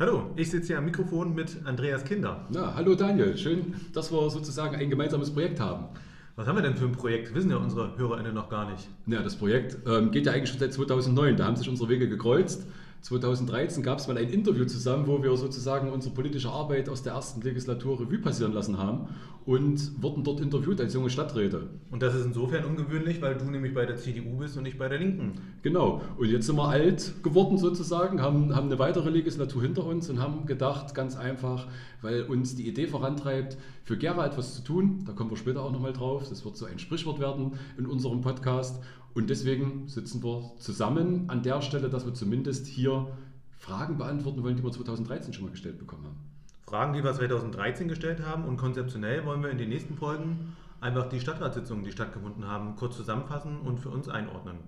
Hallo, 0.00 0.30
ich 0.34 0.50
sitze 0.50 0.68
hier 0.68 0.78
am 0.78 0.86
Mikrofon 0.86 1.34
mit 1.34 1.58
Andreas 1.66 2.04
Kinder. 2.06 2.46
Na, 2.48 2.74
hallo 2.74 2.94
Daniel, 2.94 3.36
schön, 3.36 3.74
dass 3.92 4.10
wir 4.10 4.30
sozusagen 4.30 4.74
ein 4.74 4.88
gemeinsames 4.88 5.30
Projekt 5.30 5.60
haben. 5.60 5.88
Was 6.36 6.46
haben 6.46 6.56
wir 6.56 6.62
denn 6.62 6.74
für 6.74 6.86
ein 6.86 6.92
Projekt? 6.92 7.34
Wissen 7.34 7.50
ja 7.50 7.58
unsere 7.58 7.98
HörerInnen 7.98 8.32
noch 8.32 8.48
gar 8.48 8.70
nicht. 8.70 8.88
Ja, 9.06 9.20
das 9.20 9.36
Projekt 9.36 9.76
ähm, 9.86 10.10
geht 10.10 10.24
ja 10.24 10.32
eigentlich 10.32 10.48
schon 10.48 10.58
seit 10.58 10.72
2009. 10.72 11.36
Da 11.36 11.44
haben 11.44 11.56
sich 11.56 11.68
unsere 11.68 11.90
Wege 11.90 12.08
gekreuzt. 12.08 12.66
2013 13.02 13.82
gab 13.82 13.98
es 13.98 14.08
mal 14.08 14.18
ein 14.18 14.28
Interview 14.28 14.66
zusammen, 14.66 15.06
wo 15.06 15.22
wir 15.22 15.34
sozusagen 15.36 15.90
unsere 15.90 16.14
politische 16.14 16.50
Arbeit 16.50 16.88
aus 16.88 17.02
der 17.02 17.14
ersten 17.14 17.40
Legislatur 17.40 18.00
Revue 18.00 18.18
passieren 18.18 18.52
lassen 18.52 18.78
haben 18.78 19.08
und 19.46 20.02
wurden 20.02 20.22
dort 20.22 20.40
interviewt 20.40 20.80
als 20.80 20.92
junge 20.92 21.08
Stadträte. 21.08 21.70
Und 21.90 22.02
das 22.02 22.14
ist 22.14 22.26
insofern 22.26 22.64
ungewöhnlich, 22.64 23.22
weil 23.22 23.36
du 23.36 23.46
nämlich 23.46 23.72
bei 23.72 23.86
der 23.86 23.96
CDU 23.96 24.36
bist 24.36 24.56
und 24.56 24.64
nicht 24.64 24.78
bei 24.78 24.88
der 24.88 24.98
Linken. 24.98 25.32
Genau. 25.62 26.02
Und 26.18 26.28
jetzt 26.28 26.46
sind 26.46 26.56
wir 26.56 26.68
alt 26.68 27.14
geworden 27.22 27.56
sozusagen, 27.56 28.20
haben, 28.20 28.54
haben 28.54 28.66
eine 28.66 28.78
weitere 28.78 29.08
Legislatur 29.08 29.62
hinter 29.62 29.86
uns 29.86 30.10
und 30.10 30.20
haben 30.20 30.44
gedacht, 30.44 30.94
ganz 30.94 31.16
einfach, 31.16 31.68
weil 32.02 32.24
uns 32.24 32.54
die 32.54 32.68
Idee 32.68 32.86
vorantreibt, 32.86 33.56
für 33.82 33.96
Gera 33.96 34.26
etwas 34.26 34.54
zu 34.54 34.62
tun. 34.62 35.04
Da 35.06 35.12
kommen 35.12 35.30
wir 35.30 35.36
später 35.36 35.62
auch 35.62 35.72
nochmal 35.72 35.92
drauf. 35.94 36.28
Das 36.28 36.44
wird 36.44 36.56
so 36.56 36.66
ein 36.66 36.78
Sprichwort 36.78 37.18
werden 37.18 37.52
in 37.78 37.86
unserem 37.86 38.20
Podcast. 38.20 38.80
Und 39.14 39.30
deswegen 39.30 39.88
sitzen 39.88 40.22
wir 40.22 40.52
zusammen 40.58 41.24
an 41.28 41.42
der 41.42 41.62
Stelle, 41.62 41.90
dass 41.90 42.06
wir 42.06 42.14
zumindest 42.14 42.66
hier 42.66 43.08
Fragen 43.58 43.98
beantworten 43.98 44.42
wollen, 44.42 44.56
die 44.56 44.62
wir 44.62 44.72
2013 44.72 45.32
schon 45.32 45.44
mal 45.44 45.50
gestellt 45.50 45.78
bekommen 45.78 46.04
haben. 46.04 46.18
Fragen, 46.62 46.92
die 46.92 47.02
wir 47.02 47.12
2013 47.12 47.88
gestellt 47.88 48.24
haben 48.24 48.44
und 48.44 48.56
konzeptionell 48.56 49.24
wollen 49.26 49.42
wir 49.42 49.50
in 49.50 49.58
den 49.58 49.68
nächsten 49.68 49.96
Folgen 49.96 50.56
einfach 50.80 51.08
die 51.08 51.20
Stadtratssitzungen, 51.20 51.84
die 51.84 51.92
stattgefunden 51.92 52.46
haben, 52.46 52.76
kurz 52.76 52.96
zusammenfassen 52.96 53.58
und 53.60 53.80
für 53.80 53.90
uns 53.90 54.08
einordnen. 54.08 54.58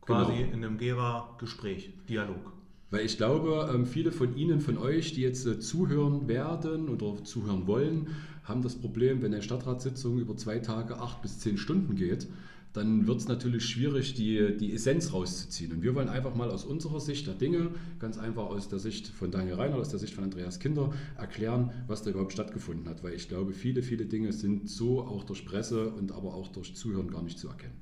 Quasi 0.00 0.36
genau. 0.36 0.52
in 0.52 0.64
einem 0.64 0.78
Gera-Gespräch, 0.78 1.92
Dialog. 2.08 2.52
Weil 2.90 3.04
ich 3.04 3.18
glaube, 3.18 3.70
ähm, 3.74 3.84
viele 3.84 4.12
von 4.12 4.34
Ihnen, 4.34 4.60
von 4.60 4.78
euch, 4.78 5.12
die 5.12 5.20
jetzt 5.20 5.46
äh, 5.46 5.58
zuhören 5.60 6.26
werden 6.26 6.88
oder 6.88 7.22
zuhören 7.24 7.66
wollen, 7.66 8.08
haben 8.44 8.62
das 8.62 8.76
Problem, 8.76 9.20
wenn 9.20 9.34
eine 9.34 9.42
Stadtratssitzung 9.42 10.18
über 10.18 10.36
zwei 10.36 10.60
Tage 10.60 10.98
acht 10.98 11.20
bis 11.20 11.38
zehn 11.38 11.58
Stunden 11.58 11.96
geht, 11.96 12.28
dann 12.72 13.06
wird 13.06 13.18
es 13.18 13.28
natürlich 13.28 13.64
schwierig, 13.64 14.14
die, 14.14 14.56
die 14.56 14.72
Essenz 14.74 15.12
rauszuziehen. 15.12 15.72
Und 15.72 15.82
wir 15.82 15.94
wollen 15.94 16.08
einfach 16.08 16.34
mal 16.34 16.50
aus 16.50 16.64
unserer 16.64 17.00
Sicht 17.00 17.26
der 17.26 17.34
Dinge, 17.34 17.70
ganz 17.98 18.18
einfach 18.18 18.44
aus 18.44 18.68
der 18.68 18.78
Sicht 18.78 19.08
von 19.08 19.30
Daniel 19.30 19.54
Reiner, 19.54 19.76
aus 19.76 19.88
der 19.88 19.98
Sicht 19.98 20.14
von 20.14 20.24
Andreas 20.24 20.58
Kinder, 20.58 20.92
erklären, 21.16 21.72
was 21.86 22.02
da 22.02 22.10
überhaupt 22.10 22.32
stattgefunden 22.32 22.88
hat. 22.88 23.02
Weil 23.02 23.14
ich 23.14 23.28
glaube, 23.28 23.52
viele, 23.52 23.82
viele 23.82 24.06
Dinge 24.06 24.32
sind 24.32 24.68
so 24.68 25.00
auch 25.00 25.24
durch 25.24 25.44
Presse 25.46 25.90
und 25.90 26.12
aber 26.12 26.34
auch 26.34 26.48
durch 26.48 26.74
Zuhören 26.74 27.10
gar 27.10 27.22
nicht 27.22 27.38
zu 27.38 27.48
erkennen. 27.48 27.80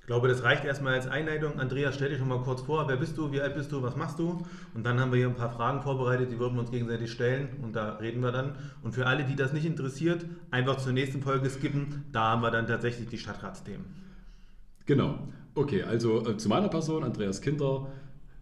Ich 0.00 0.06
glaube, 0.06 0.26
das 0.26 0.42
reicht 0.42 0.64
erstmal 0.64 0.94
als 0.94 1.06
Einleitung. 1.06 1.60
Andreas, 1.60 1.94
stell 1.94 2.08
dich 2.08 2.18
schon 2.18 2.26
mal 2.26 2.42
kurz 2.42 2.62
vor. 2.62 2.88
Wer 2.88 2.96
bist 2.96 3.16
du? 3.16 3.30
Wie 3.30 3.40
alt 3.40 3.54
bist 3.54 3.70
du? 3.70 3.82
Was 3.82 3.94
machst 3.94 4.18
du? 4.18 4.42
Und 4.74 4.84
dann 4.84 4.98
haben 4.98 5.12
wir 5.12 5.18
hier 5.18 5.28
ein 5.28 5.36
paar 5.36 5.52
Fragen 5.52 5.82
vorbereitet, 5.82 6.32
die 6.32 6.38
würden 6.38 6.54
wir 6.54 6.60
uns 6.60 6.72
gegenseitig 6.72 7.12
stellen 7.12 7.48
und 7.62 7.76
da 7.76 7.96
reden 7.96 8.20
wir 8.20 8.32
dann. 8.32 8.56
Und 8.82 8.92
für 8.92 9.06
alle, 9.06 9.24
die 9.24 9.36
das 9.36 9.52
nicht 9.52 9.66
interessiert, 9.66 10.24
einfach 10.50 10.78
zur 10.78 10.92
nächsten 10.92 11.22
Folge 11.22 11.48
skippen. 11.48 12.06
Da 12.10 12.30
haben 12.30 12.42
wir 12.42 12.50
dann 12.50 12.66
tatsächlich 12.66 13.08
die 13.08 13.18
Stadtratsthemen. 13.18 13.84
Genau. 14.86 15.18
Okay, 15.54 15.82
also 15.82 16.26
äh, 16.26 16.36
zu 16.36 16.48
meiner 16.48 16.68
Person, 16.68 17.04
Andreas 17.04 17.40
Kinder, 17.40 17.86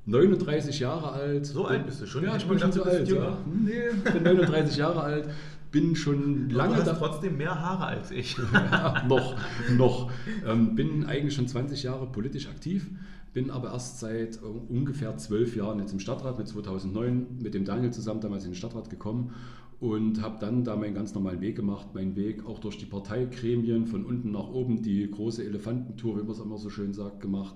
39 0.06 0.80
Jahre 0.80 1.12
alt. 1.12 1.46
So 1.46 1.66
alt 1.66 1.86
bist 1.86 2.00
du 2.00 2.06
schon? 2.06 2.24
Ja, 2.24 2.36
ich 2.36 2.46
bin 2.46 2.58
schon 2.58 2.72
so 2.72 2.82
alt. 2.82 3.08
Ja. 3.08 3.36
Nee, 3.46 3.90
bin 4.12 4.22
39 4.22 4.76
Jahre 4.76 5.02
alt, 5.02 5.28
bin 5.70 5.94
schon 5.96 6.48
lange. 6.50 6.76
Du 6.76 6.86
hast 6.86 6.98
trotzdem 6.98 7.36
mehr 7.36 7.60
Haare 7.60 7.86
als 7.86 8.10
ich. 8.10 8.36
ja, 8.52 9.04
noch, 9.06 9.36
noch. 9.76 10.10
Ähm, 10.46 10.74
bin 10.74 11.04
eigentlich 11.04 11.34
schon 11.34 11.46
20 11.46 11.82
Jahre 11.82 12.06
politisch 12.06 12.48
aktiv, 12.48 12.88
bin 13.34 13.50
aber 13.50 13.72
erst 13.72 14.00
seit 14.00 14.36
äh, 14.36 14.40
ungefähr 14.68 15.16
zwölf 15.18 15.56
Jahren 15.56 15.78
jetzt 15.78 15.92
im 15.92 16.00
Stadtrat, 16.00 16.38
mit 16.38 16.48
2009 16.48 17.38
mit 17.42 17.52
dem 17.52 17.64
Daniel 17.64 17.92
zusammen 17.92 18.20
damals 18.20 18.44
in 18.44 18.50
den 18.50 18.56
Stadtrat 18.56 18.88
gekommen 18.88 19.34
und 19.80 20.22
habe 20.22 20.38
dann 20.40 20.64
da 20.64 20.74
meinen 20.76 20.94
ganz 20.94 21.14
normalen 21.14 21.40
Weg 21.40 21.56
gemacht, 21.56 21.94
meinen 21.94 22.16
Weg 22.16 22.44
auch 22.46 22.58
durch 22.58 22.78
die 22.78 22.86
Parteigremien 22.86 23.86
von 23.86 24.04
unten 24.04 24.32
nach 24.32 24.48
oben, 24.48 24.82
die 24.82 25.08
große 25.08 25.44
Elefantentour, 25.44 26.16
wie 26.16 26.22
man 26.22 26.32
es 26.32 26.40
immer 26.40 26.58
so 26.58 26.68
schön 26.68 26.92
sagt, 26.92 27.20
gemacht. 27.20 27.54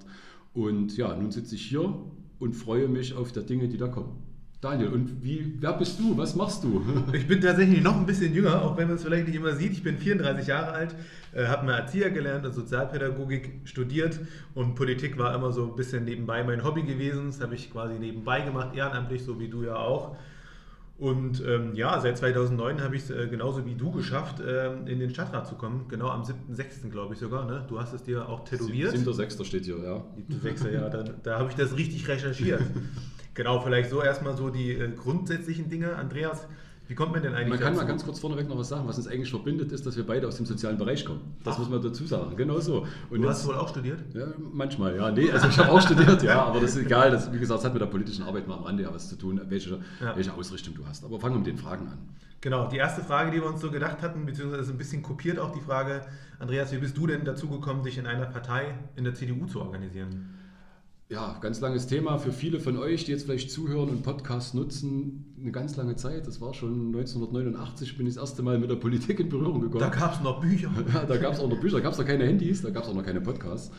Und 0.54 0.96
ja, 0.96 1.16
nun 1.16 1.32
sitze 1.32 1.56
ich 1.56 1.66
hier 1.66 1.94
und 2.38 2.54
freue 2.54 2.88
mich 2.88 3.14
auf 3.14 3.32
die 3.32 3.44
Dinge, 3.44 3.68
die 3.68 3.78
da 3.78 3.88
kommen. 3.88 4.22
Daniel, 4.60 4.90
und 4.90 5.24
wie, 5.24 5.56
wer 5.58 5.72
bist 5.72 5.98
du? 5.98 6.16
Was 6.16 6.36
machst 6.36 6.62
du? 6.62 6.80
Ich 7.12 7.26
bin 7.26 7.40
tatsächlich 7.40 7.82
noch 7.82 7.96
ein 7.96 8.06
bisschen 8.06 8.32
jünger, 8.32 8.62
auch 8.62 8.76
wenn 8.76 8.86
man 8.86 8.94
es 8.94 9.02
vielleicht 9.02 9.26
nicht 9.26 9.34
immer 9.34 9.56
sieht. 9.56 9.72
Ich 9.72 9.82
bin 9.82 9.98
34 9.98 10.46
Jahre 10.46 10.70
alt, 10.70 10.94
äh, 11.32 11.46
habe 11.46 11.66
mal 11.66 11.78
Erzieher 11.78 12.10
gelernt 12.10 12.46
und 12.46 12.54
Sozialpädagogik 12.54 13.62
studiert 13.64 14.20
und 14.54 14.76
Politik 14.76 15.18
war 15.18 15.34
immer 15.34 15.50
so 15.50 15.64
ein 15.64 15.74
bisschen 15.74 16.04
nebenbei 16.04 16.44
mein 16.44 16.62
Hobby 16.62 16.84
gewesen. 16.84 17.26
Das 17.26 17.40
habe 17.40 17.56
ich 17.56 17.72
quasi 17.72 17.98
nebenbei 17.98 18.42
gemacht, 18.42 18.76
ehrenamtlich, 18.76 19.24
so 19.24 19.40
wie 19.40 19.48
du 19.48 19.64
ja 19.64 19.74
auch. 19.74 20.16
Und 20.98 21.42
ähm, 21.44 21.74
ja, 21.74 21.98
seit 22.00 22.18
2009 22.18 22.80
habe 22.80 22.94
ich 22.94 23.02
es 23.02 23.10
äh, 23.10 23.26
genauso 23.26 23.66
wie 23.66 23.74
du 23.74 23.90
geschafft, 23.90 24.36
ähm, 24.46 24.86
in 24.86 25.00
den 25.00 25.10
Stadtrat 25.10 25.48
zu 25.48 25.56
kommen. 25.56 25.86
Genau 25.88 26.08
am 26.08 26.22
7.6. 26.22 26.90
glaube 26.90 27.14
ich 27.14 27.20
sogar. 27.20 27.44
Ne? 27.44 27.64
Du 27.68 27.80
hast 27.80 27.92
es 27.92 28.02
dir 28.04 28.28
auch 28.28 28.44
tätowiert. 28.44 28.94
7.6. 28.94 29.44
steht 29.44 29.64
hier, 29.64 29.78
ja. 29.78 30.04
7.6. 30.30 30.70
ja, 30.70 30.88
da, 30.88 31.02
da 31.02 31.38
habe 31.38 31.50
ich 31.50 31.56
das 31.56 31.76
richtig 31.76 32.06
recherchiert. 32.06 32.62
genau, 33.34 33.60
vielleicht 33.60 33.90
so 33.90 34.02
erstmal 34.02 34.36
so 34.36 34.50
die 34.50 34.72
äh, 34.72 34.92
grundsätzlichen 34.92 35.68
Dinge. 35.68 35.96
Andreas, 35.96 36.46
wie 36.88 36.94
kommt 36.94 37.12
man 37.12 37.22
denn 37.22 37.34
eigentlich 37.34 37.48
Man 37.48 37.58
kann 37.58 37.72
dazu? 37.74 37.84
mal 37.84 37.88
ganz 37.88 38.04
kurz 38.04 38.18
vorneweg 38.18 38.48
noch 38.48 38.58
was 38.58 38.68
sagen. 38.68 38.86
Was 38.86 38.98
uns 38.98 39.06
eigentlich 39.06 39.30
verbindet, 39.30 39.72
ist, 39.72 39.86
dass 39.86 39.96
wir 39.96 40.06
beide 40.06 40.26
aus 40.26 40.36
dem 40.36 40.46
sozialen 40.46 40.78
Bereich 40.78 41.04
kommen. 41.04 41.36
Das 41.44 41.54
Ach. 41.54 41.60
muss 41.60 41.70
man 41.70 41.80
dazu 41.80 42.06
sagen. 42.06 42.36
Genau 42.36 42.60
so. 42.60 42.86
Und 43.08 43.22
du 43.22 43.28
hast 43.28 43.46
wohl 43.46 43.54
auch 43.54 43.68
studiert? 43.68 44.00
Ja, 44.14 44.26
manchmal, 44.52 44.96
ja. 44.96 45.10
Nee, 45.10 45.30
also 45.30 45.48
ich 45.48 45.58
habe 45.58 45.70
auch 45.70 45.80
studiert, 45.80 46.22
ja. 46.22 46.42
Aber 46.42 46.60
das 46.60 46.76
ist 46.76 46.84
egal. 46.84 47.10
Das, 47.10 47.32
wie 47.32 47.38
gesagt, 47.38 47.58
das 47.58 47.64
hat 47.64 47.72
mit 47.72 47.82
der 47.82 47.86
politischen 47.86 48.24
Arbeit 48.24 48.48
mal 48.48 48.56
am 48.56 48.64
Rande 48.64 48.82
ja 48.82 48.92
was 48.92 49.08
zu 49.08 49.16
tun, 49.16 49.40
welche, 49.48 49.78
ja. 50.00 50.16
welche 50.16 50.34
Ausrichtung 50.34 50.74
du 50.74 50.84
hast. 50.86 51.04
Aber 51.04 51.18
fangen 51.20 51.34
wir 51.34 51.38
mit 51.38 51.46
den 51.46 51.58
Fragen 51.58 51.88
an. 51.88 51.98
Genau, 52.42 52.68
die 52.68 52.76
erste 52.76 53.02
Frage, 53.02 53.30
die 53.30 53.40
wir 53.40 53.46
uns 53.46 53.60
so 53.60 53.70
gedacht 53.70 54.02
hatten, 54.02 54.26
beziehungsweise 54.26 54.72
ein 54.72 54.78
bisschen 54.78 55.00
kopiert 55.00 55.38
auch 55.38 55.52
die 55.52 55.60
Frage, 55.60 56.02
Andreas, 56.40 56.72
wie 56.72 56.78
bist 56.78 56.98
du 56.98 57.06
denn 57.06 57.24
dazu 57.24 57.48
gekommen, 57.48 57.84
dich 57.84 57.98
in 57.98 58.06
einer 58.06 58.26
Partei 58.26 58.74
in 58.96 59.04
der 59.04 59.14
CDU 59.14 59.46
zu 59.46 59.60
organisieren? 59.60 60.41
Ja, 61.12 61.36
ganz 61.42 61.60
langes 61.60 61.86
Thema 61.86 62.16
für 62.16 62.32
viele 62.32 62.58
von 62.58 62.78
euch, 62.78 63.04
die 63.04 63.12
jetzt 63.12 63.24
vielleicht 63.24 63.50
zuhören 63.50 63.90
und 63.90 64.02
Podcasts 64.02 64.54
nutzen, 64.54 65.34
eine 65.38 65.52
ganz 65.52 65.76
lange 65.76 65.94
Zeit. 65.94 66.26
Das 66.26 66.40
war 66.40 66.54
schon 66.54 66.86
1989, 66.86 67.98
bin 67.98 68.06
ich 68.06 68.14
das 68.14 68.22
erste 68.22 68.42
Mal 68.42 68.58
mit 68.58 68.70
der 68.70 68.76
Politik 68.76 69.20
in 69.20 69.28
Berührung 69.28 69.60
gekommen. 69.60 69.80
Da 69.80 69.90
gab 69.90 70.14
es 70.14 70.22
noch 70.22 70.40
Bücher. 70.40 70.70
Ja, 70.92 71.04
da 71.04 71.16
gab 71.18 71.34
es 71.34 71.40
auch 71.40 71.48
noch 71.48 71.60
Bücher, 71.60 71.76
da 71.76 71.82
gab 71.82 71.92
es 71.92 71.98
noch 71.98 72.06
keine 72.06 72.24
Handys, 72.24 72.62
da 72.62 72.70
gab 72.70 72.84
es 72.84 72.88
auch 72.88 72.94
noch 72.94 73.04
keine 73.04 73.20
Podcasts. 73.20 73.70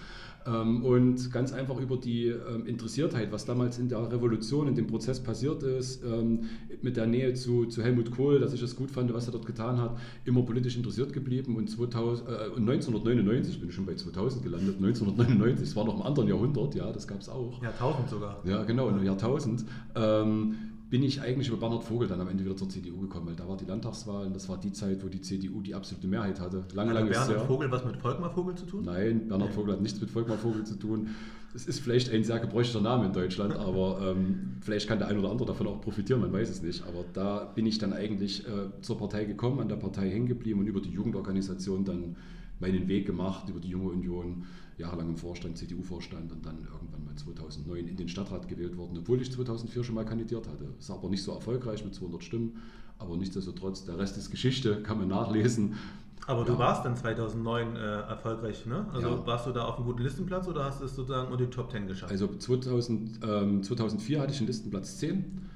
Ähm, 0.45 0.83
und 0.83 1.31
ganz 1.31 1.53
einfach 1.53 1.79
über 1.79 1.97
die 1.97 2.27
ähm, 2.27 2.65
Interessiertheit, 2.65 3.31
was 3.31 3.45
damals 3.45 3.79
in 3.79 3.89
der 3.89 4.11
Revolution, 4.11 4.67
in 4.67 4.75
dem 4.75 4.87
Prozess 4.87 5.21
passiert 5.21 5.63
ist, 5.63 6.03
ähm, 6.03 6.49
mit 6.81 6.97
der 6.97 7.07
Nähe 7.07 7.33
zu, 7.33 7.65
zu 7.65 7.81
Helmut 7.81 8.11
Kohl, 8.11 8.39
dass 8.39 8.53
ich 8.53 8.61
es 8.61 8.75
gut 8.75 8.91
fand, 8.91 9.13
was 9.13 9.27
er 9.27 9.31
dort 9.31 9.45
getan 9.45 9.77
hat, 9.77 9.97
immer 10.25 10.43
politisch 10.43 10.75
interessiert 10.75 11.13
geblieben. 11.13 11.55
Und 11.55 11.69
2000, 11.69 12.27
äh, 12.27 12.31
1999, 12.55 13.59
bin 13.59 13.69
ich 13.69 13.75
schon 13.75 13.85
bei 13.85 13.95
2000 13.95 14.43
gelandet, 14.43 14.75
1999, 14.81 15.67
das 15.67 15.75
war 15.75 15.85
noch 15.85 15.95
im 15.95 16.01
anderen 16.01 16.27
Jahrhundert, 16.27 16.75
ja, 16.75 16.91
das 16.91 17.07
gab 17.07 17.21
es 17.21 17.29
auch. 17.29 17.61
Jahrtausend 17.61 18.09
sogar. 18.09 18.41
Ja, 18.45 18.63
genau, 18.63 18.89
im 18.89 19.03
Jahrtausend. 19.03 19.63
Ähm, 19.95 20.72
bin 20.93 21.01
ich 21.01 21.19
eigentlich 21.19 21.47
über 21.47 21.57
Bernhard 21.57 21.83
Vogel 21.83 22.07
dann 22.07 22.21
am 22.21 22.27
Ende 22.27 22.45
wieder 22.45 22.55
zur 22.55 22.69
CDU 22.69 23.01
gekommen, 23.01 23.25
weil 23.25 23.35
da 23.35 23.47
war 23.47 23.57
die 23.57 23.65
Landtagswahl 23.65 24.27
und 24.27 24.35
das 24.35 24.47
war 24.47 24.59
die 24.59 24.71
Zeit, 24.71 25.03
wo 25.03 25.07
die 25.07 25.21
CDU 25.21 25.59
die 25.59 25.73
absolute 25.73 26.05
Mehrheit 26.05 26.39
hatte. 26.39 26.65
Lange, 26.75 26.91
hat 26.91 26.97
lange 26.97 27.09
Bernhard 27.09 27.29
sehr. 27.29 27.39
Vogel 27.47 27.71
was 27.71 27.83
mit 27.83 27.97
Volkmar 27.97 28.29
Vogel 28.29 28.53
zu 28.53 28.67
tun? 28.67 28.85
Nein, 28.85 29.27
Bernhard 29.27 29.49
nee. 29.49 29.55
Vogel 29.55 29.73
hat 29.73 29.81
nichts 29.81 29.99
mit 29.99 30.11
Volkmar 30.11 30.37
Vogel 30.37 30.63
zu 30.63 30.75
tun. 30.75 31.09
Es 31.55 31.65
ist 31.65 31.79
vielleicht 31.79 32.11
ein 32.11 32.23
sehr 32.23 32.37
gebräuchlicher 32.37 32.81
Name 32.81 33.07
in 33.07 33.11
Deutschland, 33.11 33.55
aber 33.55 34.01
ähm, 34.03 34.57
vielleicht 34.61 34.87
kann 34.87 34.99
der 34.99 35.07
ein 35.07 35.17
oder 35.17 35.31
andere 35.31 35.47
davon 35.47 35.65
auch 35.65 35.81
profitieren, 35.81 36.21
man 36.21 36.31
weiß 36.31 36.51
es 36.51 36.61
nicht. 36.61 36.83
Aber 36.83 37.03
da 37.11 37.45
bin 37.55 37.65
ich 37.65 37.79
dann 37.79 37.91
eigentlich 37.91 38.47
äh, 38.47 38.79
zur 38.83 38.99
Partei 38.99 39.25
gekommen, 39.25 39.61
an 39.61 39.69
der 39.69 39.77
Partei 39.77 40.11
hängen 40.11 40.27
geblieben 40.27 40.59
und 40.59 40.67
über 40.67 40.79
die 40.79 40.91
Jugendorganisation 40.91 41.85
dann 41.85 42.17
meinen 42.59 42.87
Weg 42.87 43.07
gemacht, 43.07 43.49
über 43.49 43.59
die 43.59 43.69
Junge 43.69 43.89
Union 43.89 44.43
jahrelang 44.77 45.09
im 45.09 45.17
Vorstand, 45.17 45.57
CDU-Vorstand 45.57 46.31
und 46.31 46.45
dann 46.45 46.57
irgendwann 46.59 47.05
mal 47.05 47.15
2009 47.15 47.87
in 47.87 47.97
den 47.97 48.09
Stadtrat 48.09 48.47
gewählt 48.47 48.77
worden, 48.77 48.97
obwohl 48.97 49.21
ich 49.21 49.31
2004 49.31 49.83
schon 49.83 49.95
mal 49.95 50.05
kandidiert 50.05 50.47
hatte. 50.47 50.65
Ist 50.79 50.89
aber 50.89 51.09
nicht 51.09 51.23
so 51.23 51.31
erfolgreich 51.31 51.83
mit 51.83 51.95
200 51.95 52.23
Stimmen, 52.23 52.61
aber 52.99 53.17
nichtsdestotrotz, 53.17 53.85
der 53.85 53.97
Rest 53.97 54.17
ist 54.17 54.31
Geschichte, 54.31 54.81
kann 54.83 54.97
man 54.97 55.07
nachlesen. 55.07 55.75
Aber 56.25 56.45
du 56.45 56.57
warst 56.57 56.85
dann 56.85 56.95
2009 56.95 57.75
äh, 57.75 57.79
erfolgreich, 57.79 58.65
ne? 58.65 58.85
Also 58.93 59.09
ja. 59.09 59.27
warst 59.27 59.45
du 59.45 59.51
da 59.51 59.65
auf 59.65 59.75
einem 59.75 59.85
guten 59.85 60.03
Listenplatz 60.03 60.47
oder 60.47 60.63
hast 60.63 60.79
du 60.79 60.85
es 60.85 60.95
sozusagen 60.95 61.29
unter 61.29 61.45
die 61.45 61.51
Top 61.51 61.69
10 61.69 61.87
geschafft? 61.87 62.11
Also 62.13 62.27
2000, 62.27 63.19
ähm, 63.27 63.61
2004 63.61 64.21
hatte 64.21 64.31
ich 64.31 64.37
den 64.37 64.47
Listenplatz 64.47 64.97
10 64.99 65.49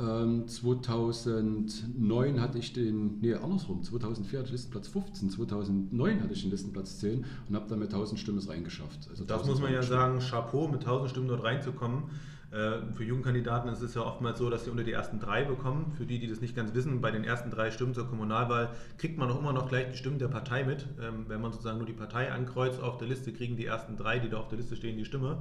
2009 0.00 2.28
ähm, 2.28 2.40
hatte 2.40 2.58
ich 2.58 2.72
den, 2.72 3.18
nee, 3.20 3.34
andersrum, 3.34 3.82
2004 3.82 4.38
hatte 4.38 4.46
ich 4.46 4.52
Listenplatz 4.52 4.88
15, 4.88 5.30
2009 5.30 6.22
hatte 6.22 6.32
ich 6.32 6.42
den 6.42 6.50
Listenplatz 6.50 6.98
10 7.00 7.24
und 7.48 7.54
habe 7.54 7.68
dann 7.68 7.78
mit 7.78 7.92
1000 7.92 8.18
Stimmen 8.18 8.38
reingeschafft. 8.38 9.08
Also 9.10 9.24
das 9.24 9.46
muss 9.46 9.60
man 9.60 9.72
ja 9.72 9.82
sagen, 9.82 10.20
Chapeau, 10.20 10.68
mit 10.68 10.80
1000 10.80 11.10
Stimmen 11.10 11.28
dort 11.28 11.44
reinzukommen. 11.44 12.04
Äh, 12.52 12.94
für 12.96 13.04
Jugendkandidaten 13.04 13.70
ist 13.70 13.80
es 13.80 13.94
ja 13.94 14.02
oftmals 14.02 14.38
so, 14.38 14.50
dass 14.50 14.64
sie 14.64 14.70
unter 14.70 14.82
die 14.82 14.92
ersten 14.92 15.20
drei 15.20 15.44
bekommen. 15.44 15.92
Für 15.96 16.04
die, 16.04 16.18
die 16.18 16.26
das 16.26 16.40
nicht 16.40 16.56
ganz 16.56 16.74
wissen, 16.74 17.00
bei 17.00 17.12
den 17.12 17.22
ersten 17.22 17.50
drei 17.50 17.70
Stimmen 17.70 17.94
zur 17.94 18.08
Kommunalwahl 18.08 18.70
kriegt 18.98 19.18
man 19.18 19.30
auch 19.30 19.38
immer 19.38 19.52
noch 19.52 19.68
gleich 19.68 19.90
die 19.92 19.96
Stimmen 19.96 20.18
der 20.18 20.28
Partei 20.28 20.64
mit. 20.64 20.86
Ähm, 21.00 21.26
wenn 21.28 21.40
man 21.40 21.52
sozusagen 21.52 21.78
nur 21.78 21.86
die 21.86 21.92
Partei 21.92 22.32
ankreuzt 22.32 22.80
auf 22.82 22.98
der 22.98 23.06
Liste, 23.06 23.32
kriegen 23.32 23.56
die 23.56 23.66
ersten 23.66 23.96
drei, 23.96 24.18
die 24.18 24.28
da 24.28 24.38
auf 24.38 24.48
der 24.48 24.58
Liste 24.58 24.74
stehen, 24.74 24.96
die 24.96 25.04
Stimme. 25.04 25.38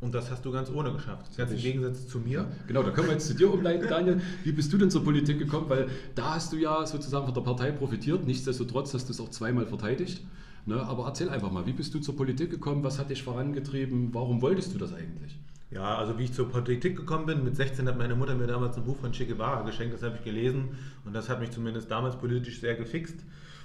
Und 0.00 0.14
das 0.14 0.30
hast 0.30 0.44
du 0.44 0.52
ganz 0.52 0.70
ohne 0.70 0.92
geschafft. 0.92 1.36
Ganz 1.36 1.52
im 1.52 1.58
Gegensatz 1.58 2.08
zu 2.08 2.18
mir. 2.18 2.40
Ja, 2.40 2.46
genau, 2.66 2.82
da 2.82 2.90
können 2.90 3.08
wir 3.08 3.14
jetzt 3.14 3.26
zu 3.26 3.34
dir 3.34 3.52
umleiten, 3.52 3.88
Daniel. 3.88 4.20
Wie 4.42 4.52
bist 4.52 4.72
du 4.72 4.78
denn 4.78 4.90
zur 4.90 5.04
Politik 5.04 5.38
gekommen? 5.38 5.68
Weil 5.68 5.88
da 6.14 6.34
hast 6.34 6.52
du 6.52 6.56
ja 6.56 6.84
sozusagen 6.86 7.24
von 7.24 7.34
der 7.34 7.40
Partei 7.40 7.72
profitiert. 7.72 8.24
Nichtsdestotrotz 8.26 8.94
hast 8.94 9.08
du 9.08 9.12
es 9.12 9.20
auch 9.20 9.30
zweimal 9.30 9.66
verteidigt. 9.66 10.24
Ne? 10.66 10.80
Aber 10.80 11.06
erzähl 11.06 11.28
einfach 11.28 11.50
mal, 11.50 11.66
wie 11.66 11.72
bist 11.72 11.94
du 11.94 12.00
zur 12.00 12.16
Politik 12.16 12.50
gekommen? 12.50 12.84
Was 12.84 12.98
hat 12.98 13.10
dich 13.10 13.22
vorangetrieben? 13.22 14.12
Warum 14.12 14.42
wolltest 14.42 14.74
du 14.74 14.78
das 14.78 14.92
eigentlich? 14.92 15.38
Ja, 15.72 15.96
also 15.96 16.18
wie 16.18 16.24
ich 16.24 16.34
zur 16.34 16.50
Politik 16.50 16.96
gekommen 16.96 17.24
bin, 17.24 17.44
mit 17.44 17.56
16 17.56 17.88
hat 17.88 17.96
meine 17.96 18.14
Mutter 18.14 18.34
mir 18.34 18.46
damals 18.46 18.76
ein 18.76 18.84
Buch 18.84 18.98
von 18.98 19.12
Che 19.12 19.24
Guevara 19.24 19.62
geschenkt, 19.62 19.94
das 19.94 20.02
habe 20.02 20.16
ich 20.16 20.24
gelesen 20.24 20.76
und 21.06 21.14
das 21.14 21.30
hat 21.30 21.40
mich 21.40 21.50
zumindest 21.50 21.90
damals 21.90 22.16
politisch 22.16 22.60
sehr 22.60 22.74
gefixt. 22.74 23.24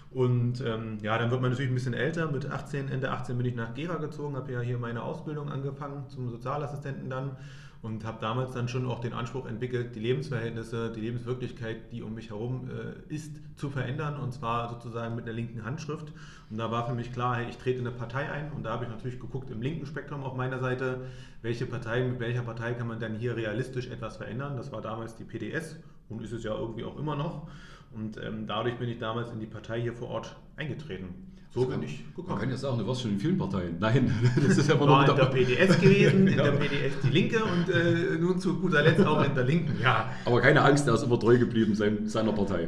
Und 0.09 0.61
ähm, 0.61 0.99
ja, 1.01 1.17
dann 1.17 1.31
wird 1.31 1.41
man 1.41 1.51
natürlich 1.51 1.69
ein 1.69 1.73
bisschen 1.73 1.93
älter. 1.93 2.31
Mit 2.31 2.49
18, 2.49 2.87
Ende 2.87 3.11
18 3.11 3.37
bin 3.37 3.45
ich 3.45 3.55
nach 3.55 3.73
Gera 3.73 3.97
gezogen, 3.97 4.37
habe 4.37 4.53
ja 4.53 4.61
hier 4.61 4.77
meine 4.77 5.03
Ausbildung 5.03 5.51
angefangen 5.51 6.07
zum 6.07 6.29
Sozialassistenten 6.29 7.09
dann 7.09 7.35
und 7.81 8.05
habe 8.05 8.17
damals 8.21 8.51
dann 8.53 8.67
schon 8.67 8.85
auch 8.85 8.99
den 8.99 9.13
Anspruch 9.13 9.45
entwickelt, 9.45 9.95
die 9.95 9.99
Lebensverhältnisse, 9.99 10.91
die 10.91 11.01
Lebenswirklichkeit, 11.01 11.91
die 11.91 12.01
um 12.01 12.13
mich 12.13 12.29
herum 12.29 12.69
äh, 12.69 13.13
ist, 13.13 13.35
zu 13.55 13.69
verändern 13.69 14.19
und 14.19 14.33
zwar 14.33 14.69
sozusagen 14.69 15.15
mit 15.15 15.25
einer 15.25 15.33
linken 15.33 15.63
Handschrift. 15.63 16.11
Und 16.49 16.57
da 16.57 16.71
war 16.71 16.87
für 16.87 16.93
mich 16.93 17.11
klar, 17.11 17.37
hey, 17.37 17.49
ich 17.49 17.57
trete 17.57 17.79
in 17.79 17.87
eine 17.87 17.95
Partei 17.95 18.31
ein 18.31 18.51
und 18.51 18.63
da 18.63 18.71
habe 18.71 18.85
ich 18.85 18.89
natürlich 18.89 19.19
geguckt 19.19 19.51
im 19.51 19.61
linken 19.61 19.85
Spektrum 19.85 20.23
auf 20.23 20.35
meiner 20.35 20.59
Seite, 20.59 21.01
welche 21.41 21.65
Partei, 21.65 22.03
mit 22.03 22.19
welcher 22.19 22.41
Partei 22.41 22.73
kann 22.73 22.87
man 22.87 22.99
dann 22.99 23.15
hier 23.15 23.35
realistisch 23.35 23.87
etwas 23.87 24.17
verändern. 24.17 24.57
Das 24.57 24.71
war 24.71 24.81
damals 24.81 25.15
die 25.15 25.23
PDS 25.23 25.75
und 26.09 26.21
ist 26.21 26.31
es 26.31 26.43
ja 26.43 26.55
irgendwie 26.55 26.83
auch 26.83 26.97
immer 26.97 27.15
noch. 27.15 27.47
Und 27.93 28.17
ähm, 28.17 28.47
dadurch 28.47 28.77
bin 28.77 28.89
ich 28.89 28.99
damals 28.99 29.31
in 29.31 29.39
die 29.39 29.45
Partei 29.45 29.81
hier 29.81 29.93
vor 29.93 30.09
Ort 30.09 30.35
eingetreten. 30.55 31.26
So 31.53 31.65
bin 31.65 31.81
ich 31.83 32.05
gekommen. 32.05 32.27
Man 32.29 32.39
kann 32.39 32.49
ja 32.49 32.57
sagen, 32.57 32.77
du 32.77 32.87
warst 32.87 33.01
schon 33.01 33.11
in 33.11 33.19
vielen 33.19 33.37
Parteien. 33.37 33.77
Nein, 33.79 34.11
das 34.35 34.57
ist 34.57 34.69
ja 34.69 34.79
war 34.79 35.09
in 35.09 35.15
der 35.15 35.25
PDS 35.25 35.79
gewesen, 35.79 36.27
in 36.27 36.37
der 36.37 36.51
PDS 36.51 37.01
die 37.03 37.09
Linke 37.09 37.43
und 37.43 37.69
äh, 37.69 38.17
nun 38.19 38.39
zu 38.39 38.59
guter 38.59 38.83
Letzt 38.83 39.05
auch 39.05 39.23
in 39.23 39.33
der 39.33 39.43
Linken, 39.43 39.79
ja. 39.81 40.09
Aber 40.25 40.41
keine 40.41 40.61
Angst, 40.61 40.87
er 40.87 40.93
ist 40.93 41.03
immer 41.03 41.19
treu 41.19 41.37
geblieben 41.37 41.73
sein, 41.75 42.07
seiner 42.07 42.33
Partei. 42.33 42.67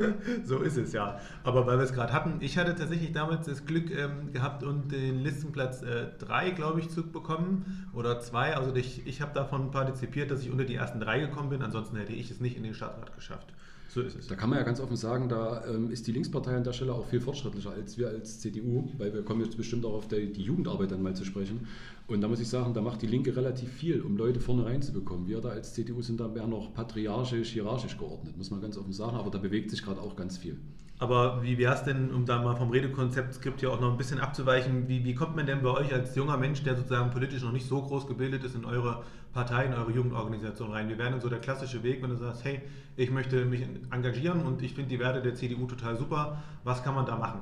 so 0.44 0.58
ist 0.58 0.76
es, 0.76 0.92
ja. 0.92 1.20
Aber 1.44 1.66
weil 1.66 1.78
wir 1.78 1.84
es 1.84 1.92
gerade 1.92 2.12
hatten, 2.12 2.38
ich 2.40 2.58
hatte 2.58 2.74
tatsächlich 2.74 3.12
damals 3.12 3.46
das 3.46 3.64
Glück 3.64 3.90
ähm, 3.90 4.32
gehabt 4.32 4.62
und 4.62 4.92
den 4.92 5.22
Listenplatz 5.22 5.82
3, 6.18 6.48
äh, 6.48 6.52
glaube 6.52 6.80
ich, 6.80 6.90
zu 6.90 7.10
bekommen 7.10 7.88
oder 7.92 8.20
2. 8.20 8.56
Also 8.56 8.74
ich, 8.74 9.06
ich 9.06 9.20
habe 9.20 9.32
davon 9.34 9.70
partizipiert, 9.70 10.30
dass 10.30 10.42
ich 10.42 10.50
unter 10.50 10.64
die 10.64 10.74
ersten 10.74 11.00
drei 11.00 11.20
gekommen 11.20 11.50
bin. 11.50 11.62
Ansonsten 11.62 11.96
hätte 11.96 12.12
ich 12.12 12.30
es 12.30 12.40
nicht 12.40 12.56
in 12.56 12.62
den 12.62 12.74
Stadtrat 12.74 13.14
geschafft. 13.14 13.52
So 13.92 14.02
ist 14.02 14.16
es. 14.16 14.28
Da 14.28 14.36
kann 14.36 14.50
man 14.50 14.58
ja 14.58 14.64
ganz 14.64 14.78
offen 14.78 14.96
sagen, 14.96 15.28
da 15.28 15.64
ähm, 15.66 15.90
ist 15.90 16.06
die 16.06 16.12
Linkspartei 16.12 16.54
an 16.54 16.62
der 16.62 16.72
Stelle 16.72 16.94
auch 16.94 17.06
viel 17.06 17.20
fortschrittlicher 17.20 17.72
als 17.72 17.98
wir 17.98 18.08
als 18.08 18.38
CDU, 18.38 18.88
weil 18.98 19.12
wir 19.12 19.24
kommen 19.24 19.40
jetzt 19.40 19.56
bestimmt 19.56 19.84
auch 19.84 19.94
auf 19.94 20.06
der, 20.06 20.20
die 20.20 20.42
Jugendarbeit 20.42 20.92
dann 20.92 21.02
mal 21.02 21.16
zu 21.16 21.24
sprechen. 21.24 21.66
Und 22.06 22.20
da 22.20 22.28
muss 22.28 22.38
ich 22.38 22.48
sagen, 22.48 22.72
da 22.72 22.82
macht 22.82 23.02
die 23.02 23.08
Linke 23.08 23.34
relativ 23.34 23.68
viel, 23.68 24.00
um 24.02 24.16
Leute 24.16 24.38
vorne 24.38 24.64
reinzubekommen. 24.64 25.26
Wir 25.26 25.40
da 25.40 25.48
als 25.48 25.74
CDU 25.74 26.02
sind 26.02 26.20
da 26.20 26.28
mehr 26.28 26.46
noch 26.46 26.72
patriarchisch, 26.72 27.50
hierarchisch 27.50 27.98
geordnet, 27.98 28.36
muss 28.36 28.52
man 28.52 28.60
ganz 28.60 28.78
offen 28.78 28.92
sagen, 28.92 29.16
aber 29.16 29.30
da 29.30 29.38
bewegt 29.38 29.72
sich 29.72 29.82
gerade 29.82 30.00
auch 30.00 30.14
ganz 30.14 30.38
viel. 30.38 30.56
Aber 31.00 31.42
wie 31.42 31.56
wäre 31.56 31.72
es 31.72 31.82
denn, 31.82 32.12
um 32.12 32.26
da 32.26 32.42
mal 32.42 32.56
vom 32.56 32.68
Redekonzeptskript 32.68 33.60
hier 33.60 33.72
auch 33.72 33.80
noch 33.80 33.90
ein 33.90 33.96
bisschen 33.96 34.20
abzuweichen, 34.20 34.86
wie, 34.86 35.02
wie 35.02 35.14
kommt 35.14 35.34
man 35.34 35.46
denn 35.46 35.62
bei 35.62 35.70
euch 35.70 35.94
als 35.94 36.14
junger 36.14 36.36
Mensch, 36.36 36.62
der 36.62 36.76
sozusagen 36.76 37.10
politisch 37.10 37.42
noch 37.42 37.52
nicht 37.52 37.66
so 37.66 37.80
groß 37.80 38.06
gebildet 38.06 38.44
ist, 38.44 38.54
in 38.54 38.66
eure 38.66 39.02
Partei, 39.32 39.64
in 39.64 39.72
eure 39.72 39.90
Jugendorganisation 39.92 40.70
rein? 40.70 40.90
Wie 40.90 40.98
wäre 40.98 41.10
denn 41.10 41.22
so 41.22 41.30
der 41.30 41.38
klassische 41.38 41.82
Weg, 41.82 42.02
wenn 42.02 42.10
du 42.10 42.16
sagst, 42.16 42.44
hey, 42.44 42.60
ich 42.96 43.10
möchte 43.10 43.46
mich 43.46 43.66
engagieren 43.90 44.42
und 44.42 44.60
ich 44.60 44.74
finde 44.74 44.90
die 44.90 44.98
Werte 44.98 45.22
der 45.22 45.34
CDU 45.34 45.64
total 45.64 45.96
super, 45.96 46.36
was 46.64 46.82
kann 46.82 46.94
man 46.94 47.06
da 47.06 47.16
machen? 47.16 47.40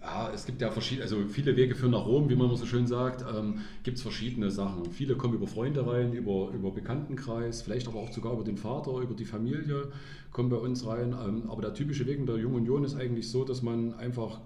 Ja, 0.00 0.30
es 0.32 0.46
gibt 0.46 0.60
ja 0.60 0.70
verschiedene, 0.70 1.02
also 1.02 1.26
viele 1.26 1.56
Wege 1.56 1.74
führen 1.74 1.90
nach 1.90 2.06
Rom, 2.06 2.28
wie 2.30 2.36
man 2.36 2.54
so 2.54 2.66
schön 2.66 2.86
sagt. 2.86 3.22
Ähm, 3.22 3.62
gibt 3.82 3.96
es 3.96 4.02
verschiedene 4.02 4.50
Sachen. 4.50 4.92
Viele 4.92 5.16
kommen 5.16 5.34
über 5.34 5.48
Freunde 5.48 5.86
rein, 5.86 6.12
über, 6.12 6.50
über 6.54 6.70
Bekanntenkreis, 6.70 7.62
vielleicht 7.62 7.88
aber 7.88 7.98
auch 7.98 8.12
sogar 8.12 8.32
über 8.32 8.44
den 8.44 8.58
Vater, 8.58 8.98
über 9.00 9.14
die 9.14 9.24
Familie 9.24 9.90
kommen 10.30 10.50
bei 10.50 10.56
uns 10.56 10.86
rein. 10.86 11.12
Ähm, 11.12 11.50
aber 11.50 11.62
der 11.62 11.74
typische 11.74 12.06
Weg 12.06 12.18
in 12.18 12.26
der 12.26 12.36
Jungen 12.36 12.56
Union 12.56 12.84
ist 12.84 12.94
eigentlich 12.94 13.28
so, 13.28 13.44
dass 13.44 13.62
man 13.62 13.94
einfach 13.94 14.40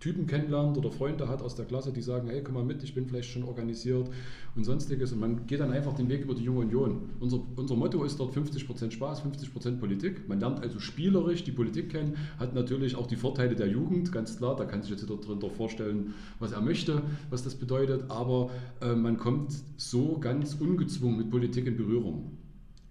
Typen 0.00 0.26
kennenlernt 0.26 0.78
oder 0.78 0.92
Freunde 0.92 1.28
hat 1.28 1.42
aus 1.42 1.56
der 1.56 1.64
Klasse, 1.64 1.92
die 1.92 2.02
sagen, 2.02 2.28
hey, 2.28 2.42
komm 2.42 2.54
mal 2.54 2.64
mit, 2.64 2.84
ich 2.84 2.94
bin 2.94 3.06
vielleicht 3.06 3.30
schon 3.30 3.42
organisiert 3.42 4.08
und 4.54 4.64
sonstiges. 4.64 5.12
Und 5.12 5.18
man 5.18 5.46
geht 5.46 5.58
dann 5.58 5.72
einfach 5.72 5.92
den 5.94 6.08
Weg 6.08 6.22
über 6.22 6.34
die 6.34 6.44
junge 6.44 6.60
Union. 6.60 7.10
Unser, 7.18 7.40
unser 7.56 7.74
Motto 7.74 8.04
ist 8.04 8.20
dort 8.20 8.32
50% 8.36 8.92
Spaß, 8.92 9.22
50% 9.22 9.78
Politik. 9.78 10.28
Man 10.28 10.38
lernt 10.38 10.60
also 10.60 10.78
spielerisch 10.78 11.42
die 11.42 11.52
Politik 11.52 11.90
kennen, 11.90 12.16
hat 12.38 12.54
natürlich 12.54 12.94
auch 12.94 13.08
die 13.08 13.16
Vorteile 13.16 13.56
der 13.56 13.68
Jugend, 13.68 14.12
ganz 14.12 14.36
klar, 14.36 14.54
da 14.54 14.64
kann 14.64 14.82
sich 14.82 14.90
jetzt 14.90 15.08
darunter 15.08 15.50
vorstellen, 15.50 16.14
was 16.38 16.52
er 16.52 16.60
möchte, 16.60 17.02
was 17.30 17.42
das 17.42 17.56
bedeutet, 17.56 18.04
aber 18.08 18.50
äh, 18.80 18.94
man 18.94 19.18
kommt 19.18 19.52
so 19.76 20.18
ganz 20.18 20.54
ungezwungen 20.54 21.18
mit 21.18 21.30
Politik 21.30 21.66
in 21.66 21.76
Berührung 21.76 22.38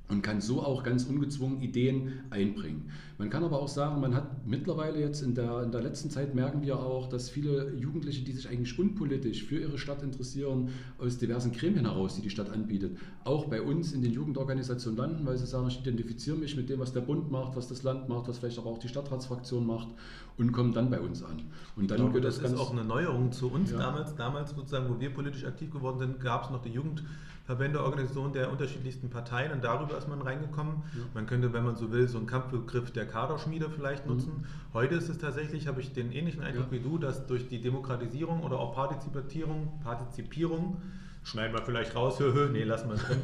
und 0.10 0.22
kann 0.22 0.40
so 0.40 0.62
auch 0.64 0.84
ganz 0.84 1.04
ungezwungen 1.04 1.62
Ideen 1.62 2.20
einbringen. 2.30 2.90
Man 3.18 3.30
kann 3.30 3.44
aber 3.44 3.60
auch 3.60 3.68
sagen, 3.68 4.00
man 4.00 4.16
hat 4.16 4.48
mittlerweile 4.48 5.00
jetzt 5.00 5.22
in 5.22 5.36
der, 5.36 5.64
in 5.64 5.72
der 5.72 5.82
letzten 5.82 6.10
Zeit 6.10 6.34
merken 6.34 6.62
wir 6.62 6.80
auch, 6.80 7.10
dass 7.10 7.30
viele 7.30 7.74
Jugendliche, 7.74 8.24
die 8.24 8.32
sich 8.32 8.48
eigentlich 8.48 8.78
unpolitisch 8.80 9.44
für 9.44 9.60
ihre 9.60 9.78
Stadt 9.78 10.04
interessieren, 10.04 10.70
aus 10.98 11.18
diversen 11.18 11.52
Gremien 11.52 11.86
heraus, 11.86 12.16
die 12.16 12.22
die 12.22 12.30
Stadt 12.30 12.50
anbietet, 12.50 12.98
auch 13.26 13.46
bei 13.46 13.62
uns 13.62 13.92
in 13.92 14.02
den 14.02 14.14
Jugendorganisationen 14.14 14.98
landen, 14.98 15.26
weil 15.26 15.38
sie 15.38 15.46
sagen, 15.46 15.68
ich 15.68 15.80
identifiziere 15.80 16.38
mich 16.38 16.56
mit 16.56 16.70
dem, 16.70 16.80
was 16.80 16.94
der 16.94 17.02
Bund 17.02 17.30
macht, 17.30 17.56
was 17.56 17.68
das 17.68 17.84
Land 17.84 18.08
macht, 18.08 18.28
was 18.28 18.38
vielleicht 18.38 18.60
aber 18.60 18.70
auch 18.70 18.80
die 18.80 18.88
Stadtratsfraktion 18.88 19.66
macht 19.66 19.90
und 20.38 20.52
kommen 20.52 20.74
dann 20.74 20.90
bei 20.90 21.02
uns 21.02 21.24
an. 21.24 21.42
Und 21.76 21.92
dann 21.92 21.98
glaube, 21.98 22.22
das, 22.22 22.40
das 22.40 22.54
ist 22.54 22.60
auch 22.60 22.72
eine 22.72 22.86
Neuerung 22.86 23.32
zu 23.32 23.52
uns 23.52 23.72
ja. 23.72 23.78
damals. 23.78 24.16
Damals 24.16 24.52
sozusagen, 24.52 24.94
wo 24.94 25.00
wir 25.00 25.10
politisch 25.10 25.44
aktiv 25.44 25.72
geworden 25.72 26.00
sind, 26.00 26.20
gab 26.20 26.46
es 26.46 26.50
noch 26.52 26.62
die 26.62 26.70
Jugend 26.70 27.04
Verbände, 27.48 27.82
Organisationen 27.82 28.34
der 28.34 28.52
unterschiedlichsten 28.52 29.10
Parteien 29.10 29.54
und 29.54 29.64
darüber 29.64 29.98
ist 29.98 30.10
man 30.10 30.22
reingekommen. 30.22 30.84
Ja. 30.94 31.04
Man 31.14 31.28
könnte, 31.28 31.54
wenn 31.54 31.64
man 31.64 31.78
so 31.78 31.94
will, 31.94 32.06
so 32.10 32.18
einen 32.18 32.28
Kampfbegriff 32.28 32.92
der 32.92 33.08
Kaderschmiede 33.08 33.70
vielleicht 33.70 34.06
mhm. 34.06 34.14
nutzen. 34.14 34.32
Mhm. 34.34 34.74
Heute 34.74 34.96
ist 34.96 35.08
es 35.08 35.18
tatsächlich, 35.18 35.66
habe 35.66 35.80
ich 35.80 35.94
den 35.94 36.12
ähnlichen 36.12 36.44
Eindruck 36.44 36.66
ja. 36.66 36.72
wie 36.74 36.80
du, 36.82 36.98
dass 36.98 37.26
durch 37.26 37.48
die 37.48 37.62
Demokratisierung 37.62 38.44
oder 38.44 38.60
auch 38.60 38.76
Partizipierung, 38.76 39.80
Partizipierung, 39.82 40.82
schneiden 41.24 41.56
wir 41.56 41.62
vielleicht 41.62 41.96
raus, 41.96 42.22
nee, 42.52 42.66
lassen 42.66 42.90
wir 42.90 42.96
es 42.96 43.06
drin, 43.06 43.22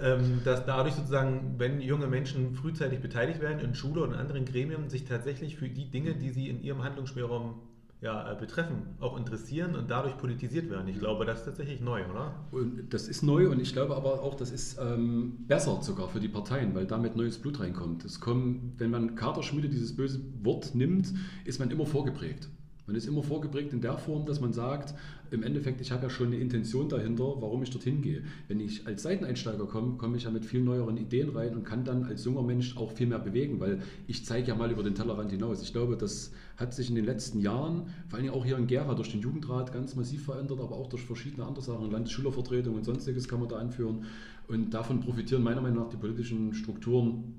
ähm, 0.00 0.40
dass 0.44 0.64
dadurch 0.64 0.94
sozusagen, 0.94 1.56
wenn 1.58 1.80
junge 1.80 2.06
Menschen 2.06 2.54
frühzeitig 2.54 3.00
beteiligt 3.00 3.40
werden 3.40 3.58
in 3.58 3.74
Schule 3.74 4.04
und 4.04 4.12
in 4.12 4.20
anderen 4.20 4.44
Gremien, 4.44 4.88
sich 4.88 5.04
tatsächlich 5.04 5.56
für 5.56 5.68
die 5.68 5.90
Dinge, 5.90 6.14
die 6.14 6.30
sie 6.30 6.48
in 6.48 6.62
ihrem 6.62 6.84
Handlungsspielraum 6.84 7.60
ja, 8.00 8.32
äh, 8.32 8.36
betreffen, 8.36 8.94
auch 9.00 9.16
interessieren 9.16 9.74
und 9.74 9.90
dadurch 9.90 10.16
politisiert 10.16 10.70
werden. 10.70 10.86
Ich 10.88 10.98
glaube, 10.98 11.24
das 11.24 11.40
ist 11.40 11.44
tatsächlich 11.46 11.80
neu, 11.80 12.04
oder? 12.08 12.34
Und 12.52 12.92
das 12.94 13.08
ist 13.08 13.22
neu 13.22 13.50
und 13.50 13.60
ich 13.60 13.72
glaube 13.72 13.96
aber 13.96 14.22
auch, 14.22 14.34
das 14.34 14.52
ist 14.52 14.78
ähm, 14.80 15.44
besser 15.48 15.82
sogar 15.82 16.08
für 16.08 16.20
die 16.20 16.28
Parteien, 16.28 16.74
weil 16.74 16.86
damit 16.86 17.16
neues 17.16 17.38
Blut 17.38 17.58
reinkommt. 17.58 18.04
Es 18.04 18.20
kommen, 18.20 18.74
wenn 18.78 18.90
man 18.90 19.16
Kaderschmiede 19.16 19.68
dieses 19.68 19.96
böse 19.96 20.20
Wort 20.42 20.74
nimmt, 20.74 21.12
ist 21.44 21.58
man 21.58 21.70
immer 21.70 21.86
vorgeprägt. 21.86 22.48
Man 22.88 22.96
ist 22.96 23.06
immer 23.06 23.22
vorgeprägt 23.22 23.74
in 23.74 23.82
der 23.82 23.98
Form, 23.98 24.24
dass 24.24 24.40
man 24.40 24.54
sagt, 24.54 24.94
im 25.30 25.42
Endeffekt, 25.42 25.82
ich 25.82 25.92
habe 25.92 26.04
ja 26.04 26.10
schon 26.10 26.28
eine 26.28 26.38
Intention 26.38 26.88
dahinter, 26.88 27.34
warum 27.38 27.62
ich 27.62 27.68
dorthin 27.68 28.00
gehe. 28.00 28.22
Wenn 28.48 28.60
ich 28.60 28.86
als 28.86 29.02
Seiteneinsteiger 29.02 29.66
komme, 29.66 29.98
komme 29.98 30.16
ich 30.16 30.22
ja 30.22 30.30
mit 30.30 30.46
viel 30.46 30.62
neueren 30.62 30.96
Ideen 30.96 31.28
rein 31.28 31.54
und 31.54 31.64
kann 31.64 31.84
dann 31.84 32.04
als 32.04 32.24
junger 32.24 32.42
Mensch 32.42 32.78
auch 32.78 32.92
viel 32.92 33.06
mehr 33.06 33.18
bewegen, 33.18 33.60
weil 33.60 33.82
ich 34.06 34.24
zeige 34.24 34.48
ja 34.48 34.54
mal 34.54 34.70
über 34.72 34.82
den 34.82 34.94
Tellerrand 34.94 35.30
hinaus. 35.30 35.60
Ich 35.60 35.74
glaube, 35.74 35.98
das 35.98 36.32
hat 36.56 36.72
sich 36.72 36.88
in 36.88 36.94
den 36.94 37.04
letzten 37.04 37.40
Jahren, 37.40 37.88
vor 38.08 38.18
allem 38.18 38.30
auch 38.30 38.46
hier 38.46 38.56
in 38.56 38.66
Gera, 38.66 38.94
durch 38.94 39.10
den 39.10 39.20
Jugendrat 39.20 39.70
ganz 39.70 39.94
massiv 39.94 40.24
verändert, 40.24 40.58
aber 40.58 40.74
auch 40.74 40.88
durch 40.88 41.02
verschiedene 41.02 41.44
andere 41.44 41.62
Sachen, 41.62 41.90
Landesschülervertretung 41.90 42.74
und 42.74 42.86
sonstiges 42.86 43.28
kann 43.28 43.40
man 43.40 43.50
da 43.50 43.56
anführen. 43.56 44.06
Und 44.46 44.72
davon 44.72 45.00
profitieren 45.00 45.42
meiner 45.42 45.60
Meinung 45.60 45.84
nach 45.84 45.90
die 45.90 45.98
politischen 45.98 46.54
Strukturen 46.54 47.34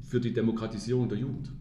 für 0.00 0.20
die 0.20 0.32
Demokratisierung 0.32 1.10
der 1.10 1.18
Jugend. 1.18 1.52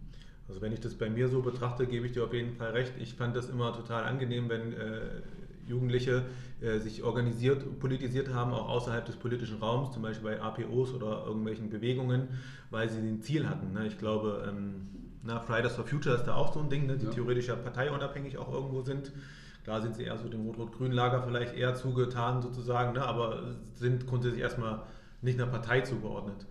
Also 0.51 0.61
wenn 0.61 0.73
ich 0.73 0.81
das 0.81 0.95
bei 0.95 1.09
mir 1.09 1.29
so 1.29 1.41
betrachte, 1.41 1.87
gebe 1.87 2.05
ich 2.05 2.11
dir 2.11 2.25
auf 2.25 2.33
jeden 2.33 2.57
Fall 2.57 2.71
recht. 2.71 2.91
Ich 2.99 3.13
fand 3.13 3.37
das 3.37 3.47
immer 3.47 3.71
total 3.71 4.03
angenehm, 4.03 4.49
wenn 4.49 4.73
äh, 4.73 5.21
Jugendliche 5.65 6.25
äh, 6.59 6.79
sich 6.79 7.03
organisiert, 7.03 7.63
und 7.63 7.79
politisiert 7.79 8.33
haben, 8.33 8.51
auch 8.51 8.67
außerhalb 8.67 9.05
des 9.05 9.15
politischen 9.15 9.59
Raums, 9.59 9.93
zum 9.93 10.01
Beispiel 10.01 10.31
bei 10.31 10.41
APOs 10.41 10.93
oder 10.93 11.23
irgendwelchen 11.25 11.69
Bewegungen, 11.69 12.27
weil 12.69 12.89
sie 12.89 12.99
ein 12.99 13.21
Ziel 13.21 13.47
hatten. 13.47 13.71
Ne? 13.71 13.87
Ich 13.87 13.97
glaube, 13.97 14.45
ähm, 14.45 14.89
na, 15.23 15.39
Fridays 15.39 15.73
for 15.73 15.85
Future 15.85 16.17
ist 16.17 16.25
da 16.25 16.35
auch 16.35 16.53
so 16.53 16.59
ein 16.59 16.69
Ding, 16.69 16.85
ne? 16.85 16.97
die 16.97 17.05
ja. 17.05 17.11
theoretisch 17.11 17.47
ja 17.47 17.55
parteiunabhängig 17.55 18.37
auch 18.37 18.51
irgendwo 18.51 18.81
sind. 18.81 19.13
Da 19.63 19.79
sind 19.79 19.95
sie 19.95 20.03
eher 20.03 20.17
so 20.17 20.27
dem 20.27 20.41
rot-rot-grünen 20.41 20.91
Lager 20.91 21.23
vielleicht 21.23 21.55
eher 21.55 21.75
zugetan 21.75 22.41
sozusagen, 22.41 22.91
ne? 22.91 23.03
aber 23.03 23.55
sind 23.75 24.05
grundsätzlich 24.05 24.41
erstmal 24.41 24.81
nicht 25.21 25.39
einer 25.39 25.49
Partei 25.49 25.79
zugeordnet 25.79 26.45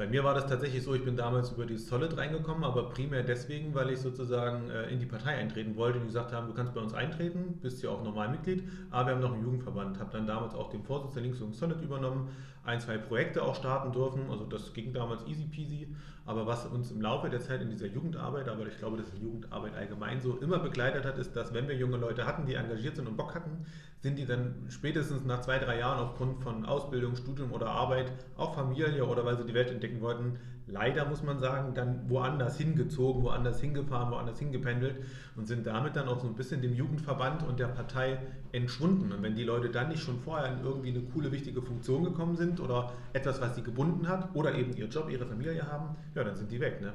Bei 0.00 0.06
mir 0.06 0.24
war 0.24 0.32
das 0.32 0.46
tatsächlich 0.46 0.82
so, 0.82 0.94
ich 0.94 1.04
bin 1.04 1.14
damals 1.14 1.50
über 1.50 1.66
die 1.66 1.76
Solid 1.76 2.16
reingekommen, 2.16 2.64
aber 2.64 2.88
primär 2.88 3.22
deswegen, 3.22 3.74
weil 3.74 3.90
ich 3.90 3.98
sozusagen 3.98 4.70
äh, 4.70 4.88
in 4.88 4.98
die 4.98 5.04
Partei 5.04 5.36
eintreten 5.36 5.76
wollte 5.76 5.98
und 5.98 6.06
gesagt 6.06 6.32
haben, 6.32 6.46
du 6.46 6.54
kannst 6.54 6.72
bei 6.72 6.80
uns 6.80 6.94
eintreten, 6.94 7.58
bist 7.60 7.82
ja 7.82 7.90
auch 7.90 8.02
normal 8.02 8.30
Mitglied, 8.30 8.66
aber 8.90 9.08
wir 9.08 9.14
haben 9.16 9.20
noch 9.20 9.34
einen 9.34 9.42
Jugendverband. 9.42 9.98
Habe 10.00 10.08
dann 10.10 10.26
damals 10.26 10.54
auch 10.54 10.70
den 10.70 10.82
Vorsitz 10.82 11.12
der 11.12 11.22
Linksjugend 11.24 11.54
Solid 11.54 11.82
übernommen, 11.82 12.30
ein, 12.64 12.80
zwei 12.80 12.98
Projekte 12.98 13.42
auch 13.42 13.54
starten 13.54 13.92
dürfen, 13.92 14.30
also 14.30 14.44
das 14.44 14.72
ging 14.72 14.92
damals 14.92 15.26
easy 15.26 15.44
peasy, 15.44 15.88
aber 16.26 16.46
was 16.46 16.66
uns 16.66 16.90
im 16.90 17.00
Laufe 17.00 17.30
der 17.30 17.40
Zeit 17.40 17.62
in 17.62 17.70
dieser 17.70 17.86
Jugendarbeit, 17.86 18.48
aber 18.48 18.66
ich 18.66 18.76
glaube, 18.78 18.98
dass 18.98 19.10
die 19.10 19.22
Jugendarbeit 19.22 19.74
allgemein 19.74 20.20
so 20.20 20.36
immer 20.36 20.58
begleitet 20.58 21.04
hat, 21.04 21.18
ist, 21.18 21.34
dass 21.34 21.54
wenn 21.54 21.68
wir 21.68 21.74
junge 21.74 21.96
Leute 21.96 22.26
hatten, 22.26 22.46
die 22.46 22.54
engagiert 22.54 22.96
sind 22.96 23.08
und 23.08 23.16
Bock 23.16 23.34
hatten, 23.34 23.64
sind 24.00 24.18
die 24.18 24.26
dann 24.26 24.66
spätestens 24.68 25.24
nach 25.24 25.40
zwei, 25.40 25.58
drei 25.58 25.78
Jahren 25.78 25.98
aufgrund 25.98 26.42
von 26.42 26.64
Ausbildung, 26.66 27.16
Studium 27.16 27.52
oder 27.52 27.68
Arbeit, 27.68 28.12
auch 28.36 28.54
Familie 28.54 29.06
oder 29.06 29.24
weil 29.24 29.36
sie 29.38 29.44
die 29.44 29.54
Welt 29.54 29.70
entdecken 29.70 30.00
wollten, 30.00 30.38
leider 30.66 31.04
muss 31.06 31.22
man 31.22 31.38
sagen, 31.38 31.74
dann 31.74 32.08
woanders 32.08 32.56
hingezogen, 32.56 33.22
woanders 33.22 33.60
hingefahren, 33.60 34.10
woanders 34.10 34.38
hingependelt 34.38 34.96
und 35.36 35.46
sind 35.46 35.66
damit 35.66 35.96
dann 35.96 36.08
auch 36.08 36.20
so 36.20 36.26
ein 36.26 36.34
bisschen 36.34 36.62
dem 36.62 36.74
Jugendverband 36.74 37.42
und 37.42 37.58
der 37.58 37.68
Partei 37.68 38.18
entschwunden. 38.52 39.12
Und 39.12 39.22
wenn 39.22 39.34
die 39.34 39.44
Leute 39.44 39.70
dann 39.70 39.88
nicht 39.88 40.02
schon 40.02 40.18
vorher 40.20 40.52
in 40.52 40.64
irgendwie 40.64 40.90
eine 40.90 41.00
coole, 41.00 41.32
wichtige 41.32 41.62
Funktion 41.62 42.04
gekommen 42.04 42.36
sind 42.36 42.60
oder 42.60 42.92
etwas, 43.12 43.40
was 43.40 43.56
sie 43.56 43.62
gebunden 43.62 44.08
hat 44.08 44.34
oder 44.34 44.54
eben 44.54 44.76
ihr 44.76 44.86
Job, 44.86 45.10
ihre 45.10 45.26
Familie 45.26 45.66
haben, 45.66 45.96
ja, 46.14 46.24
dann 46.24 46.36
sind 46.36 46.50
die 46.50 46.60
weg. 46.60 46.80
Ne? 46.80 46.92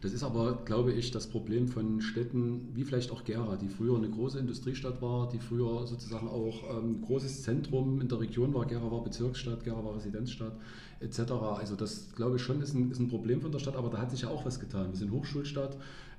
Das 0.00 0.12
ist 0.12 0.22
aber, 0.22 0.62
glaube 0.64 0.92
ich, 0.92 1.10
das 1.10 1.26
Problem 1.26 1.68
von 1.68 2.00
Städten 2.00 2.68
wie 2.74 2.84
vielleicht 2.84 3.10
auch 3.10 3.24
Gera, 3.24 3.56
die 3.56 3.68
früher 3.68 3.96
eine 3.96 4.10
große 4.10 4.38
Industriestadt 4.38 5.00
war, 5.00 5.28
die 5.28 5.38
früher 5.38 5.86
sozusagen 5.86 6.28
auch 6.28 6.68
ein 6.70 6.84
ähm, 6.84 7.00
großes 7.02 7.42
Zentrum 7.42 8.00
in 8.00 8.08
der 8.08 8.20
Region 8.20 8.52
war. 8.52 8.66
Gera 8.66 8.90
war 8.90 9.02
Bezirksstadt, 9.02 9.64
Gera 9.64 9.82
war 9.84 9.96
Residenzstadt 9.96 10.56
etc. 11.00 11.32
Also 11.32 11.76
das, 11.76 12.14
glaube 12.14 12.36
ich, 12.36 12.42
schon 12.42 12.60
ist 12.60 12.74
ein, 12.74 12.90
ist 12.90 13.00
ein 13.00 13.08
Problem 13.08 13.40
von 13.40 13.52
der 13.52 13.58
Stadt, 13.58 13.76
aber 13.76 13.88
da 13.88 13.98
hat 13.98 14.10
sich 14.10 14.22
ja 14.22 14.28
auch 14.28 14.44
was 14.44 14.60
getan. 14.60 14.90
Wir 14.90 14.98
sind 14.98 15.10
Hochschulstadt, 15.12 15.76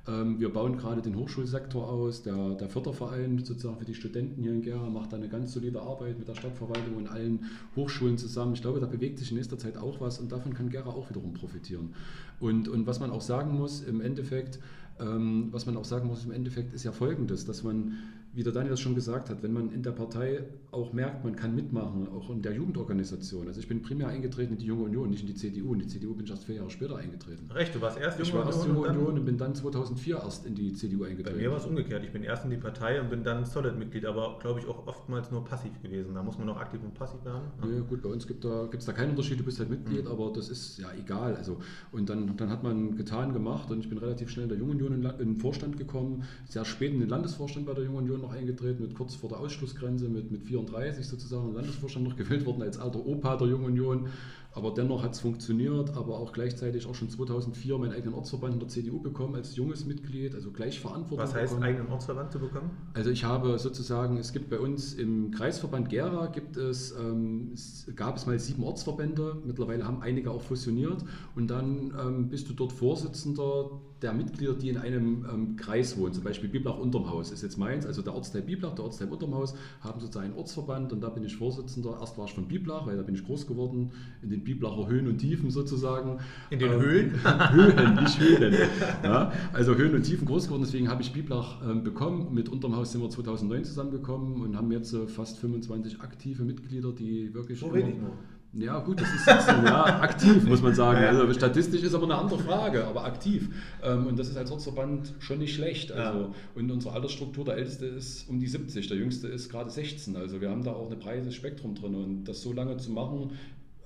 ähm, 0.07 0.39
wir 0.39 0.51
bauen 0.53 0.77
gerade 0.77 1.01
den 1.01 1.15
Hochschulsektor 1.15 1.87
aus. 1.87 2.23
Der, 2.23 2.55
der 2.55 2.69
Förderverein 2.69 3.39
sozusagen 3.39 3.77
für 3.77 3.85
die 3.85 3.93
Studenten 3.93 4.41
hier 4.41 4.53
in 4.53 4.61
Gera 4.61 4.89
macht 4.89 5.11
da 5.11 5.17
eine 5.17 5.27
ganz 5.27 5.53
solide 5.53 5.81
Arbeit 5.81 6.17
mit 6.17 6.27
der 6.27 6.35
Stadtverwaltung 6.35 6.95
und 6.95 7.07
allen 7.07 7.45
Hochschulen 7.75 8.17
zusammen. 8.17 8.53
Ich 8.53 8.61
glaube, 8.61 8.79
da 8.79 8.85
bewegt 8.85 9.19
sich 9.19 9.31
in 9.31 9.37
nächster 9.37 9.57
Zeit 9.57 9.77
auch 9.77 9.99
was 9.99 10.19
und 10.19 10.31
davon 10.31 10.53
kann 10.53 10.69
Gera 10.69 10.89
auch 10.89 11.09
wiederum 11.09 11.33
profitieren. 11.33 11.93
Und, 12.39 12.67
und 12.67 12.85
was 12.85 12.99
man 12.99 13.11
auch 13.11 13.21
sagen 13.21 13.57
muss, 13.57 13.81
im 13.81 14.01
Endeffekt, 14.01 14.59
ähm, 14.99 15.47
was 15.51 15.65
man 15.65 15.77
auch 15.77 15.85
sagen 15.85 16.07
muss 16.07 16.25
im 16.25 16.31
Endeffekt, 16.31 16.73
ist 16.73 16.83
ja 16.83 16.91
folgendes, 16.91 17.45
dass 17.45 17.63
man 17.63 17.97
wie 18.37 18.43
der 18.43 18.53
Daniel 18.53 18.69
das 18.69 18.79
schon 18.79 18.93
gesagt 18.93 19.31
hat, 19.31 19.41
wenn 19.41 19.51
man 19.51 19.71
in 19.71 19.81
der 19.81 19.93
Partei 19.93 20.43
auch 20.69 20.93
merkt, 20.93 21.23
man 21.23 21.35
kann 21.35 21.55
mitmachen, 21.55 22.07
auch 22.07 22.29
in 22.29 22.43
der 22.43 22.53
Jugendorganisation. 22.53 23.47
Also 23.47 23.59
ich 23.59 23.67
bin 23.67 23.81
primär 23.81 24.09
eingetreten 24.09 24.53
in 24.53 24.59
die 24.59 24.67
Junge 24.67 24.83
Union, 24.83 25.09
nicht 25.09 25.21
in 25.21 25.27
die 25.27 25.33
CDU. 25.33 25.73
In 25.73 25.79
die 25.79 25.87
CDU 25.87 26.13
bin 26.13 26.25
ich 26.25 26.29
erst 26.29 26.43
vier 26.43 26.57
Jahre 26.57 26.69
später 26.69 26.97
eingetreten. 26.97 27.49
Recht, 27.49 27.73
du 27.73 27.81
warst 27.81 27.97
erst 27.97 28.19
Junge 28.19 28.31
Union. 28.33 28.49
Ich 28.49 28.55
war 28.55 28.59
erst 28.59 28.67
Junge 28.67 28.87
Union 28.87 29.17
und 29.17 29.25
bin 29.25 29.39
dann 29.39 29.55
2004 29.55 30.17
erst 30.17 30.45
in 30.45 30.53
die 30.53 30.71
CDU 30.73 31.05
eingetreten. 31.05 31.35
Bei 31.35 31.41
mir 31.41 31.49
war 31.49 31.57
es 31.57 31.65
umgekehrt. 31.65 32.03
Ich 32.03 32.13
bin 32.13 32.21
erst 32.21 32.43
in 32.43 32.51
die 32.51 32.57
Partei 32.57 33.01
und 33.01 33.09
bin 33.09 33.23
dann 33.23 33.43
Solid-Mitglied, 33.43 34.05
aber 34.05 34.37
glaube 34.39 34.59
ich 34.59 34.67
auch 34.67 34.85
oftmals 34.85 35.31
nur 35.31 35.43
passiv 35.43 35.71
gewesen. 35.81 36.13
Da 36.13 36.21
muss 36.21 36.37
man 36.37 36.47
auch 36.49 36.57
aktiv 36.57 36.79
und 36.83 36.93
passiv 36.93 37.25
werden. 37.25 37.41
Ja, 37.63 37.79
gut, 37.81 38.03
bei 38.03 38.09
uns 38.09 38.27
gibt 38.27 38.45
es 38.45 38.85
da, 38.85 38.91
da 38.91 38.91
keinen 38.91 39.11
Unterschied. 39.11 39.39
Du 39.39 39.45
bist 39.45 39.57
halt 39.57 39.71
Mitglied, 39.71 40.05
mhm. 40.05 40.11
aber 40.11 40.31
das 40.31 40.49
ist 40.49 40.77
ja 40.77 40.89
egal. 40.99 41.35
Also, 41.35 41.57
und 41.91 42.07
dann, 42.07 42.37
dann 42.37 42.51
hat 42.51 42.61
man 42.61 42.95
getan, 42.95 43.33
gemacht 43.33 43.71
und 43.71 43.79
ich 43.79 43.89
bin 43.89 43.97
relativ 43.97 44.29
schnell 44.29 44.43
in 44.43 44.49
der 44.49 44.59
Junge 44.59 44.73
Union 44.73 44.93
in, 44.93 45.03
in 45.03 45.17
den 45.17 45.37
Vorstand 45.37 45.75
gekommen, 45.75 46.23
sehr 46.47 46.65
spät 46.65 46.93
in 46.93 46.99
den 46.99 47.09
Landesvorstand 47.09 47.65
bei 47.65 47.73
der 47.73 47.83
Junge 47.83 47.97
Union 47.97 48.26
noch 48.27 48.35
eingetreten 48.35 48.83
mit 48.83 48.95
kurz 48.95 49.15
vor 49.15 49.29
der 49.29 49.39
Ausschlussgrenze 49.39 50.09
mit, 50.09 50.31
mit 50.31 50.43
34 50.43 51.05
sozusagen 51.05 51.49
im 51.49 51.55
Landesvorstand 51.55 52.07
noch 52.07 52.15
gewählt 52.17 52.45
worden 52.45 52.61
als 52.61 52.77
alter 52.77 53.05
Opa 53.05 53.37
der 53.37 53.47
Jungen 53.47 53.65
Union. 53.65 54.09
Aber 54.57 54.71
dennoch 54.71 55.03
hat 55.03 55.13
es 55.13 55.19
funktioniert, 55.19 55.95
aber 55.95 56.17
auch 56.17 56.33
gleichzeitig 56.33 56.87
auch 56.87 56.95
schon 56.95 57.11
2004 57.11 57.77
meinen 57.77 57.93
eigenen 57.93 58.15
Ortsverband 58.15 58.55
in 58.55 58.59
der 58.59 58.67
CDU 58.67 58.99
bekommen 58.99 59.35
als 59.35 59.55
junges 59.55 59.85
Mitglied, 59.85 60.33
also 60.33 60.49
gleich 60.49 60.79
Verantwortung. 60.79 61.19
Was 61.19 61.35
heißt, 61.35 61.53
bekommen. 61.53 61.63
eigenen 61.63 61.91
Ortsverband 61.91 62.31
zu 62.31 62.39
bekommen? 62.39 62.71
Also 62.95 63.11
ich 63.11 63.23
habe 63.23 63.59
sozusagen, 63.59 64.17
es 64.17 64.33
gibt 64.33 64.49
bei 64.49 64.59
uns 64.59 64.95
im 64.95 65.29
Kreisverband 65.29 65.89
Gera 65.89 66.25
gibt 66.25 66.57
es, 66.57 66.91
ähm, 66.99 67.51
es 67.53 67.85
gab 67.95 68.17
es 68.17 68.25
mal 68.25 68.39
sieben 68.39 68.63
Ortsverbände, 68.63 69.43
mittlerweile 69.45 69.85
haben 69.85 70.01
einige 70.01 70.31
auch 70.31 70.41
fusioniert 70.41 71.05
und 71.35 71.51
dann 71.51 71.93
ähm, 71.95 72.29
bist 72.29 72.49
du 72.49 72.53
dort 72.53 72.71
Vorsitzender 72.71 73.69
der 74.01 74.13
Mitglieder, 74.13 74.53
die 74.53 74.69
in 74.69 74.77
einem 74.77 75.25
ähm, 75.31 75.55
Kreis 75.55 75.97
wohnen, 75.97 76.13
zum 76.13 76.23
Beispiel 76.23 76.49
Biblach 76.49 76.77
unterm 76.77 77.09
Haus 77.09 77.31
ist 77.31 77.41
jetzt 77.41 77.57
meins, 77.57 77.85
also 77.85 78.01
der 78.01 78.13
Ortsteil 78.13 78.43
Biblach, 78.43 78.75
der 78.75 78.85
Ortsteil 78.85 79.09
unterm 79.09 79.33
Haus, 79.33 79.55
haben 79.81 79.99
sozusagen 79.99 80.27
einen 80.27 80.37
Ortsverband 80.37 80.93
und 80.93 81.01
da 81.01 81.09
bin 81.09 81.23
ich 81.23 81.35
Vorsitzender. 81.35 81.97
Erst 81.99 82.17
war 82.17 82.25
ich 82.25 82.33
von 82.33 82.47
Biblach, 82.47 82.85
weil 82.85 82.97
da 82.97 83.03
bin 83.03 83.15
ich 83.15 83.25
groß 83.25 83.47
geworden, 83.47 83.91
in 84.21 84.29
den 84.29 84.43
Biblacher 84.47 84.87
Höhen 84.87 85.07
und 85.07 85.17
Tiefen 85.17 85.51
sozusagen. 85.51 86.19
In 86.49 86.59
den 86.59 86.71
ähm, 86.71 86.81
Höhlen? 86.81 87.11
Höhen, 87.51 87.95
nicht 87.95 88.19
Höhlen. 88.19 88.55
Ja, 89.03 89.31
also 89.53 89.75
Höhen 89.75 89.93
und 89.93 90.03
Tiefen 90.03 90.25
groß 90.25 90.45
geworden, 90.45 90.63
deswegen 90.63 90.89
habe 90.89 91.01
ich 91.01 91.11
Biblach 91.11 91.61
ähm, 91.69 91.83
bekommen. 91.83 92.33
Mit 92.33 92.49
unterm 92.49 92.75
Haus 92.75 92.91
sind 92.91 93.01
wir 93.01 93.09
2009 93.09 93.65
zusammengekommen 93.65 94.41
und 94.41 94.55
haben 94.55 94.71
jetzt 94.71 94.93
äh, 94.93 95.07
fast 95.07 95.37
25 95.39 96.01
aktive 96.01 96.43
Mitglieder, 96.43 96.91
die 96.93 97.33
wirklich. 97.33 97.59
So 97.59 97.73
wenig 97.73 97.97
nur. 97.99 98.13
Ja, 98.53 98.79
gut, 98.79 98.99
das 99.01 99.13
ist, 99.13 99.27
das 99.27 99.45
ja, 99.45 100.01
aktiv, 100.01 100.43
muss 100.45 100.61
man 100.61 100.73
sagen. 100.73 100.97
Also 101.07 101.31
statistisch 101.33 101.83
ist 101.83 101.93
aber 101.93 102.05
eine 102.05 102.15
andere 102.15 102.39
Frage, 102.39 102.85
aber 102.85 103.03
aktiv. 103.05 103.49
Ähm, 103.83 104.07
und 104.07 104.17
das 104.17 104.29
ist 104.29 104.37
als 104.37 104.49
Ortsverband 104.51 105.13
schon 105.19 105.39
nicht 105.39 105.53
schlecht. 105.53 105.91
Also. 105.91 106.33
Und 106.55 106.71
unsere 106.71 106.93
Altersstruktur, 106.95 107.45
der 107.45 107.57
älteste 107.57 107.85
ist 107.85 108.27
um 108.29 108.39
die 108.39 108.47
70, 108.47 108.87
der 108.87 108.97
jüngste 108.97 109.27
ist 109.27 109.49
gerade 109.49 109.69
16. 109.69 110.15
Also 110.15 110.41
wir 110.41 110.49
haben 110.49 110.63
da 110.63 110.71
auch 110.71 110.89
ein 110.89 110.97
breites 110.97 111.35
Spektrum 111.35 111.75
drin. 111.75 111.93
Und 111.95 112.23
das 112.25 112.41
so 112.41 112.51
lange 112.53 112.77
zu 112.77 112.91
machen, 112.91 113.31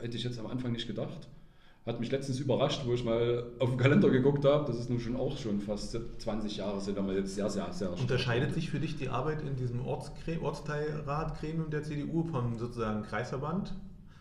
hätte 0.01 0.17
ich 0.17 0.23
jetzt 0.23 0.39
am 0.39 0.47
Anfang 0.47 0.71
nicht 0.71 0.87
gedacht. 0.87 1.27
Hat 1.85 1.99
mich 1.99 2.11
letztens 2.11 2.39
überrascht, 2.39 2.83
wo 2.85 2.93
ich 2.93 3.03
mal 3.03 3.43
auf 3.57 3.69
den 3.69 3.79
Kalender 3.79 4.11
geguckt 4.11 4.45
habe. 4.45 4.67
Das 4.67 4.77
ist 4.79 4.91
nun 4.91 4.99
schon 4.99 5.15
auch 5.15 5.35
schon 5.37 5.61
fast 5.61 5.97
20 6.19 6.57
Jahre, 6.57 6.79
sind 6.79 6.95
wir 6.95 7.15
jetzt 7.15 7.33
sehr, 7.33 7.49
sehr, 7.49 7.73
sehr 7.73 7.91
Unterscheidet 7.93 8.53
sich 8.53 8.69
für 8.69 8.79
dich 8.79 8.97
die 8.97 9.09
Arbeit 9.09 9.41
in 9.41 9.55
diesem 9.55 9.81
Ortsteilratgremium 9.85 11.71
der 11.71 11.81
CDU 11.81 12.23
vom 12.23 12.59
sozusagen 12.59 13.01
Kreisverband? 13.01 13.73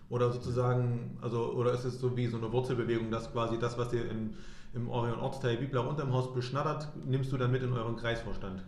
Oder 0.09 0.33
sozusagen, 0.33 1.19
also, 1.21 1.53
oder 1.53 1.73
ist 1.73 1.85
es 1.85 2.01
so 2.01 2.17
wie 2.17 2.27
so 2.27 2.39
eine 2.39 2.51
Wurzelbewegung, 2.51 3.11
dass 3.11 3.31
quasi 3.31 3.59
das, 3.59 3.79
was 3.79 3.93
ihr 3.93 4.11
im, 4.11 4.35
im 4.75 4.89
Orion 4.89 5.19
Ortsteil 5.19 5.59
Bibler 5.59 5.87
unterm 5.89 6.13
Haus 6.13 6.33
beschnattert, 6.33 6.89
nimmst 7.07 7.31
du 7.31 7.37
dann 7.37 7.53
mit 7.53 7.63
in 7.63 7.73
euren 7.73 7.97
Kreisvorstand? 7.97 8.65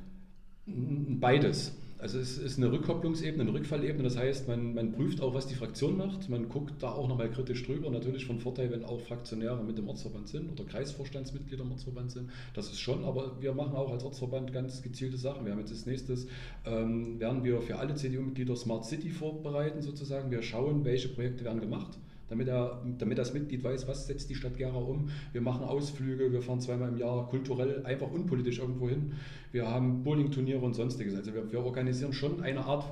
Beides. 0.67 1.77
Also 2.03 2.19
es 2.19 2.37
ist 2.37 2.59
eine 2.59 2.73
Rückkopplungsebene, 2.73 3.45
eine 3.45 3.55
Rückfallebene. 3.55 4.03
Das 4.03 4.17
heißt, 4.17 4.49
man, 4.49 4.75
man 4.75 4.91
prüft 4.91 5.21
auch, 5.21 5.35
was 5.35 5.47
die 5.47 5.55
Fraktion 5.55 5.97
macht. 5.97 6.29
Man 6.29 6.49
guckt 6.49 6.83
da 6.83 6.91
auch 6.91 7.07
nochmal 7.07 7.31
kritisch 7.31 7.65
drüber. 7.65 7.91
Natürlich 7.91 8.27
von 8.27 8.41
Vorteil, 8.41 8.73
wenn 8.73 8.85
auch 8.85 9.01
Fraktionäre 9.01 9.63
mit 9.63 9.79
dem 9.79 9.89
Ortsverband 9.89 10.27
sind 10.27 10.51
oder 10.51 10.65
Kreisvorstandsmitglieder 10.65 11.63
im 11.63 11.71
Ortsverband 11.71 12.11
sind. 12.11 12.31
Das 12.55 12.67
ist 12.67 12.81
schon, 12.81 13.05
aber 13.05 13.41
wir 13.41 13.55
machen 13.55 13.77
auch 13.77 13.93
als 13.93 14.03
Ortsverband 14.03 14.53
ganz 14.53 14.83
gezielte 14.83 15.17
Sachen. 15.17 15.45
Wir 15.45 15.53
haben 15.53 15.61
jetzt 15.61 15.71
als 15.71 15.87
nächstes, 15.87 16.27
ähm, 16.67 17.21
werden 17.21 17.45
wir 17.45 17.63
für 17.63 17.79
alle 17.79 17.95
CDU-Mitglieder 17.95 18.57
Smart 18.57 18.85
City 18.85 19.09
vorbereiten 19.09 19.81
sozusagen. 19.81 20.33
Wir 20.33 20.43
schauen, 20.43 20.85
welche 20.85 21.09
Projekte 21.09 21.45
werden 21.45 21.61
gemacht 21.61 21.99
damit, 22.33 22.49
er, 22.49 22.83
damit 22.99 23.19
das 23.19 23.35
Mitglied 23.35 23.63
weiß, 23.63 23.87
was 23.87 24.07
setzt 24.07 24.31
die 24.31 24.35
Stadt 24.35 24.57
Gera 24.57 24.79
um. 24.79 25.11
Wir 25.33 25.43
machen 25.43 25.65
Ausflüge, 25.65 26.33
wir 26.33 26.41
fahren 26.41 26.61
zweimal 26.61 26.89
im 26.89 26.97
Jahr 26.97 27.29
kulturell, 27.29 27.85
einfach 27.85 28.11
unpolitisch 28.11 28.59
irgendwo 28.59 28.89
hin. 28.89 29.13
Wir 29.53 29.69
haben 29.69 30.03
Bowling-Turniere 30.03 30.61
und 30.61 30.73
sonstiges. 30.73 31.15
Also 31.15 31.35
wir, 31.35 31.53
wir 31.53 31.61
organisieren 31.63 32.15
schon 32.15 32.43
eine 32.43 32.65
Art 32.65 32.87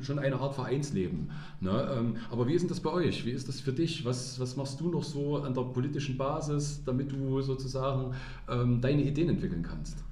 schon, 0.00 0.18
eine 0.18 0.40
Art 0.40 0.54
Vereinsleben. 0.54 1.30
Ne? 1.60 1.96
Ähm, 1.98 2.16
aber 2.30 2.48
wie 2.48 2.54
ist 2.54 2.62
denn 2.62 2.70
das 2.70 2.80
bei 2.80 2.90
euch? 2.90 3.26
Wie 3.26 3.30
ist 3.30 3.46
das 3.46 3.60
für 3.60 3.74
dich? 3.74 4.06
Was, 4.06 4.40
was 4.40 4.56
machst 4.56 4.80
du 4.80 4.88
noch 4.88 5.04
so 5.04 5.36
an 5.36 5.52
der 5.52 5.64
politischen 5.64 6.16
Basis, 6.16 6.82
damit 6.86 7.12
du 7.12 7.42
sozusagen 7.42 8.14
ähm, 8.48 8.80
deine 8.80 9.02
Ideen 9.02 9.28
entwickeln 9.28 9.62
kannst? 9.62 10.02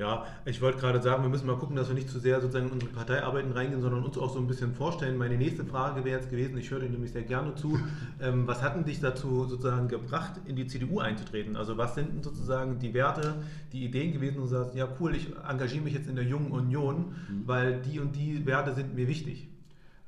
Ja, 0.00 0.24
ich 0.46 0.62
wollte 0.62 0.78
gerade 0.78 1.02
sagen, 1.02 1.22
wir 1.22 1.28
müssen 1.28 1.46
mal 1.46 1.58
gucken, 1.58 1.76
dass 1.76 1.88
wir 1.88 1.94
nicht 1.94 2.08
zu 2.08 2.18
sehr 2.18 2.40
sozusagen 2.40 2.68
in 2.68 2.72
unsere 2.72 2.90
Parteiarbeiten 2.90 3.52
reingehen, 3.52 3.82
sondern 3.82 4.02
uns 4.02 4.16
auch 4.16 4.32
so 4.32 4.38
ein 4.38 4.46
bisschen 4.46 4.72
vorstellen. 4.74 5.18
Meine 5.18 5.36
nächste 5.36 5.62
Frage 5.62 6.06
wäre 6.06 6.16
jetzt 6.16 6.30
gewesen, 6.30 6.56
ich 6.56 6.70
höre 6.70 6.80
dir 6.80 6.88
nämlich 6.88 7.12
sehr 7.12 7.22
gerne 7.22 7.54
zu, 7.54 7.78
ähm, 8.22 8.46
was 8.46 8.62
hat 8.62 8.76
denn 8.76 8.86
dich 8.86 9.00
dazu 9.00 9.44
sozusagen 9.44 9.88
gebracht, 9.88 10.40
in 10.46 10.56
die 10.56 10.66
CDU 10.66 11.00
einzutreten? 11.00 11.54
Also 11.54 11.76
was 11.76 11.94
sind 11.94 12.14
denn 12.14 12.22
sozusagen 12.22 12.78
die 12.78 12.94
Werte, 12.94 13.34
die 13.74 13.84
Ideen 13.84 14.14
gewesen, 14.14 14.38
wo 14.38 14.40
du 14.40 14.46
sagst, 14.46 14.74
ja 14.74 14.88
cool, 14.98 15.14
ich 15.14 15.36
engagiere 15.46 15.84
mich 15.84 15.92
jetzt 15.92 16.08
in 16.08 16.16
der 16.16 16.24
Jungen 16.24 16.50
Union, 16.50 17.14
mhm. 17.28 17.42
weil 17.44 17.82
die 17.82 18.00
und 18.00 18.16
die 18.16 18.46
Werte 18.46 18.72
sind 18.72 18.94
mir 18.94 19.06
wichtig? 19.06 19.48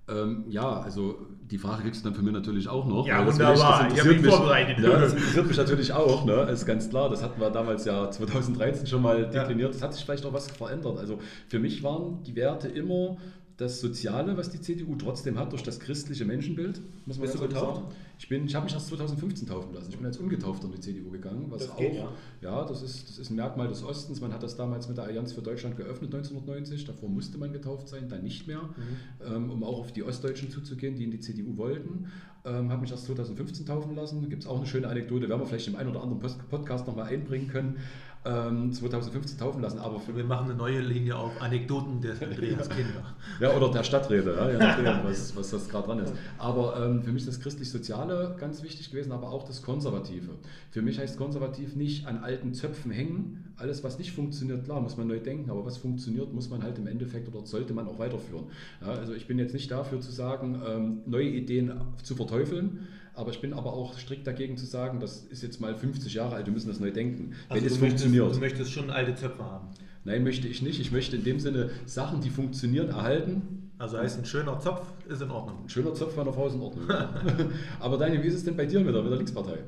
Ähm, 0.09 0.44
ja, 0.49 0.80
also 0.80 1.26
die 1.42 1.59
Frage 1.59 1.82
kriegst 1.82 2.04
du 2.04 2.09
dann 2.09 2.16
für 2.16 2.23
mich 2.23 2.32
natürlich 2.32 2.68
auch 2.68 2.87
noch. 2.87 3.06
Ja, 3.06 3.25
wunderbar. 3.26 3.54
Das, 3.54 3.61
das 3.61 3.92
ich 3.92 4.00
habe 4.00 4.21
mich 4.21 4.35
vorbereitet. 4.35 4.78
Ja, 4.80 4.99
das 4.99 5.12
interessiert 5.12 5.47
mich 5.47 5.56
natürlich 5.56 5.92
auch, 5.92 6.25
ne? 6.25 6.42
ist 6.50 6.66
ganz 6.66 6.88
klar. 6.88 7.09
Das 7.09 7.23
hatten 7.23 7.40
wir 7.40 7.50
damals 7.50 7.85
ja 7.85 8.11
2013 8.11 8.87
schon 8.87 9.02
mal 9.02 9.28
dekliniert. 9.28 9.75
Es 9.75 9.80
ja. 9.80 9.87
hat 9.87 9.94
sich 9.94 10.04
vielleicht 10.04 10.25
auch 10.26 10.32
was 10.32 10.50
verändert. 10.50 10.99
Also 10.99 11.18
für 11.49 11.59
mich 11.59 11.82
waren 11.82 12.23
die 12.25 12.35
Werte 12.35 12.68
immer 12.68 13.16
das 13.56 13.80
Soziale, 13.80 14.37
was 14.37 14.50
die 14.50 14.61
CDU 14.61 14.97
trotzdem 14.97 15.38
hat, 15.38 15.52
durch 15.52 15.62
das 15.62 15.78
christliche 15.78 16.25
Menschenbild, 16.25 16.80
muss 17.06 17.18
man 17.18 17.26
Bist 17.26 17.35
du 17.35 17.40
getauft? 17.40 17.82
Sagen. 17.82 17.94
Ich, 18.18 18.30
ich 18.30 18.54
habe 18.54 18.64
mich 18.64 18.73
erst 18.73 18.88
2015 18.88 19.49
taufen 19.49 19.75
lassen. 19.75 19.90
Ich 19.90 19.97
bin 19.97 20.06
als 20.06 20.16
Ungetaufter 20.16 20.66
in 20.66 20.73
die 20.73 20.80
CDU 20.80 21.11
gegangen, 21.11 21.47
was 21.50 21.66
das 21.66 21.76
geht, 21.76 21.92
auch, 21.92 22.12
ja, 22.40 22.61
ja 22.61 22.64
das, 22.64 22.82
ist, 22.82 23.09
das 23.09 23.18
ist 23.18 23.30
ein 23.30 23.37
Merkmal 23.37 23.68
des 23.68 23.82
Ostens. 23.85 24.21
Man 24.21 24.32
hat 24.32 24.42
das 24.42 24.56
damals 24.56 24.88
mit 24.88 24.97
der 24.97 25.04
Allianz 25.04 25.32
für 25.32 25.42
Deutschland 25.42 25.76
geöffnet 25.76 26.14
1990. 26.14 26.85
Davor 26.85 27.09
musste 27.09 27.38
man 27.38 27.52
getauft 27.52 27.88
sein, 27.88 28.09
dann 28.09 28.23
nicht 28.23 28.47
mehr, 28.47 28.62
mhm. 28.62 29.26
ähm, 29.26 29.50
um 29.50 29.64
auch 29.64 29.80
auf 29.80 29.92
die 29.92 30.02
Ostdeutschen 30.02 30.50
zuzugehen, 30.50 30.94
die 30.97 31.04
in 31.04 31.11
die 31.11 31.21
CDU 31.21 31.56
wollten. 31.56 32.06
Ähm, 32.44 32.71
habe 32.71 32.82
mich 32.82 32.90
erst 32.90 33.06
2015 33.06 33.66
taufen 33.66 33.94
lassen. 33.94 34.28
Gibt 34.28 34.42
es 34.42 34.49
auch 34.49 34.56
eine 34.56 34.66
schöne 34.66 34.88
Anekdote, 34.88 35.28
werden 35.28 35.40
wir 35.40 35.47
vielleicht 35.47 35.68
im 35.68 35.76
einen 35.76 35.90
oder 35.90 36.02
anderen 36.02 36.21
Podcast 36.49 36.87
nochmal 36.87 37.06
einbringen 37.06 37.49
können 37.49 37.78
ähm, 38.25 38.73
2015 38.73 39.38
taufen 39.38 39.62
lassen. 39.62 39.79
Aber 39.79 40.00
wir 40.14 40.25
machen 40.25 40.47
eine 40.50 40.55
neue 40.55 40.81
Linie 40.81 41.17
auf 41.17 41.41
Anekdoten 41.41 42.00
des 42.00 42.23
Andreas 42.23 42.69
Kinder. 42.69 43.14
Ja, 43.41 43.55
oder 43.55 43.71
der 43.71 43.83
Stadträte, 43.83 44.35
ja, 44.37 44.59
nachdem, 44.59 44.85
was, 45.05 45.35
was 45.37 45.50
das 45.50 45.69
gerade 45.69 45.88
dran 45.88 45.99
ist. 46.00 46.12
Aber 46.38 46.85
ähm, 46.85 47.02
für 47.02 47.11
mich 47.11 47.23
ist 47.23 47.29
das 47.29 47.41
christlich-soziale 47.41 48.37
ganz 48.38 48.62
wichtig 48.62 48.91
gewesen, 48.91 49.12
aber 49.12 49.31
auch 49.31 49.45
das 49.45 49.62
Konservative. 49.62 50.31
Für 50.71 50.83
mich 50.83 50.99
heißt 50.99 51.19
konservativ 51.19 51.75
nicht 51.75 52.07
an 52.07 52.19
alten 52.19 52.55
Zöpfen 52.55 52.91
hängen. 52.91 53.52
Alles, 53.57 53.85
was 53.85 53.99
nicht 53.99 54.12
funktioniert, 54.12 54.64
klar, 54.64 54.81
muss 54.81 54.97
man 54.97 55.07
neu 55.07 55.21
denken, 55.21 55.50
aber 55.50 55.64
was 55.64 55.76
funktioniert, 55.76 56.33
muss 56.33 56.49
man 56.49 56.62
halt 56.62 56.79
im 56.79 56.87
Endeffekt 56.87 57.29
oder 57.29 57.45
sollte 57.47 57.75
man 57.75 57.87
auch 57.87 57.99
weiterführen. 57.99 58.45
Ja, 58.81 58.88
also 58.88 59.14
ich 59.14 59.26
bin 59.26 59.38
jetzt 59.38 59.52
nicht 59.52 59.71
dafür 59.71 60.00
zu 60.00 60.11
sagen, 60.11 60.61
ähm, 60.67 61.02
neue 61.07 61.29
Ideen 61.29 61.73
zu 62.02 62.14
verteufeln, 62.14 62.88
aber 63.14 63.31
ich 63.31 63.40
bin 63.40 63.52
aber 63.52 63.73
auch 63.73 63.99
strikt 63.99 64.26
dagegen 64.26 64.57
zu 64.57 64.66
sagen, 64.66 65.00
das 65.00 65.25
ist 65.25 65.42
jetzt 65.42 65.61
mal 65.61 65.75
50 65.75 66.14
Jahre 66.14 66.37
alt, 66.37 66.47
wir 66.47 66.52
müssen 66.52 66.69
das 66.69 66.81
neu 66.81 66.90
denken. 66.90 67.35
Also 67.49 67.62
wenn 67.62 67.71
es 67.71 67.76
funktioniert. 67.78 68.35
Du 68.35 68.40
möchtest 68.40 68.73
schon 68.73 68.90
alte 68.90 69.14
Zöpfe 69.14 69.45
haben. 69.45 69.69
Nein, 70.04 70.25
möchte 70.25 70.49
ich 70.49 70.62
nicht. 70.62 70.81
Ich 70.81 70.90
möchte 70.90 71.16
in 71.16 71.25
dem 71.25 71.38
Sinne 71.38 71.71
Sachen, 71.87 72.21
die 72.21 72.31
funktionieren, 72.31 72.88
erhalten. 72.88 73.71
Also 73.78 73.99
heißt 73.99 74.19
ein 74.19 74.25
schöner 74.25 74.59
Zopf 74.61 74.87
ist 75.09 75.23
in 75.23 75.31
Ordnung. 75.31 75.64
Ein 75.64 75.69
schöner 75.69 75.95
Zopf 75.95 76.16
meiner 76.16 76.33
Frau 76.33 76.47
ist 76.47 76.54
in 76.54 76.61
Ordnung. 76.61 76.88
aber 77.81 77.99
Daniel, 77.99 78.23
wie 78.23 78.28
ist 78.28 78.35
es 78.35 78.45
denn 78.45 78.57
bei 78.57 78.66
dir 78.66 78.81
mit 78.81 78.95
der, 78.95 79.02
mit 79.02 79.11
der 79.11 79.19
Linkspartei? 79.19 79.59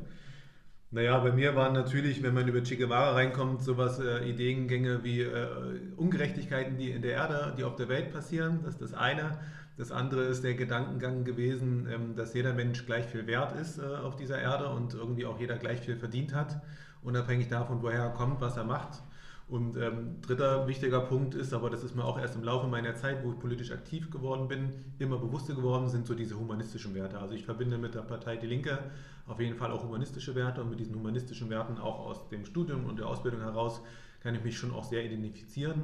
Naja, 0.95 1.19
bei 1.19 1.33
mir 1.33 1.57
waren 1.57 1.73
natürlich, 1.73 2.23
wenn 2.23 2.35
man 2.35 2.47
über 2.47 2.63
Che 2.63 2.77
Guevara 2.77 3.15
reinkommt, 3.15 3.65
sowas 3.65 3.99
äh, 3.99 4.31
Ideengänge 4.31 5.03
wie 5.03 5.23
äh, 5.23 5.49
Ungerechtigkeiten, 5.97 6.77
die 6.77 6.93
in 6.93 7.03
der 7.03 7.15
Erde, 7.15 7.53
die 7.59 7.65
auf 7.65 7.75
der 7.75 7.89
Welt 7.89 8.13
passieren. 8.13 8.61
Das 8.63 8.75
ist 8.75 8.81
das 8.81 8.95
eine. 8.95 9.37
Das 9.77 9.91
andere 9.91 10.23
ist 10.23 10.45
der 10.45 10.55
Gedankengang 10.55 11.25
gewesen, 11.25 11.89
ähm, 11.93 12.15
dass 12.15 12.33
jeder 12.33 12.53
Mensch 12.53 12.87
gleich 12.87 13.07
viel 13.07 13.27
wert 13.27 13.59
ist 13.61 13.79
äh, 13.79 13.83
auf 13.83 14.15
dieser 14.15 14.41
Erde 14.41 14.69
und 14.69 14.95
irgendwie 14.95 15.27
auch 15.27 15.41
jeder 15.41 15.57
gleich 15.57 15.81
viel 15.81 15.97
verdient 15.97 16.33
hat, 16.33 16.63
unabhängig 17.03 17.49
davon, 17.49 17.83
woher 17.83 17.99
er 17.99 18.11
kommt, 18.11 18.41
was 18.41 18.57
er 18.57 18.63
macht. 18.63 19.03
Und 19.47 19.77
ähm, 19.77 20.23
dritter 20.23 20.67
wichtiger 20.67 21.01
Punkt 21.01 21.35
ist, 21.35 21.53
aber 21.53 21.69
das 21.69 21.85
ist 21.85 21.95
mir 21.95 22.05
auch 22.05 22.19
erst 22.19 22.35
im 22.35 22.43
Laufe 22.43 22.67
meiner 22.67 22.95
Zeit, 22.95 23.23
wo 23.23 23.33
ich 23.33 23.39
politisch 23.39 23.73
aktiv 23.73 24.11
geworden 24.11 24.49
bin, 24.49 24.71
immer 24.99 25.19
bewusster 25.19 25.55
geworden, 25.55 25.89
sind 25.89 26.07
so 26.07 26.15
diese 26.15 26.39
humanistischen 26.39 26.95
Werte. 26.95 27.19
Also 27.19 27.35
ich 27.35 27.45
verbinde 27.45 27.77
mit 27.77 27.95
der 27.95 28.01
Partei 28.01 28.37
Die 28.37 28.47
Linke 28.47 28.79
auf 29.27 29.41
jeden 29.41 29.55
Fall 29.55 29.71
auch 29.71 29.83
humanistische 29.83 30.35
Werte 30.35 30.63
und 30.63 30.71
mit 30.71 30.81
diesen 30.81 30.95
humanistischen 30.95 31.51
Werten 31.51 31.77
auch 31.79 32.07
aus 32.07 32.29
dem 32.31 32.47
Studium 32.47 32.87
und 32.87 32.99
der 32.99 33.07
Ausbildung 33.07 33.41
heraus 33.41 33.83
kann 34.23 34.35
ich 34.35 34.43
mich 34.43 34.57
schon 34.57 34.73
auch 34.73 34.85
sehr 34.85 35.05
identifizieren. 35.05 35.83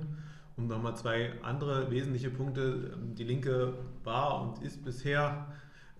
Und 0.57 0.69
nochmal 0.69 0.97
zwei 0.97 1.33
andere 1.43 1.90
wesentliche 1.90 2.31
Punkte. 2.31 2.97
Die 3.17 3.25
Linke 3.25 3.75
war 4.05 4.43
und 4.43 4.62
ist 4.62 4.85
bisher 4.85 5.47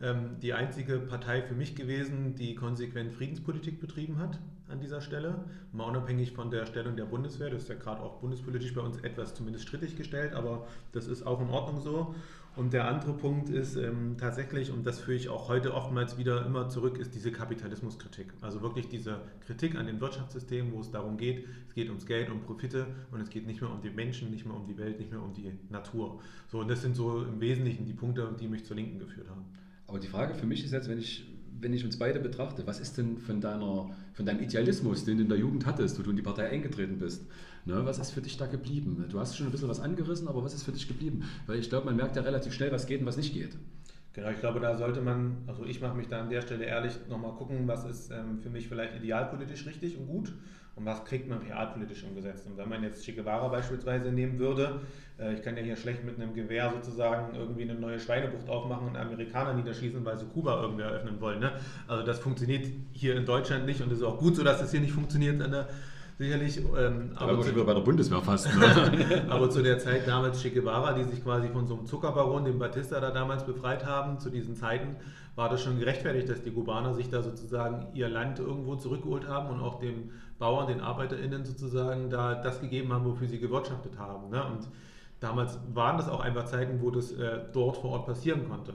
ähm, 0.01 0.37
die 0.41 0.55
einzige 0.55 0.99
Partei 0.99 1.43
für 1.43 1.55
mich 1.55 1.77
gewesen, 1.77 2.35
die 2.35 2.55
konsequent 2.55 3.13
Friedenspolitik 3.13 3.81
betrieben 3.81 4.19
hat 4.19 4.39
an 4.71 4.81
dieser 4.81 5.01
Stelle. 5.01 5.45
Mal 5.73 5.85
unabhängig 5.85 6.33
von 6.33 6.51
der 6.51 6.67
Stellung 6.67 6.97
der 6.97 7.05
Bundeswehr, 7.05 7.51
das 7.51 7.65
ist 7.65 7.69
ja 7.69 7.75
gerade 7.75 8.01
auch 8.03 8.21
bundespolitisch 8.21 8.75
bei 8.75 8.81
uns 8.81 8.99
etwas 8.99 9.35
zumindest 9.35 9.67
strittig 9.67 9.97
gestellt, 9.97 10.33
aber 10.33 10.67
das 10.93 11.07
ist 11.07 11.27
auch 11.27 11.41
in 11.41 11.51
Ordnung 11.51 11.81
so. 11.81 12.15
Und 12.57 12.73
der 12.73 12.89
andere 12.89 13.13
Punkt 13.13 13.49
ist 13.49 13.77
ähm, 13.77 14.17
tatsächlich, 14.19 14.73
und 14.73 14.85
das 14.85 14.99
führe 14.99 15.17
ich 15.17 15.29
auch 15.29 15.49
heute 15.49 15.73
oftmals 15.73 16.19
wieder 16.19 16.45
immer 16.45 16.69
zurück, 16.69 16.99
ist 16.99 17.15
diese 17.15 17.31
Kapitalismuskritik. 17.31 18.35
Also 18.41 18.61
wirklich 18.61 18.89
diese 18.89 19.21
Kritik 19.47 19.77
an 19.77 19.87
den 19.87 20.01
Wirtschaftssystemen, 20.01 20.73
wo 20.73 20.81
es 20.81 20.91
darum 20.91 21.17
geht, 21.17 21.47
es 21.69 21.75
geht 21.75 21.89
ums 21.89 22.07
Geld, 22.07 22.29
um 22.29 22.41
Profite 22.41 22.87
und 23.13 23.21
es 23.21 23.31
geht 23.31 23.47
nicht 23.47 23.61
mehr 23.61 23.71
um 23.71 23.81
die 23.81 23.91
Menschen, 23.91 24.33
nicht 24.33 24.47
mehr 24.47 24.57
um 24.57 24.67
die 24.67 24.77
Welt, 24.77 24.99
nicht 24.99 25.13
mehr 25.13 25.23
um 25.23 25.33
die 25.33 25.53
Natur. 25.69 26.21
So, 26.49 26.59
und 26.59 26.69
das 26.69 26.83
sind 26.83 26.97
so 26.97 27.23
im 27.23 27.41
Wesentlichen 27.41 27.87
die 27.87 27.95
Punkte, 27.95 28.35
die 28.41 28.49
mich 28.49 28.65
zur 28.65 28.77
Linken 28.77 28.99
geführt 28.99 29.31
haben. 29.31 29.45
Aber 29.87 30.01
die 30.01 30.09
Frage 30.09 30.35
für 30.35 30.47
mich 30.47 30.65
ist 30.65 30.73
jetzt, 30.73 30.89
wenn 30.89 30.99
ich 30.99 31.27
wenn 31.59 31.73
ich 31.73 31.85
uns 31.85 31.99
beide 31.99 32.21
betrachte, 32.21 32.67
was 32.67 32.81
ist 32.81 32.99
denn 32.99 33.19
von, 33.19 33.41
deiner, 33.41 33.91
von 34.13 34.27
deinem 34.27 34.41
Idealismus, 34.41 35.05
den 35.05 35.19
du 35.19 35.25
in 35.25 35.29
der 35.29 35.39
Jugend 35.39 35.67
hattest, 35.67 35.99
wo 35.99 36.03
du 36.03 36.11
in 36.11 36.17
die 36.17 36.23
Partei 36.23 36.49
eingetreten 36.49 36.99
bist, 36.99 37.27
ne, 37.65 37.85
was 37.85 37.99
ist 37.99 38.11
für 38.13 38.23
dich 38.23 38.37
da 38.37 38.47
geblieben? 38.47 39.05
Du 39.11 39.19
hast 39.21 39.37
schon 39.37 39.47
ein 39.47 39.53
bisschen 39.53 39.69
was 39.69 39.81
angerissen, 39.81 40.29
aber 40.29 40.45
was 40.45 40.55
ist 40.55 40.63
für 40.63 40.73
dich 40.73 40.89
geblieben? 40.89 41.25
Weil 41.47 41.59
ich 41.59 41.69
glaube, 41.69 41.87
man 41.87 41.97
merkt 41.97 42.17
ja 42.17 42.23
relativ 42.23 42.53
schnell, 42.53 42.73
was 42.73 42.87
geht 42.87 43.01
und 43.01 43.07
was 43.07 43.17
nicht 43.17 43.35
geht. 43.35 43.57
Genau, 44.13 44.31
ich 44.31 44.41
glaube, 44.41 44.59
da 44.59 44.77
sollte 44.77 45.01
man, 45.01 45.37
also 45.47 45.65
ich 45.65 45.81
mache 45.81 45.97
mich 45.97 46.09
da 46.09 46.21
an 46.21 46.31
der 46.31 46.43
Stelle 46.43 46.65
ehrlich 46.65 46.95
nochmal 47.09 47.33
gucken, 47.35 47.69
was 47.69 47.85
ist 47.85 48.11
ähm, 48.11 48.41
für 48.41 48.51
mich 48.51 48.67
vielleicht 48.69 48.97
idealpolitisch 48.97 49.67
richtig 49.67 49.97
und 49.99 50.07
gut 50.07 50.33
und 50.77 50.87
was 50.87 51.05
kriegt 51.05 51.29
man 51.29 51.39
realpolitisch 51.39 52.05
umgesetzt. 52.05 52.47
Und 52.47 52.57
wenn 52.57 52.69
man 52.69 52.83
jetzt 52.83 53.05
Che 53.05 53.13
Guevara 53.13 53.49
beispielsweise 53.49 54.11
nehmen 54.13 54.39
würde, 54.39 54.81
äh, 55.19 55.35
ich 55.35 55.43
kann 55.43 55.57
ja 55.57 55.63
hier 55.63 55.77
schlecht 55.77 56.05
mit 56.05 56.21
einem 56.21 56.35
Gewehr 56.35 56.73
sozusagen 56.75 57.35
irgendwie 57.35 57.63
eine 57.63 57.75
neue 57.75 58.01
Schweinebucht 58.01 58.49
aufmachen 58.49 58.89
und 58.89 58.97
Amerikaner 58.97 59.55
niederschießen, 59.55 60.05
weil 60.05 60.17
sie 60.17 60.27
Kuba 60.27 60.63
irgendwie 60.63 60.83
eröffnen 60.83 61.21
wollen. 61.21 61.41
Ne? 61.41 61.53
Also 61.87 62.05
das 62.05 62.19
funktioniert 62.19 62.67
hier 62.93 63.17
in 63.17 63.27
Deutschland 63.27 63.67
nicht 63.67 63.81
und 63.81 63.93
es 63.93 63.99
ist 63.99 64.05
auch 64.05 64.19
gut 64.19 64.37
so, 64.37 64.43
dass 64.43 64.63
es 64.63 64.71
hier 64.71 64.81
nicht 64.81 64.93
funktioniert 64.93 65.43
an 65.43 65.51
der 65.51 65.69
sicherlich. 66.21 66.59
Ähm, 66.59 67.11
aber 67.17 67.37
wir 67.37 67.45
schon 67.45 67.67
bei 67.67 67.75
der 67.75 67.81
Bundeswehr 67.81 68.21
fast. 68.21 68.47
Ne? 68.55 69.25
aber 69.29 69.51
zu 69.51 69.63
der 69.63 69.79
Zeit 69.79 70.07
damals 70.07 70.41
Che 70.41 70.51
Guevara, 70.51 70.93
die 70.93 71.05
sich 71.05 71.25
quasi 71.25 71.49
von 71.49 71.67
so 71.67 71.77
einem 71.77 71.87
Zuckerbaron, 71.87 72.45
dem 72.45 72.59
Batista, 72.59 73.01
da 73.01 73.11
damals 73.11 73.45
befreit 73.45 73.85
haben, 73.85 74.21
zu 74.21 74.31
diesen 74.31 74.55
Zeiten, 74.55 74.97
war 75.37 75.49
das 75.49 75.63
schon 75.63 75.79
gerechtfertigt, 75.79 76.29
dass 76.29 76.43
die 76.43 76.51
Kubaner 76.51 76.95
sich 76.95 77.09
da 77.09 77.23
sozusagen 77.23 77.87
ihr 77.95 78.09
Land 78.09 78.39
irgendwo 78.39 78.77
zurückgeholt 78.77 79.27
haben 79.29 79.51
und 79.51 79.61
auch 79.61 79.79
den 79.79 80.11
Bauern, 80.39 80.67
den 80.67 80.81
ArbeiterInnen 80.81 81.45
sozusagen 81.45 82.11
da 82.11 82.35
das 82.35 82.61
gegeben 82.61 82.93
haben, 82.93 83.05
wofür 83.05 83.29
sie 83.29 83.39
gewirtschaftet 83.39 83.99
haben. 83.99 84.31
Ne? 84.31 84.45
Und 84.45 84.69
damals 85.21 85.59
waren 85.73 85.97
das 85.97 86.09
auch 86.09 86.21
einfach 86.21 86.45
Zeiten, 86.45 86.81
wo 86.81 86.91
das 86.91 87.13
äh, 87.13 87.41
dort 87.53 87.77
vor 87.77 87.91
Ort 87.93 88.07
passieren 88.07 88.49
konnte. 88.49 88.75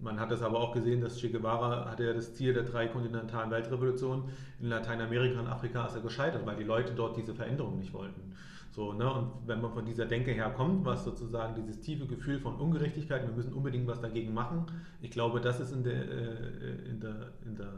Man 0.00 0.20
hat 0.20 0.30
es 0.30 0.42
aber 0.42 0.60
auch 0.60 0.72
gesehen, 0.72 1.00
dass 1.00 1.18
Che 1.18 1.30
Guevara 1.30 1.90
hatte 1.90 2.04
ja 2.04 2.12
das 2.12 2.34
Ziel 2.34 2.54
der 2.54 2.62
drei 2.62 2.86
kontinentalen 2.86 3.50
Weltrevolutionen. 3.50 4.24
In 4.60 4.68
Lateinamerika 4.68 5.40
und 5.40 5.48
Afrika 5.48 5.86
ist 5.86 5.96
er 5.96 6.02
gescheitert, 6.02 6.46
weil 6.46 6.56
die 6.56 6.64
Leute 6.64 6.92
dort 6.94 7.16
diese 7.16 7.34
Veränderung 7.34 7.78
nicht 7.78 7.92
wollten. 7.92 8.34
So, 8.78 8.92
ne? 8.92 9.12
Und 9.12 9.32
wenn 9.48 9.60
man 9.60 9.72
von 9.72 9.84
dieser 9.84 10.06
Denke 10.06 10.30
herkommt, 10.30 10.84
was 10.84 11.02
sozusagen 11.02 11.56
dieses 11.56 11.80
tiefe 11.80 12.06
Gefühl 12.06 12.38
von 12.38 12.54
Ungerechtigkeit, 12.54 13.26
wir 13.26 13.34
müssen 13.34 13.52
unbedingt 13.52 13.88
was 13.88 14.00
dagegen 14.00 14.32
machen, 14.32 14.66
ich 15.02 15.10
glaube, 15.10 15.40
das 15.40 15.58
ist 15.58 15.72
in 15.72 15.82
der, 15.82 15.94
äh, 15.94 16.88
in 16.88 17.00
der, 17.00 17.32
in 17.44 17.56
der 17.56 17.72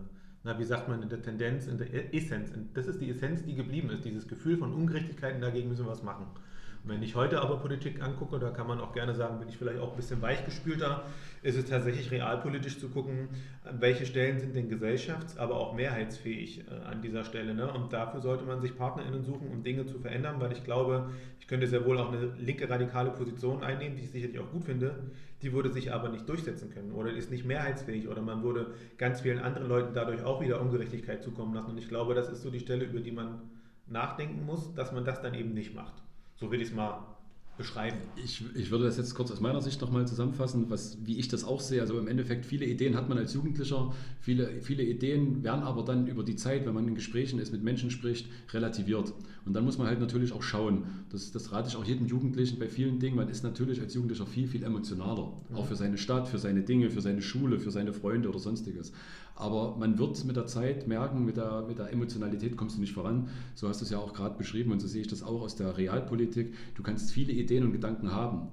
na, 0.44 0.58
wie 0.58 0.64
sagt 0.64 0.88
man, 0.88 1.02
in 1.02 1.08
der 1.08 1.22
Tendenz, 1.22 1.66
in 1.66 1.78
der 1.78 2.14
Essenz, 2.14 2.50
das 2.74 2.86
ist 2.86 3.00
die 3.00 3.08
Essenz, 3.08 3.42
die 3.44 3.54
geblieben 3.54 3.88
ist, 3.88 4.04
dieses 4.04 4.28
Gefühl 4.28 4.58
von 4.58 4.74
Ungerechtigkeiten, 4.74 5.40
dagegen 5.40 5.70
müssen 5.70 5.86
wir 5.86 5.92
was 5.92 6.02
machen. 6.02 6.26
Wenn 6.82 7.02
ich 7.02 7.14
heute 7.14 7.42
aber 7.42 7.58
Politik 7.58 8.02
angucke, 8.02 8.38
da 8.38 8.50
kann 8.50 8.66
man 8.66 8.80
auch 8.80 8.94
gerne 8.94 9.14
sagen, 9.14 9.38
bin 9.38 9.48
ich 9.48 9.58
vielleicht 9.58 9.80
auch 9.80 9.90
ein 9.90 9.96
bisschen 9.96 10.22
weichgespülter, 10.22 11.04
ist 11.42 11.58
es 11.58 11.66
tatsächlich 11.66 12.10
realpolitisch 12.10 12.78
zu 12.78 12.88
gucken, 12.88 13.28
welche 13.70 14.06
Stellen 14.06 14.38
sind 14.38 14.56
denn 14.56 14.70
gesellschafts-, 14.70 15.36
aber 15.36 15.56
auch 15.56 15.74
mehrheitsfähig 15.74 16.64
äh, 16.68 16.84
an 16.86 17.02
dieser 17.02 17.24
Stelle. 17.24 17.54
Ne? 17.54 17.70
Und 17.70 17.92
dafür 17.92 18.22
sollte 18.22 18.44
man 18.44 18.62
sich 18.62 18.76
PartnerInnen 18.76 19.24
suchen, 19.24 19.48
um 19.48 19.62
Dinge 19.62 19.84
zu 19.84 19.98
verändern, 19.98 20.36
weil 20.40 20.52
ich 20.52 20.64
glaube, 20.64 21.10
ich 21.38 21.46
könnte 21.46 21.66
sehr 21.66 21.84
wohl 21.84 21.98
auch 21.98 22.12
eine 22.12 22.32
linke 22.38 22.68
radikale 22.70 23.10
Position 23.10 23.62
einnehmen, 23.62 23.96
die 23.96 24.04
ich 24.04 24.10
sicherlich 24.10 24.38
auch 24.38 24.50
gut 24.50 24.64
finde, 24.64 24.94
die 25.42 25.52
würde 25.52 25.70
sich 25.70 25.92
aber 25.92 26.08
nicht 26.08 26.26
durchsetzen 26.28 26.70
können 26.70 26.92
oder 26.92 27.10
ist 27.10 27.30
nicht 27.30 27.44
mehrheitsfähig 27.44 28.08
oder 28.08 28.22
man 28.22 28.42
würde 28.42 28.74
ganz 28.96 29.20
vielen 29.20 29.38
anderen 29.38 29.68
Leuten 29.68 29.92
dadurch 29.94 30.22
auch 30.22 30.40
wieder 30.40 30.60
Ungerechtigkeit 30.60 31.22
zukommen 31.22 31.54
lassen. 31.54 31.72
Und 31.72 31.78
ich 31.78 31.88
glaube, 31.88 32.14
das 32.14 32.30
ist 32.30 32.42
so 32.42 32.50
die 32.50 32.60
Stelle, 32.60 32.84
über 32.84 33.00
die 33.00 33.12
man 33.12 33.42
nachdenken 33.86 34.46
muss, 34.46 34.72
dass 34.74 34.92
man 34.92 35.04
das 35.04 35.20
dann 35.20 35.34
eben 35.34 35.52
nicht 35.52 35.74
macht. 35.74 35.94
So 36.40 36.50
will 36.50 36.62
ich 36.62 36.68
es 36.68 36.74
mal 36.74 37.06
beschreiben. 37.58 37.98
Ich, 38.16 38.42
ich 38.54 38.70
würde 38.70 38.84
das 38.84 38.96
jetzt 38.96 39.14
kurz 39.14 39.30
aus 39.30 39.40
meiner 39.40 39.60
Sicht 39.60 39.82
nochmal 39.82 40.06
zusammenfassen, 40.06 40.70
was, 40.70 40.96
wie 41.04 41.18
ich 41.18 41.28
das 41.28 41.44
auch 41.44 41.60
sehe. 41.60 41.82
Also 41.82 41.98
im 41.98 42.08
Endeffekt, 42.08 42.46
viele 42.46 42.64
Ideen 42.64 42.96
hat 42.96 43.10
man 43.10 43.18
als 43.18 43.34
Jugendlicher, 43.34 43.92
viele, 44.20 44.62
viele 44.62 44.82
Ideen 44.82 45.44
werden 45.44 45.62
aber 45.62 45.84
dann 45.84 46.06
über 46.06 46.22
die 46.22 46.36
Zeit, 46.36 46.64
wenn 46.64 46.72
man 46.72 46.88
in 46.88 46.94
Gesprächen 46.94 47.38
ist, 47.38 47.52
mit 47.52 47.62
Menschen 47.62 47.90
spricht, 47.90 48.26
relativiert. 48.54 49.12
Und 49.44 49.52
dann 49.52 49.66
muss 49.66 49.76
man 49.76 49.88
halt 49.88 50.00
natürlich 50.00 50.32
auch 50.32 50.42
schauen. 50.42 50.84
Das, 51.10 51.32
das 51.32 51.52
rate 51.52 51.68
ich 51.68 51.76
auch 51.76 51.84
jedem 51.84 52.06
Jugendlichen 52.06 52.58
bei 52.58 52.68
vielen 52.68 52.98
Dingen. 52.98 53.16
Man 53.16 53.28
ist 53.28 53.42
natürlich 53.42 53.82
als 53.82 53.92
Jugendlicher 53.92 54.26
viel, 54.26 54.48
viel 54.48 54.62
emotionaler. 54.62 55.32
Mhm. 55.50 55.56
Auch 55.56 55.66
für 55.66 55.76
seine 55.76 55.98
Stadt, 55.98 56.28
für 56.28 56.38
seine 56.38 56.62
Dinge, 56.62 56.88
für 56.88 57.02
seine 57.02 57.20
Schule, 57.20 57.58
für 57.58 57.70
seine 57.70 57.92
Freunde 57.92 58.30
oder 58.30 58.38
sonstiges. 58.38 58.92
Aber 59.40 59.76
man 59.78 59.98
wird 59.98 60.24
mit 60.24 60.36
der 60.36 60.46
Zeit 60.46 60.86
merken, 60.86 61.24
mit 61.24 61.36
der, 61.36 61.64
mit 61.66 61.78
der 61.78 61.92
Emotionalität 61.92 62.56
kommst 62.56 62.76
du 62.76 62.80
nicht 62.80 62.92
voran. 62.92 63.28
So 63.54 63.68
hast 63.68 63.80
du 63.80 63.84
es 63.84 63.90
ja 63.90 63.98
auch 63.98 64.12
gerade 64.12 64.36
beschrieben 64.36 64.70
und 64.70 64.80
so 64.80 64.86
sehe 64.86 65.00
ich 65.00 65.08
das 65.08 65.22
auch 65.22 65.40
aus 65.40 65.56
der 65.56 65.78
Realpolitik. 65.78 66.54
Du 66.74 66.82
kannst 66.82 67.10
viele 67.10 67.32
Ideen 67.32 67.64
und 67.64 67.72
Gedanken 67.72 68.12
haben. 68.12 68.48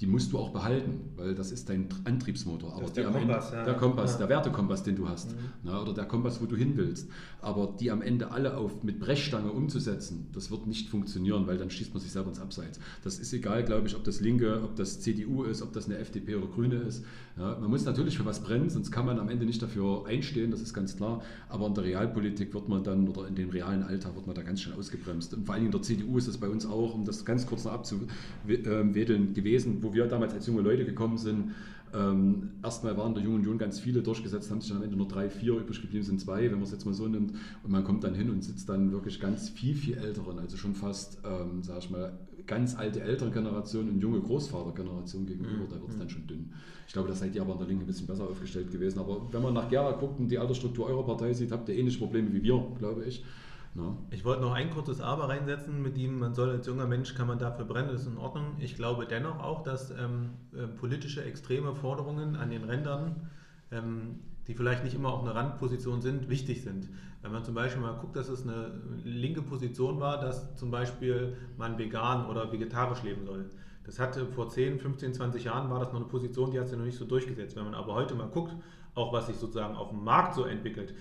Die 0.00 0.06
musst 0.06 0.32
du 0.32 0.38
auch 0.38 0.50
behalten, 0.50 1.00
weil 1.16 1.34
das 1.34 1.50
ist 1.50 1.68
dein 1.68 1.88
Antriebsmotor. 2.04 2.72
Aber 2.72 2.82
Das 2.82 2.92
der 2.92 3.04
Kompass, 3.06 3.46
Ende, 3.46 3.56
ja. 3.58 3.64
der 3.64 3.74
Kompass, 3.74 4.12
Ja. 4.12 4.18
der 4.18 4.28
Wertekompass, 4.28 4.82
den 4.84 4.94
du 4.96 5.08
hast, 5.08 5.32
Mhm. 5.32 5.36
na, 5.64 5.82
oder 5.82 5.92
der 5.92 6.04
Kompass, 6.04 6.40
wo 6.40 6.46
du 6.46 6.54
hin 6.56 6.72
willst. 6.76 7.08
Aber 7.40 7.74
die 7.80 7.90
am 7.90 8.00
Ende 8.02 8.30
alle 8.30 8.56
auf 8.56 8.84
mit 8.84 9.00
Brechstange 9.00 9.50
umzusetzen, 9.50 10.28
das 10.32 10.50
wird 10.52 10.66
nicht 10.68 10.88
funktionieren, 10.88 11.46
weil 11.48 11.58
dann 11.58 11.70
schießt 11.70 11.92
man 11.94 12.00
sich 12.00 12.12
selber 12.12 12.28
ins 12.28 12.38
Abseits. 12.40 12.78
Das 13.02 13.18
ist 13.18 13.32
egal, 13.32 13.64
glaube 13.64 13.88
ich, 13.88 13.96
ob 13.96 14.04
das 14.04 14.20
Linke, 14.20 14.62
ob 14.62 14.76
das 14.76 15.00
CDU 15.00 15.42
ist, 15.42 15.62
ob 15.62 15.72
das 15.72 15.86
eine 15.86 15.98
FDP 15.98 16.36
oder 16.36 16.46
Grüne 16.46 16.76
ist. 16.76 17.04
Ja, 17.36 17.56
man 17.60 17.68
muss 17.70 17.84
natürlich 17.84 18.16
für 18.18 18.24
was 18.24 18.40
brennen, 18.42 18.70
sonst 18.70 18.90
kann 18.92 19.04
man 19.06 19.18
am 19.18 19.28
Ende 19.28 19.46
nicht 19.46 19.62
dafür 19.62 20.06
einstehen, 20.06 20.50
das 20.50 20.60
ist 20.60 20.74
ganz 20.74 20.96
klar. 20.96 21.22
Aber 21.48 21.66
in 21.66 21.74
der 21.74 21.84
Realpolitik 21.84 22.54
wird 22.54 22.68
man 22.68 22.82
dann, 22.84 23.08
oder 23.08 23.26
in 23.28 23.34
dem 23.34 23.50
realen 23.50 23.82
Alltag 23.82 24.14
wird 24.16 24.26
man 24.26 24.34
da 24.36 24.42
ganz 24.42 24.60
schnell 24.60 24.76
ausgebremst. 24.78 25.34
Und 25.34 25.44
vor 25.46 25.54
allen 25.54 25.64
Dingen 25.64 25.72
in 25.72 25.78
der 25.78 25.82
CDU 25.82 26.18
ist 26.18 26.28
es 26.28 26.38
bei 26.38 26.48
uns 26.48 26.66
auch, 26.66 26.94
um 26.94 27.04
das 27.04 27.24
ganz 27.24 27.46
kurz 27.46 27.64
noch 27.64 27.72
abzuwedeln, 27.72 29.34
gewesen, 29.34 29.78
wo 29.82 29.87
wir 29.92 30.06
damals 30.06 30.34
als 30.34 30.46
junge 30.46 30.62
Leute 30.62 30.84
gekommen 30.84 31.18
sind. 31.18 31.52
Ähm, 31.94 32.50
erstmal 32.62 32.96
waren 32.96 33.14
der 33.14 33.22
Jungen 33.22 33.36
Union 33.36 33.58
ganz 33.58 33.80
viele 33.80 34.02
durchgesetzt, 34.02 34.50
haben 34.50 34.60
sich 34.60 34.68
dann 34.70 34.78
am 34.78 34.84
Ende 34.84 34.96
nur 34.96 35.08
drei, 35.08 35.30
vier 35.30 35.54
übrig 35.54 35.80
geblieben 35.80 36.04
sind 36.04 36.20
zwei, 36.20 36.44
wenn 36.44 36.52
man 36.52 36.62
es 36.62 36.70
jetzt 36.70 36.84
mal 36.84 36.92
so 36.92 37.08
nimmt. 37.08 37.32
Und 37.62 37.70
man 37.70 37.84
kommt 37.84 38.04
dann 38.04 38.14
hin 38.14 38.30
und 38.30 38.44
sitzt 38.44 38.68
dann 38.68 38.92
wirklich 38.92 39.20
ganz 39.20 39.48
viel, 39.48 39.74
viel 39.74 39.96
älteren, 39.96 40.38
also 40.38 40.56
schon 40.56 40.74
fast, 40.74 41.18
ähm, 41.24 41.62
sag 41.62 41.78
ich 41.78 41.90
mal, 41.90 42.12
ganz 42.46 42.76
alte 42.76 43.00
Elterngeneration 43.00 43.88
und 43.88 44.00
junge 44.00 44.20
Großvatergeneration 44.20 45.26
gegenüber, 45.26 45.66
da 45.68 45.80
wird 45.80 45.90
es 45.90 45.98
dann 45.98 46.08
schon 46.08 46.26
dünn. 46.26 46.50
Ich 46.86 46.94
glaube, 46.94 47.08
da 47.08 47.14
seid 47.14 47.34
ihr 47.34 47.42
aber 47.42 47.52
an 47.52 47.58
der 47.58 47.68
Linke 47.68 47.84
ein 47.84 47.86
bisschen 47.86 48.06
besser 48.06 48.24
aufgestellt 48.24 48.70
gewesen. 48.72 48.98
Aber 48.98 49.28
wenn 49.30 49.42
man 49.42 49.52
nach 49.54 49.68
Gera 49.68 49.92
guckt 49.92 50.18
und 50.18 50.28
die 50.28 50.38
Altersstruktur 50.38 50.86
eurer 50.86 51.04
Partei 51.04 51.32
sieht, 51.34 51.52
habt 51.52 51.68
ihr 51.68 51.76
ähnliche 51.76 51.98
Probleme 51.98 52.32
wie 52.32 52.42
wir, 52.42 52.66
glaube 52.78 53.04
ich. 53.04 53.22
Na? 53.78 53.96
Ich 54.10 54.24
wollte 54.24 54.42
noch 54.42 54.52
ein 54.52 54.70
kurzes 54.70 55.00
Aber 55.00 55.28
reinsetzen, 55.28 55.80
mit 55.80 55.96
dem 55.96 56.18
man 56.18 56.34
soll 56.34 56.50
als 56.50 56.66
junger 56.66 56.86
Mensch, 56.86 57.14
kann 57.14 57.28
man 57.28 57.38
dafür 57.38 57.64
brennen, 57.64 57.88
das 57.88 58.02
ist 58.02 58.08
in 58.08 58.18
Ordnung. 58.18 58.56
Ich 58.58 58.74
glaube 58.74 59.06
dennoch 59.06 59.38
auch, 59.42 59.62
dass 59.62 59.90
ähm, 59.92 60.30
äh, 60.52 60.66
politische 60.66 61.24
extreme 61.24 61.74
Forderungen 61.74 62.34
an 62.36 62.50
den 62.50 62.64
Rändern, 62.64 63.30
ähm, 63.70 64.20
die 64.48 64.54
vielleicht 64.54 64.82
nicht 64.82 64.94
immer 64.94 65.12
auf 65.12 65.22
einer 65.22 65.34
Randposition 65.34 66.00
sind, 66.02 66.28
wichtig 66.28 66.62
sind. 66.62 66.88
Wenn 67.22 67.32
man 67.32 67.44
zum 67.44 67.54
Beispiel 67.54 67.80
mal 67.80 67.92
guckt, 67.92 68.16
dass 68.16 68.28
es 68.28 68.42
eine 68.42 68.72
linke 69.04 69.42
Position 69.42 70.00
war, 70.00 70.20
dass 70.20 70.56
zum 70.56 70.70
Beispiel 70.70 71.36
man 71.56 71.78
vegan 71.78 72.26
oder 72.26 72.50
vegetarisch 72.50 73.02
leben 73.02 73.26
soll. 73.26 73.50
Das 73.84 73.98
hatte 73.98 74.26
vor 74.26 74.48
10, 74.48 74.80
15, 74.80 75.14
20 75.14 75.44
Jahren 75.44 75.70
war 75.70 75.78
das 75.80 75.88
noch 75.88 76.00
eine 76.00 76.08
Position, 76.08 76.50
die 76.50 76.58
hat 76.58 76.68
sich 76.68 76.76
noch 76.76 76.84
nicht 76.84 76.98
so 76.98 77.04
durchgesetzt. 77.04 77.56
Wenn 77.56 77.64
man 77.64 77.74
aber 77.74 77.94
heute 77.94 78.14
mal 78.14 78.28
guckt, 78.28 78.54
auch 78.94 79.12
was 79.12 79.28
sich 79.28 79.36
sozusagen 79.36 79.76
auf 79.76 79.90
dem 79.90 80.02
Markt 80.02 80.34
so 80.34 80.44
entwickelt, 80.44 80.94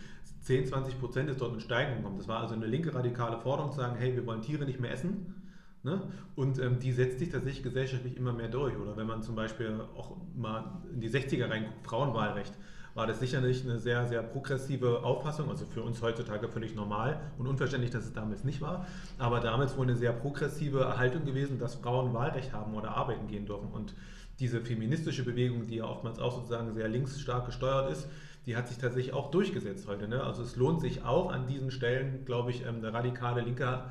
10, 0.48 0.66
20 0.66 1.00
Prozent 1.00 1.30
ist 1.30 1.42
dort 1.42 1.52
eine 1.52 1.60
Steigerung 1.60 1.98
gekommen. 1.98 2.18
Das 2.18 2.30
war 2.30 2.40
also 2.40 2.56
eine 2.56 2.68
linke 2.68 2.96
radikale 2.96 3.38
Forderung, 3.38 3.72
zu 3.72 3.78
sagen, 3.78 3.98
hey, 3.98 4.16
wir 4.16 4.26
wollen 4.26 4.42
Tiere 4.42 4.64
nicht 4.64 4.80
mehr 4.80 4.92
essen. 4.92 5.36
Ne? 5.84 6.02
Und 6.36 6.58
ähm, 6.60 6.80
die 6.80 6.94
setzt 6.94 7.20
sich 7.20 7.30
tatsächlich 7.30 7.64
gesellschaftlich 7.64 8.16
immer 8.16 8.32
mehr 8.32 8.48
durch. 8.48 8.78
Oder 8.78 8.96
wenn 8.96 9.08
man 9.08 9.22
zum 9.22 9.36
Beispiel 9.36 9.82
auch 9.98 10.16
mal 10.36 10.82
in 10.94 11.02
die 11.02 11.10
60er 11.10 11.50
reinguckt, 11.50 11.86
Frauenwahlrecht, 11.86 12.54
war 12.96 13.06
das 13.06 13.20
sicherlich 13.20 13.64
eine 13.64 13.78
sehr, 13.78 14.08
sehr 14.08 14.24
progressive 14.24 15.04
Auffassung, 15.04 15.50
also 15.50 15.66
für 15.66 15.84
uns 15.84 16.02
heutzutage 16.02 16.48
völlig 16.48 16.76
normal 16.76 17.20
und 17.38 17.46
unverständlich, 17.46 17.92
dass 17.92 18.06
es 18.06 18.14
damals 18.14 18.46
nicht 18.46 18.62
war. 18.62 18.88
Aber 19.20 19.42
damals 19.42 19.78
wohl 19.78 19.86
eine 19.86 19.98
sehr 19.98 20.14
progressive 20.14 20.98
Haltung 20.98 21.26
gewesen, 21.26 21.60
dass 21.60 21.76
Frauen 21.76 22.14
Wahlrecht 22.14 22.54
haben 22.54 22.74
oder 22.74 22.96
arbeiten 22.96 23.28
gehen 23.28 23.46
dürfen. 23.46 23.70
Und 23.70 23.94
diese 24.40 24.62
feministische 24.62 25.24
Bewegung, 25.24 25.68
die 25.68 25.76
ja 25.76 25.86
oftmals 25.86 26.20
auch 26.20 26.38
sozusagen 26.38 26.74
sehr 26.74 26.88
linksstark 26.88 27.46
gesteuert 27.46 27.92
ist, 27.92 28.08
die 28.48 28.56
hat 28.56 28.70
sich 28.70 28.78
tatsächlich 28.78 29.14
auch 29.14 29.30
durchgesetzt 29.30 29.88
heute. 29.88 30.08
Ne? 30.08 30.24
Also 30.24 30.42
es 30.42 30.56
lohnt 30.56 30.80
sich 30.80 31.04
auch 31.04 31.32
an 31.32 31.48
diesen 31.48 31.70
Stellen, 31.70 32.24
glaube 32.26 32.50
ich, 32.50 32.66
ähm, 32.66 32.78
eine 32.78 32.94
radikale 32.94 33.42
linke, 33.42 33.84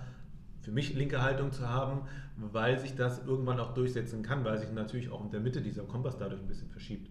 für 0.63 0.73
mich 0.73 0.95
linke 0.95 1.23
Haltung 1.23 1.53
zu 1.53 1.69
haben, 1.69 2.01
weil 2.37 2.79
sich 2.79 2.97
das 2.97 3.25
irgendwann 3.25 3.61
auch 3.61 3.75
durchsetzen 3.75 4.23
kann, 4.23 4.45
weil 4.45 4.59
sich 4.59 4.73
natürlich 4.73 5.11
auch 5.11 5.23
in 5.23 5.31
der 5.31 5.41
Mitte 5.41 5.61
dieser 5.61 5.83
Kompass 5.83 6.17
dadurch 6.19 6.41
ein 6.41 6.49
bisschen 6.49 6.71
verschiebt. 6.71 7.11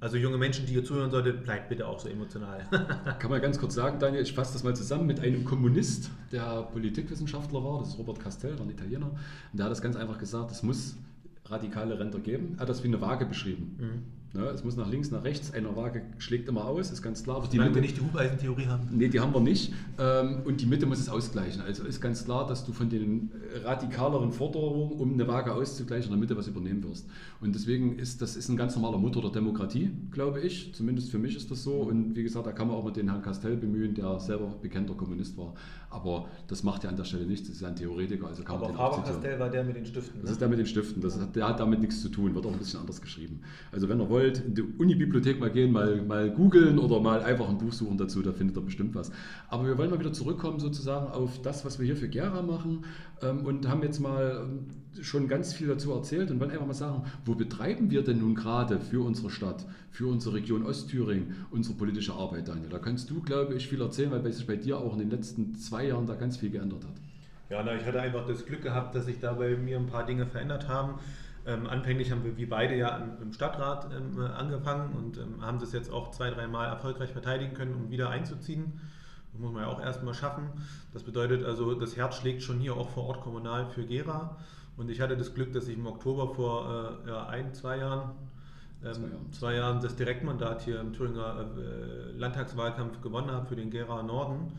Also 0.00 0.16
junge 0.16 0.38
Menschen, 0.38 0.64
die 0.64 0.74
ihr 0.74 0.84
zuhören 0.84 1.10
solltet, 1.10 1.42
bleibt 1.44 1.68
bitte 1.68 1.86
auch 1.86 1.98
so 1.98 2.08
emotional. 2.08 2.60
Kann 3.18 3.30
man 3.30 3.42
ganz 3.42 3.58
kurz 3.58 3.74
sagen, 3.74 3.98
Daniel, 3.98 4.22
ich 4.22 4.32
fasse 4.32 4.54
das 4.54 4.62
mal 4.62 4.74
zusammen 4.74 5.06
mit 5.06 5.20
einem 5.20 5.44
Kommunist, 5.44 6.10
der 6.32 6.62
Politikwissenschaftler 6.72 7.62
war, 7.62 7.80
das 7.80 7.88
ist 7.88 7.98
Robert 7.98 8.20
Castell, 8.20 8.58
war 8.58 8.64
ein 8.64 8.70
Italiener, 8.70 9.06
und 9.06 9.58
der 9.58 9.64
hat 9.64 9.72
das 9.72 9.82
ganz 9.82 9.96
einfach 9.96 10.18
gesagt, 10.18 10.52
es 10.52 10.62
muss 10.62 10.96
radikale 11.46 11.98
Ränder 11.98 12.20
geben. 12.20 12.54
Er 12.56 12.60
hat 12.60 12.68
das 12.68 12.82
wie 12.82 12.88
eine 12.88 13.00
Waage 13.00 13.26
beschrieben. 13.26 13.76
Mhm. 13.78 14.18
Ne, 14.38 14.44
es 14.50 14.62
muss 14.62 14.76
nach 14.76 14.88
links, 14.88 15.10
nach 15.10 15.24
rechts, 15.24 15.52
eine 15.52 15.74
Waage 15.74 16.02
schlägt 16.18 16.48
immer 16.48 16.64
aus, 16.64 16.92
ist 16.92 17.02
ganz 17.02 17.24
klar. 17.24 17.38
Aber 17.38 17.48
die 17.48 17.58
Mitte, 17.58 17.80
nicht 17.80 17.96
die 17.96 18.02
Hufeisentheorie 18.02 18.66
haben. 18.66 18.88
Nee, 18.92 19.08
die 19.08 19.18
haben 19.18 19.34
wir 19.34 19.40
nicht. 19.40 19.72
Ähm, 19.98 20.42
Und 20.44 20.60
die 20.60 20.66
Mitte 20.66 20.86
muss 20.86 21.00
es 21.00 21.08
ausgleichen. 21.08 21.60
Also 21.62 21.82
ist 21.82 22.00
ganz 22.00 22.24
klar, 22.24 22.46
dass 22.46 22.64
du 22.64 22.72
von 22.72 22.88
den 22.88 23.32
radikaleren 23.64 24.30
Forderungen, 24.30 24.92
um 24.92 25.12
eine 25.14 25.26
Waage 25.26 25.52
auszugleichen, 25.52 26.04
in 26.04 26.10
der 26.12 26.20
Mitte 26.20 26.36
was 26.36 26.46
übernehmen 26.46 26.84
wirst. 26.84 27.08
Und 27.40 27.52
deswegen 27.54 27.98
ist 27.98 28.22
das 28.22 28.36
ist 28.36 28.48
ein 28.48 28.56
ganz 28.56 28.76
normaler 28.76 28.98
Motor 28.98 29.22
der 29.22 29.32
Demokratie, 29.32 29.90
glaube 30.12 30.40
ich. 30.40 30.72
Zumindest 30.72 31.10
für 31.10 31.18
mich 31.18 31.34
ist 31.36 31.50
das 31.50 31.64
so. 31.64 31.72
Und 31.80 32.14
wie 32.14 32.22
gesagt, 32.22 32.46
da 32.46 32.52
kann 32.52 32.68
man 32.68 32.76
auch 32.76 32.84
mal 32.84 32.92
den 32.92 33.08
Herrn 33.10 33.22
Castell 33.22 33.56
bemühen, 33.56 33.94
der 33.94 34.20
selber 34.20 34.54
bekannter 34.62 34.94
Kommunist 34.94 35.36
war. 35.36 35.54
Aber 35.90 36.28
das 36.46 36.62
macht 36.62 36.84
ja 36.84 36.90
an 36.90 36.96
der 36.96 37.04
Stelle 37.04 37.26
nichts. 37.26 37.48
Das 37.48 37.56
ist 37.56 37.62
ja 37.62 37.68
ein 37.68 37.76
Theoretiker, 37.76 38.28
also 38.28 38.44
kann 38.44 38.56
Aber 38.56 38.66
man 38.68 38.72
den 38.74 38.78
Faber. 38.78 39.02
Castell 39.02 39.40
war 39.40 39.50
der 39.50 39.64
mit 39.64 39.74
den 39.74 39.86
Stiften. 39.86 40.20
Das 40.20 40.28
Ne? 40.28 40.32
ist 40.32 40.40
der 40.40 40.48
mit 40.48 40.58
den 40.58 40.66
Stiften. 40.66 41.02
Das 41.02 41.18
hat, 41.18 41.34
der 41.34 41.48
hat 41.48 41.58
damit 41.58 41.80
nichts 41.80 42.00
zu 42.02 42.08
tun, 42.08 42.34
wird 42.34 42.46
auch 42.46 42.52
ein 42.52 42.58
bisschen 42.58 42.78
anders 42.80 43.00
geschrieben. 43.00 43.40
Also 43.72 43.88
wenn 43.88 43.98
ihr 44.00 44.08
wollt, 44.08 44.27
in 44.36 44.54
die 44.54 44.62
Unibibliothek 44.62 45.40
mal 45.40 45.50
gehen, 45.50 45.72
mal, 45.72 46.02
mal 46.02 46.30
googeln 46.30 46.78
oder 46.78 47.00
mal 47.00 47.22
einfach 47.22 47.48
ein 47.48 47.56
Buch 47.56 47.72
suchen 47.72 47.96
dazu, 47.96 48.20
da 48.20 48.32
findet 48.32 48.56
ihr 48.58 48.60
bestimmt 48.60 48.94
was. 48.94 49.10
Aber 49.48 49.66
wir 49.66 49.78
wollen 49.78 49.88
mal 49.88 49.98
wieder 49.98 50.12
zurückkommen 50.12 50.60
sozusagen 50.60 51.10
auf 51.10 51.40
das, 51.40 51.64
was 51.64 51.78
wir 51.78 51.86
hier 51.86 51.96
für 51.96 52.08
Gera 52.08 52.42
machen 52.42 52.84
ähm, 53.22 53.46
und 53.46 53.66
haben 53.66 53.82
jetzt 53.82 54.00
mal 54.00 54.44
ähm, 54.44 54.66
schon 55.02 55.28
ganz 55.28 55.54
viel 55.54 55.68
dazu 55.68 55.92
erzählt 55.92 56.30
und 56.30 56.40
wollen 56.40 56.50
einfach 56.50 56.66
mal 56.66 56.74
sagen, 56.74 57.04
wo 57.24 57.34
betreiben 57.34 57.90
wir 57.90 58.02
denn 58.02 58.18
nun 58.18 58.34
gerade 58.34 58.78
für 58.78 59.04
unsere 59.04 59.30
Stadt, 59.30 59.64
für 59.90 60.06
unsere 60.06 60.34
Region 60.34 60.66
Ostthüringen 60.66 61.46
unsere 61.50 61.76
politische 61.76 62.12
Arbeit, 62.12 62.48
Daniel? 62.48 62.68
Da 62.68 62.78
kannst 62.78 63.08
du, 63.08 63.22
glaube 63.22 63.54
ich, 63.54 63.68
viel 63.68 63.80
erzählen, 63.80 64.10
weil 64.10 64.30
sich 64.30 64.46
bei 64.46 64.56
dir 64.56 64.78
auch 64.78 64.92
in 64.92 64.98
den 64.98 65.10
letzten 65.10 65.54
zwei 65.54 65.86
Jahren 65.86 66.06
da 66.06 66.14
ganz 66.14 66.36
viel 66.36 66.50
geändert 66.50 66.84
hat. 66.84 66.94
Ja, 67.50 67.62
na, 67.62 67.74
ich 67.76 67.84
hatte 67.86 68.00
einfach 68.00 68.26
das 68.26 68.44
Glück 68.44 68.62
gehabt, 68.62 68.94
dass 68.94 69.06
sich 69.06 69.20
da 69.20 69.32
bei 69.32 69.56
mir 69.56 69.78
ein 69.78 69.86
paar 69.86 70.04
Dinge 70.04 70.26
verändert 70.26 70.68
haben. 70.68 70.98
Ähm, 71.48 71.66
anfänglich 71.66 72.12
haben 72.12 72.24
wir 72.24 72.36
wie 72.36 72.44
beide 72.44 72.76
ja 72.76 72.94
im, 72.98 73.22
im 73.22 73.32
Stadtrat 73.32 73.88
ähm, 73.96 74.20
äh, 74.20 74.26
angefangen 74.26 74.94
und 74.94 75.16
ähm, 75.16 75.40
haben 75.40 75.58
das 75.58 75.72
jetzt 75.72 75.90
auch 75.90 76.10
zwei, 76.10 76.28
dreimal 76.30 76.68
erfolgreich 76.68 77.10
verteidigen 77.10 77.54
können, 77.54 77.74
um 77.74 77.90
wieder 77.90 78.10
einzuziehen. 78.10 78.78
Das 79.32 79.40
muss 79.40 79.52
man 79.52 79.62
ja 79.62 79.68
auch 79.68 79.80
erstmal 79.80 80.12
schaffen. 80.12 80.50
Das 80.92 81.04
bedeutet 81.04 81.46
also, 81.46 81.72
das 81.72 81.96
Herz 81.96 82.16
schlägt 82.16 82.42
schon 82.42 82.58
hier 82.58 82.76
auch 82.76 82.90
vor 82.90 83.06
Ort 83.06 83.22
kommunal 83.22 83.64
für 83.70 83.86
Gera. 83.86 84.36
Und 84.76 84.90
ich 84.90 85.00
hatte 85.00 85.16
das 85.16 85.32
Glück, 85.32 85.54
dass 85.54 85.68
ich 85.68 85.78
im 85.78 85.86
Oktober 85.86 86.34
vor 86.34 87.00
äh, 87.06 87.08
ja, 87.08 87.26
ein, 87.28 87.54
zwei 87.54 87.78
Jahren, 87.78 88.10
ähm, 88.84 88.92
Zwei 88.92 89.00
Jahren. 89.08 89.32
zwei 89.32 89.54
Jahren 89.54 89.80
das 89.80 89.96
Direktmandat 89.96 90.62
hier 90.62 90.80
im 90.80 90.92
Thüringer 90.92 91.46
äh, 91.56 92.12
Landtagswahlkampf 92.12 93.00
gewonnen 93.00 93.30
habe 93.30 93.46
für 93.46 93.56
den 93.56 93.70
Gera 93.70 94.02
Norden. 94.02 94.52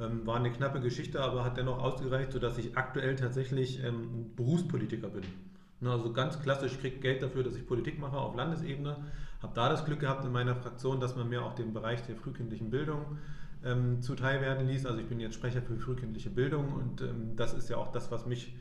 Ähm, 0.00 0.26
war 0.26 0.36
eine 0.36 0.50
knappe 0.50 0.80
Geschichte, 0.80 1.20
aber 1.20 1.44
hat 1.44 1.58
dennoch 1.58 1.78
ausgereicht, 1.78 2.32
sodass 2.32 2.56
ich 2.56 2.78
aktuell 2.78 3.14
tatsächlich 3.16 3.84
ähm, 3.84 4.30
Berufspolitiker 4.36 5.08
bin. 5.08 5.24
Also 5.84 6.12
ganz 6.12 6.40
klassisch, 6.40 6.72
ich 6.72 6.80
kriege 6.80 6.98
Geld 6.98 7.22
dafür, 7.22 7.42
dass 7.42 7.56
ich 7.56 7.66
Politik 7.66 7.98
mache 7.98 8.16
auf 8.16 8.36
Landesebene. 8.36 8.96
Habe 9.42 9.52
da 9.54 9.68
das 9.70 9.84
Glück 9.84 10.00
gehabt 10.00 10.24
in 10.24 10.32
meiner 10.32 10.54
Fraktion, 10.54 11.00
dass 11.00 11.16
man 11.16 11.28
mir 11.28 11.42
auch 11.42 11.54
den 11.54 11.72
Bereich 11.72 12.02
der 12.02 12.16
frühkindlichen 12.16 12.70
Bildung 12.70 13.18
ähm, 13.64 14.02
zuteil 14.02 14.40
werden 14.40 14.66
ließ. 14.66 14.86
Also 14.86 14.98
ich 14.98 15.06
bin 15.06 15.20
jetzt 15.20 15.34
Sprecher 15.34 15.62
für 15.62 15.76
frühkindliche 15.76 16.30
Bildung 16.30 16.72
und 16.72 17.00
ähm, 17.00 17.36
das 17.36 17.54
ist 17.54 17.70
ja 17.70 17.76
auch 17.76 17.92
das, 17.92 18.10
was 18.10 18.26
mich, 18.26 18.54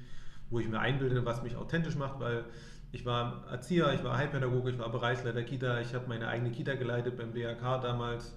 wo 0.50 0.60
ich 0.60 0.70
mir 0.70 0.80
einbilde, 0.80 1.26
was 1.26 1.44
mich 1.44 1.56
authentisch 1.58 1.96
macht, 1.96 2.20
weil 2.20 2.46
ich 2.92 3.06
war 3.06 3.46
Erzieher, 3.52 3.94
ich 3.94 4.04
war 4.04 4.18
Heilpädagoge, 4.18 4.72
ich 4.72 4.80
war 4.80 4.90
Bereichsleiter 4.90 5.44
Kita, 5.44 5.80
ich 5.82 5.94
habe 5.94 6.08
meine 6.08 6.28
eigene 6.28 6.52
Kita 6.52 6.76
geleitet 6.76 7.18
beim 7.18 7.34
DRK 7.34 7.82
damals 7.82 8.36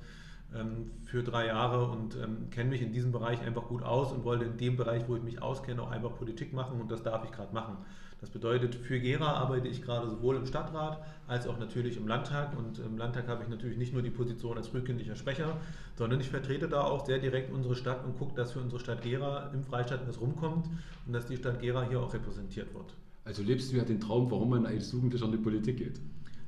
ähm, 0.55 0.91
für 1.05 1.23
drei 1.23 1.47
Jahre 1.47 1.87
und 1.87 2.17
ähm, 2.17 2.51
kenne 2.51 2.71
mich 2.71 2.83
in 2.83 2.93
diesem 2.93 3.13
Bereich 3.13 3.41
einfach 3.41 3.69
gut 3.69 3.83
aus 3.83 4.13
und 4.13 4.25
wollte 4.25 4.45
in 4.45 4.59
dem 4.59 4.77
Bereich, 4.77 5.05
wo 5.09 5.17
ich 5.17 5.23
mich 5.23 5.41
auskenne, 5.41 5.83
auch 5.83 5.91
einfach 5.91 6.17
Politik 6.17 6.53
machen 6.53 6.81
und 6.81 6.91
das 6.91 7.03
darf 7.03 7.25
ich 7.25 7.33
gerade 7.33 7.55
machen. 7.55 7.79
Das 8.23 8.31
bedeutet, 8.31 8.77
für 8.77 9.01
Gera 9.01 9.33
arbeite 9.33 9.67
ich 9.67 9.83
gerade 9.83 10.09
sowohl 10.09 10.37
im 10.37 10.47
Stadtrat 10.47 11.05
als 11.27 11.49
auch 11.49 11.59
natürlich 11.59 11.97
im 11.97 12.07
Landtag 12.07 12.57
und 12.57 12.79
im 12.79 12.97
Landtag 12.97 13.27
habe 13.27 13.43
ich 13.43 13.49
natürlich 13.49 13.77
nicht 13.77 13.93
nur 13.93 14.01
die 14.01 14.11
Position 14.11 14.57
als 14.57 14.69
frühkindlicher 14.69 15.17
Sprecher, 15.17 15.57
sondern 15.97 16.21
ich 16.21 16.31
vertrete 16.31 16.69
da 16.69 16.83
auch 16.83 17.05
sehr 17.05 17.19
direkt 17.19 17.53
unsere 17.53 17.75
Stadt 17.75 18.05
und 18.05 18.17
gucke, 18.17 18.37
dass 18.37 18.53
für 18.53 18.61
unsere 18.61 18.79
Stadt 18.79 19.03
Gera 19.03 19.51
im 19.53 19.65
Freistaat 19.65 20.07
was 20.07 20.21
rumkommt 20.21 20.69
und 21.05 21.13
dass 21.13 21.27
die 21.27 21.37
Stadt 21.37 21.61
Gera 21.61 21.83
hier 21.83 21.99
auch 21.99 22.15
repräsentiert 22.15 22.73
wird. 22.73 22.95
Also 23.25 23.43
lebst 23.43 23.73
du 23.73 23.77
ja 23.77 23.83
den 23.83 23.99
Traum, 23.99 24.31
warum 24.31 24.51
man 24.51 24.67
als 24.67 24.93
Jugendlicher 24.93 25.25
in 25.25 25.33
die 25.33 25.39
Politik 25.39 25.79
geht. 25.79 26.01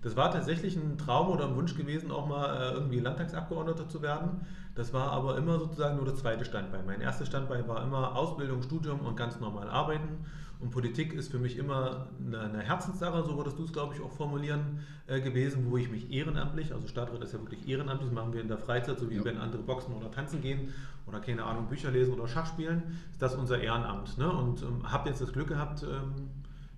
Das 0.03 0.15
war 0.15 0.31
tatsächlich 0.31 0.77
ein 0.77 0.97
Traum 0.97 1.31
oder 1.31 1.49
ein 1.49 1.57
Wunsch 1.57 1.75
gewesen, 1.77 2.13
auch 2.13 2.29
mal 2.29 2.55
äh, 2.55 2.75
irgendwie 2.75 3.01
Landtagsabgeordneter 3.01 3.89
zu 3.89 4.01
werden. 4.01 4.47
Das 4.77 4.93
war 4.93 5.11
aber 5.11 5.39
immer 5.39 5.59
sozusagen 5.59 5.97
nur 5.97 6.05
das 6.05 6.19
zweite 6.19 6.45
Standbein. 6.45 6.87
Mein 6.87 7.01
erstes 7.01 7.27
Standbein 7.27 7.67
war 7.67 7.83
immer 7.83 8.15
Ausbildung, 8.15 8.63
Studium 8.63 9.01
und 9.01 9.17
ganz 9.17 9.41
normal 9.41 9.69
arbeiten. 9.69 10.25
Und 10.65 10.71
Politik 10.71 11.13
ist 11.13 11.31
für 11.31 11.39
mich 11.39 11.59
immer 11.59 12.07
eine, 12.27 12.41
eine 12.41 12.63
Herzenssache, 12.63 13.23
so 13.23 13.37
würdest 13.37 13.59
du 13.59 13.65
es, 13.65 13.73
glaube 13.75 13.95
ich, 13.95 14.01
auch 14.01 14.11
formulieren, 14.11 14.79
äh, 15.07 15.21
gewesen, 15.21 15.67
wo 15.69 15.77
ich 15.77 15.91
mich 15.91 16.11
ehrenamtlich, 16.11 16.73
also 16.73 16.89
Stadtrat 16.89 17.23
ist 17.23 17.35
ja 17.35 17.39
wirklich 17.39 17.69
ehrenamtlich, 17.69 18.09
das 18.09 18.15
machen 18.15 18.33
wir 18.33 18.41
in 18.41 18.49
der 18.49 18.57
Freizeit, 18.57 18.99
so 18.99 19.11
wie 19.11 19.17
Ja. 19.17 19.25
wenn 19.27 19.37
andere 19.37 19.61
boxen 19.61 19.93
oder 19.93 20.11
tanzen 20.11 20.41
gehen 20.41 20.73
oder 21.07 21.21
keine 21.21 21.45
Ahnung, 21.45 21.67
Bücher 21.67 21.91
lesen 21.91 22.15
oder 22.15 22.27
Schach 22.27 22.47
spielen, 22.47 22.83
ist 23.13 23.21
das 23.21 23.35
unser 23.35 23.61
Ehrenamt. 23.61 24.17
Ne? 24.17 24.27
Und 24.33 24.63
ähm, 24.63 24.91
habe 24.91 25.11
jetzt 25.11 25.21
das 25.21 25.35
Glück 25.35 25.49
gehabt, 25.49 25.83
ähm, 25.83 26.31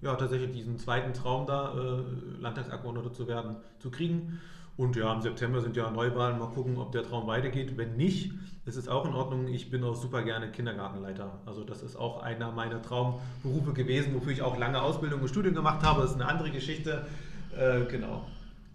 ja, 0.02 0.16
tatsächlich 0.16 0.50
diesen 0.50 0.78
zweiten 0.78 1.14
Traum 1.14 1.46
da, 1.46 1.72
äh, 1.72 2.40
Landtagsabgeordneter 2.40 3.12
zu 3.12 3.28
werden, 3.28 3.54
zu 3.78 3.92
kriegen. 3.92 4.40
Und 4.76 4.94
ja, 4.96 5.12
im 5.12 5.22
September 5.22 5.60
sind 5.60 5.76
ja 5.76 5.90
Neuwahlen. 5.90 6.38
Mal 6.38 6.48
gucken, 6.48 6.76
ob 6.76 6.92
der 6.92 7.02
Traum 7.02 7.26
weitergeht. 7.26 7.76
Wenn 7.78 7.96
nicht, 7.96 8.32
ist 8.66 8.76
es 8.76 8.88
auch 8.88 9.06
in 9.06 9.14
Ordnung. 9.14 9.48
Ich 9.48 9.70
bin 9.70 9.82
auch 9.84 9.94
super 9.94 10.22
gerne 10.22 10.50
Kindergartenleiter. 10.50 11.40
Also 11.46 11.64
das 11.64 11.82
ist 11.82 11.96
auch 11.96 12.22
einer 12.22 12.52
meiner 12.52 12.82
Traumberufe 12.82 13.72
gewesen, 13.72 14.14
wofür 14.14 14.32
ich 14.32 14.42
auch 14.42 14.58
lange 14.58 14.82
Ausbildung 14.82 15.22
und 15.22 15.28
Studien 15.28 15.54
gemacht 15.54 15.82
habe. 15.82 16.02
Das 16.02 16.10
ist 16.10 16.20
eine 16.20 16.28
andere 16.28 16.50
Geschichte. 16.50 17.06
Äh, 17.56 17.84
genau. 17.90 18.26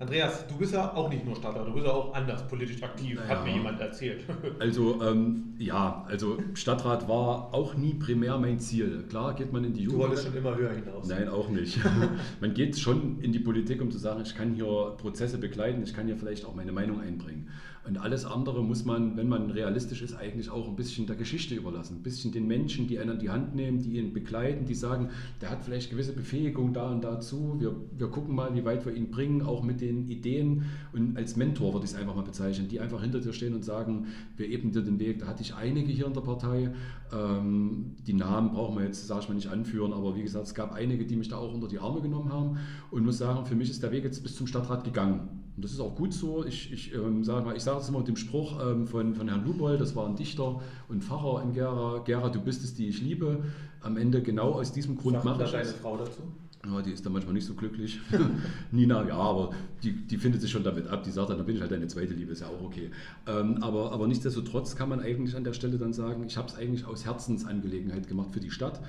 Andreas, 0.02 0.48
du 0.48 0.58
bist 0.58 0.74
ja 0.74 0.96
auch 0.96 1.10
nicht 1.10 1.24
nur 1.24 1.36
Stadtrat, 1.36 1.68
du 1.68 1.74
bist 1.74 1.86
ja 1.86 1.92
auch 1.92 2.12
anders 2.16 2.48
politisch 2.48 2.82
aktiv, 2.82 3.20
naja. 3.20 3.30
hat 3.30 3.46
mir 3.46 3.54
jemand 3.54 3.80
erzählt. 3.80 4.24
Also 4.60 5.02
ähm, 5.04 5.54
ja, 5.60 6.06
also 6.08 6.38
Stadtrat 6.56 7.08
war 7.08 7.54
auch 7.54 7.76
nie 7.76 7.94
primär 7.94 8.38
mein 8.38 8.60
Ziel. 8.60 9.04
Klar 9.10 9.34
geht 9.36 9.54
man 9.54 9.64
in 9.64 9.74
die 9.74 9.84
Jugend. 9.84 10.02
Du 10.02 10.08
wolltest 10.08 10.26
schon 10.26 10.36
immer 10.36 10.56
höher 10.56 10.74
hinaus. 10.74 11.08
Nein, 11.08 11.30
auch 11.30 11.50
nicht. 11.50 11.80
man 12.42 12.54
geht 12.54 12.78
schon 12.80 13.20
in 13.22 13.32
die 13.32 13.40
Politik, 13.40 13.82
um 13.82 13.92
zu 13.92 13.98
sagen, 13.98 14.22
ich 14.24 14.36
kann 14.36 14.54
hier 14.54 14.96
Prozesse 14.98 15.38
begleiten, 15.38 15.84
ich 15.84 15.94
kann 15.94 16.08
hier 16.08 16.18
vielleicht 16.18 16.46
auch 16.46 16.56
meine 16.56 16.72
Meinung 16.72 17.00
einbringen. 17.00 17.50
Und 17.84 17.98
alles 17.98 18.26
andere 18.26 18.64
muss 18.64 18.86
man, 18.86 19.18
wenn 19.18 19.28
man 19.28 19.50
realistisch 19.50 20.04
ist, 20.04 20.14
eigentlich 20.14 20.52
auch 20.52 20.68
ein 20.68 20.76
bisschen 20.76 21.08
der 21.08 21.16
Geschichte 21.16 21.56
überlassen. 21.56 21.98
Ein 21.98 22.04
bisschen 22.04 22.32
den 22.32 22.46
Menschen, 22.46 22.88
die 22.88 23.00
einen 23.00 23.12
an 23.12 23.20
die 23.20 23.32
Hand 23.32 23.56
nehmen, 23.56 23.82
die 23.82 23.98
ihn 23.98 24.14
begleiten, 24.14 24.66
die 24.66 24.76
sagen, 24.76 25.10
der 25.42 25.50
hat 25.50 25.64
vielleicht 25.64 25.90
gewisse 25.90 26.14
Befähigung 26.14 26.74
da 26.74 26.92
und 26.92 27.04
dazu. 27.04 27.56
Wir, 27.58 27.76
wir 27.98 28.08
gucken 28.10 28.36
mal, 28.36 28.54
wie 28.54 28.64
weit 28.66 28.86
wir 28.86 28.94
ihn 28.94 29.10
bringen, 29.10 29.42
auch 29.42 29.64
mit 29.64 29.82
den 29.82 30.08
Ideen. 30.08 30.66
Und 30.94 31.18
als 31.18 31.36
Mentor 31.36 31.74
würde 31.74 31.86
ich 31.86 31.92
es 31.92 31.98
einfach 31.98 32.16
mal 32.16 32.22
bezeichnen, 32.22 32.68
die 32.68 32.80
einfach 32.80 33.02
hinter 33.02 33.20
dir 33.20 33.34
stehen 33.34 33.56
und 33.56 33.66
sagen, 33.66 34.08
wir 34.38 34.48
ebnen 34.48 34.72
dir 34.72 34.84
den 34.84 35.00
Weg. 35.00 35.18
Da 35.18 35.26
hatte 35.26 35.42
ich 35.42 35.56
einige 35.56 35.92
hier 35.92 36.06
in 36.06 36.14
der 36.14 36.22
Partei. 36.22 36.72
Ähm, 37.12 37.96
die 38.06 38.14
Namen 38.14 38.52
brauchen 38.52 38.78
wir 38.78 38.86
jetzt, 38.86 39.08
sage 39.08 39.22
ich 39.22 39.30
mal, 39.30 39.36
nicht 39.36 39.50
anführen, 39.50 39.92
aber 39.92 40.16
wie 40.16 40.22
gesagt, 40.22 40.46
es 40.46 40.54
gab 40.54 40.72
einige, 40.74 41.06
die 41.06 41.16
mich 41.16 41.30
da 41.30 41.38
auch 41.38 41.52
unter 41.52 41.68
die 41.68 41.80
Arme 41.80 42.02
genommen 42.02 42.32
haben. 42.32 42.60
Und 42.92 43.06
muss 43.06 43.18
sagen, 43.18 43.44
für 43.48 43.56
mich 43.56 43.72
ist 43.72 43.82
der 43.82 43.92
Weg 43.92 44.04
jetzt 44.04 44.22
bis 44.22 44.36
zum 44.36 44.46
Stadtrat 44.46 44.84
gegangen. 44.84 45.41
Und 45.56 45.66
das 45.66 45.72
ist 45.72 45.80
auch 45.80 45.96
gut 45.96 46.14
so. 46.14 46.46
Ich, 46.46 46.72
ich 46.72 46.94
ähm, 46.94 47.24
sage 47.24 47.46
mal, 47.46 47.56
ich 47.56 47.64
sage 47.64 47.80
es 47.80 47.90
immer 47.90 48.00
mit 48.00 48.08
dem 48.08 48.16
Spruch 48.16 48.60
ähm, 48.62 48.88
von, 48.88 49.16
von 49.16 49.28
Herrn 49.28 49.46
Lubold, 49.46 49.82
das 49.82 49.96
war 49.96 50.08
ein 50.08 50.16
Dichter 50.16 50.62
und 50.88 51.04
Pfarrer 51.04 51.44
in 51.44 51.54
Gera. 51.54 52.00
Gera, 52.06 52.30
du 52.30 52.40
bist 52.40 52.64
es, 52.64 52.74
die 52.74 52.88
ich 52.88 53.02
liebe. 53.02 53.44
Am 53.82 53.98
Ende 53.98 54.22
genau 54.22 54.52
aus 54.52 54.72
diesem 54.72 54.96
Grund 54.96 55.24
mache 55.24 55.44
ich 55.44 55.52
deine 55.52 55.66
Frau 55.66 55.98
dazu? 55.98 56.22
Ja, 56.64 56.80
die 56.82 56.92
ist 56.92 57.04
dann 57.04 57.14
manchmal 57.14 57.34
nicht 57.34 57.48
so 57.48 57.56
glücklich. 57.56 58.00
Nina, 58.72 59.08
ja, 59.08 59.16
aber 59.16 59.52
die, 59.82 59.94
die 59.94 60.18
findet 60.18 60.42
sich 60.42 60.52
schon 60.52 60.64
damit 60.64 60.88
ab. 60.88 61.04
Die 61.04 61.10
sagt 61.10 61.32
dann, 61.32 61.38
dann 61.38 61.46
bin 61.48 61.56
ich 61.56 61.62
halt 61.62 61.72
deine 61.72 61.88
zweite 61.88 62.14
Liebe, 62.14 62.34
ist 62.34 62.42
ja 62.42 62.48
auch 62.48 62.62
okay. 62.62 62.92
Ähm, 63.26 63.64
aber, 63.64 63.92
aber 63.92 64.08
nichtsdestotrotz 64.08 64.76
kann 64.76 64.88
man 64.88 65.00
eigentlich 65.00 65.36
an 65.36 65.44
der 65.44 65.54
Stelle 65.54 65.80
dann 65.80 65.92
sagen, 65.92 66.24
ich 66.24 66.38
habe 66.38 66.50
es 66.50 66.56
eigentlich 66.56 66.86
aus 66.86 67.04
Herzensangelegenheit 67.04 68.08
gemacht 68.08 68.30
für 68.32 68.40
die 68.40 68.52
Stadt. 68.52 68.80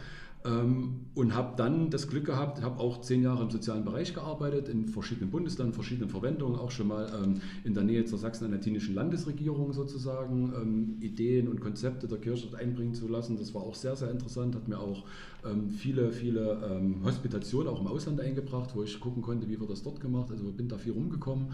Ähm, 0.44 1.06
und 1.14 1.34
habe 1.34 1.54
dann 1.56 1.90
das 1.90 2.08
Glück 2.08 2.24
gehabt, 2.24 2.62
habe 2.62 2.80
auch 2.80 3.00
zehn 3.00 3.22
Jahre 3.22 3.44
im 3.44 3.50
sozialen 3.50 3.84
Bereich 3.84 4.12
gearbeitet, 4.12 4.68
in 4.68 4.88
verschiedenen 4.88 5.30
Bundesländern, 5.30 5.74
verschiedenen 5.74 6.08
Verwendungen, 6.08 6.58
auch 6.58 6.70
schon 6.70 6.88
mal 6.88 7.06
ähm, 7.22 7.40
in 7.64 7.74
der 7.74 7.84
Nähe 7.84 8.04
zur 8.06 8.18
sachsen-anhaltinischen 8.18 8.94
Landesregierung 8.94 9.72
sozusagen 9.72 10.52
ähm, 10.60 10.96
Ideen 11.00 11.48
und 11.48 11.60
Konzepte 11.60 12.08
der 12.08 12.18
Kirche 12.18 12.56
einbringen 12.56 12.94
zu 12.94 13.08
lassen. 13.08 13.36
Das 13.36 13.54
war 13.54 13.62
auch 13.62 13.74
sehr, 13.74 13.94
sehr 13.94 14.10
interessant, 14.10 14.54
hat 14.54 14.68
mir 14.68 14.78
auch 14.78 15.04
viele, 15.76 16.12
viele 16.12 16.92
Hospitationen 17.04 17.66
auch 17.66 17.80
im 17.80 17.88
Ausland 17.88 18.20
eingebracht, 18.20 18.70
wo 18.74 18.84
ich 18.84 19.00
gucken 19.00 19.22
konnte, 19.22 19.48
wie 19.48 19.58
wird 19.58 19.70
das 19.70 19.82
dort 19.82 20.00
gemacht. 20.00 20.30
Also 20.30 20.52
bin 20.52 20.68
da 20.68 20.78
viel 20.78 20.92
rumgekommen 20.92 21.48